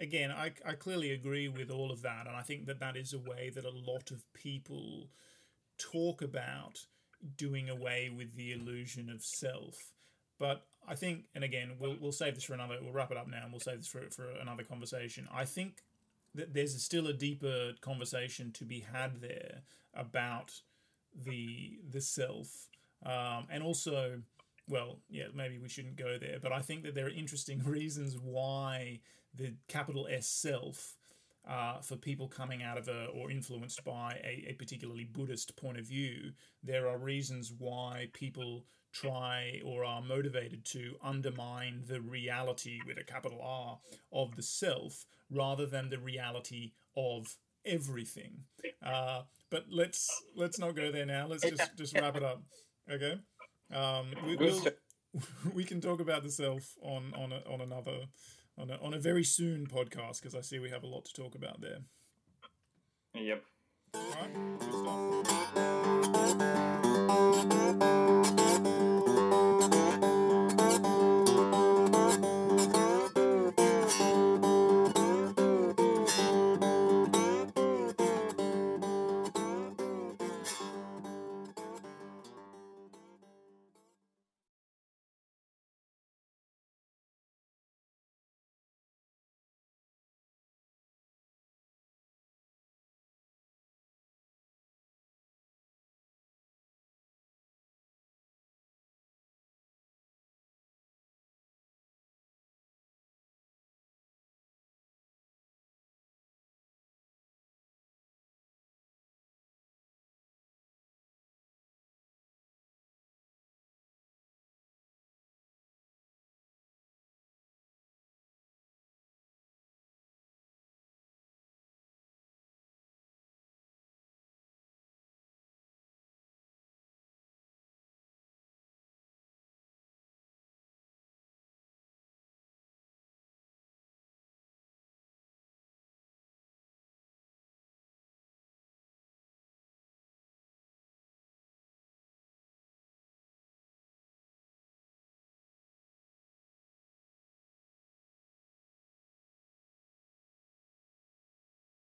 again, 0.00 0.30
I, 0.30 0.52
I 0.66 0.72
clearly 0.72 1.12
agree 1.12 1.48
with 1.48 1.70
all 1.70 1.90
of 1.90 2.02
that. 2.02 2.26
And 2.26 2.36
I 2.36 2.42
think 2.42 2.66
that 2.66 2.80
that 2.80 2.96
is 2.96 3.12
a 3.12 3.18
way 3.18 3.50
that 3.54 3.64
a 3.64 3.70
lot 3.70 4.10
of 4.10 4.24
people 4.34 5.08
talk 5.78 6.22
about 6.22 6.86
doing 7.36 7.70
away 7.70 8.10
with 8.14 8.34
the 8.36 8.52
illusion 8.52 9.08
of 9.08 9.22
self. 9.22 9.92
But 10.38 10.66
I 10.88 10.96
think, 10.96 11.26
and 11.34 11.44
again, 11.44 11.72
we'll, 11.78 11.96
we'll 12.00 12.12
save 12.12 12.34
this 12.34 12.44
for 12.44 12.54
another, 12.54 12.78
we'll 12.82 12.92
wrap 12.92 13.12
it 13.12 13.16
up 13.16 13.28
now 13.28 13.42
and 13.44 13.52
we'll 13.52 13.60
save 13.60 13.78
this 13.78 13.86
for, 13.86 14.10
for 14.10 14.28
another 14.40 14.64
conversation. 14.64 15.28
I 15.32 15.44
think 15.44 15.82
that 16.34 16.52
there's 16.52 16.80
still 16.82 17.06
a 17.06 17.12
deeper 17.12 17.72
conversation 17.80 18.50
to 18.52 18.64
be 18.64 18.80
had 18.92 19.20
there 19.20 19.60
about 19.94 20.52
the 21.14 21.78
the 21.90 22.00
self, 22.00 22.68
um, 23.04 23.46
and 23.50 23.62
also, 23.62 24.22
well, 24.68 24.98
yeah, 25.08 25.26
maybe 25.34 25.58
we 25.58 25.68
shouldn't 25.68 25.96
go 25.96 26.18
there, 26.18 26.38
but 26.40 26.52
I 26.52 26.60
think 26.60 26.82
that 26.84 26.94
there 26.94 27.06
are 27.06 27.10
interesting 27.10 27.62
reasons 27.64 28.16
why 28.18 29.00
the 29.34 29.54
capital 29.68 30.08
S 30.10 30.28
self. 30.28 30.96
Uh, 31.44 31.80
for 31.80 31.96
people 31.96 32.28
coming 32.28 32.62
out 32.62 32.78
of 32.78 32.86
a 32.86 33.06
or 33.06 33.28
influenced 33.28 33.82
by 33.82 34.12
a, 34.22 34.50
a 34.50 34.52
particularly 34.52 35.02
Buddhist 35.02 35.56
point 35.56 35.76
of 35.76 35.84
view, 35.84 36.30
there 36.62 36.86
are 36.86 36.96
reasons 36.96 37.52
why 37.58 38.06
people 38.12 38.64
try 38.92 39.60
or 39.64 39.84
are 39.84 40.02
motivated 40.02 40.64
to 40.66 40.94
undermine 41.02 41.82
the 41.88 42.00
reality 42.00 42.78
with 42.86 42.98
a 42.98 43.04
capital 43.04 43.40
R 43.42 43.78
of 44.12 44.36
the 44.36 44.42
self 44.42 45.04
rather 45.30 45.66
than 45.66 45.88
the 45.88 45.98
reality 45.98 46.72
of 46.96 47.36
everything. 47.64 48.44
Uh, 48.84 49.22
but 49.50 49.64
let's 49.70 50.08
let's 50.36 50.58
not 50.58 50.74
go 50.74 50.90
there 50.90 51.06
now. 51.06 51.26
Let's 51.26 51.48
just 51.48 51.76
just 51.76 51.94
wrap 51.94 52.16
it 52.16 52.22
up. 52.22 52.42
Okay. 52.90 53.18
Um, 53.72 54.10
we, 54.26 54.36
will 54.36 54.60
we 55.54 55.64
can 55.64 55.80
talk 55.80 56.00
about 56.00 56.22
the 56.22 56.30
self 56.30 56.74
on 56.82 57.12
on 57.14 57.32
a, 57.32 57.42
on 57.50 57.60
another 57.60 58.06
on 58.58 58.70
a, 58.70 58.76
on 58.82 58.94
a 58.94 58.98
very 58.98 59.24
soon 59.24 59.66
podcast 59.66 60.20
because 60.20 60.34
I 60.34 60.40
see 60.40 60.58
we 60.58 60.70
have 60.70 60.82
a 60.82 60.86
lot 60.86 61.04
to 61.06 61.12
talk 61.12 61.34
about 61.34 61.60
there. 61.60 61.78
Yep. 63.14 63.44
All 63.94 64.02
right. 66.34 66.68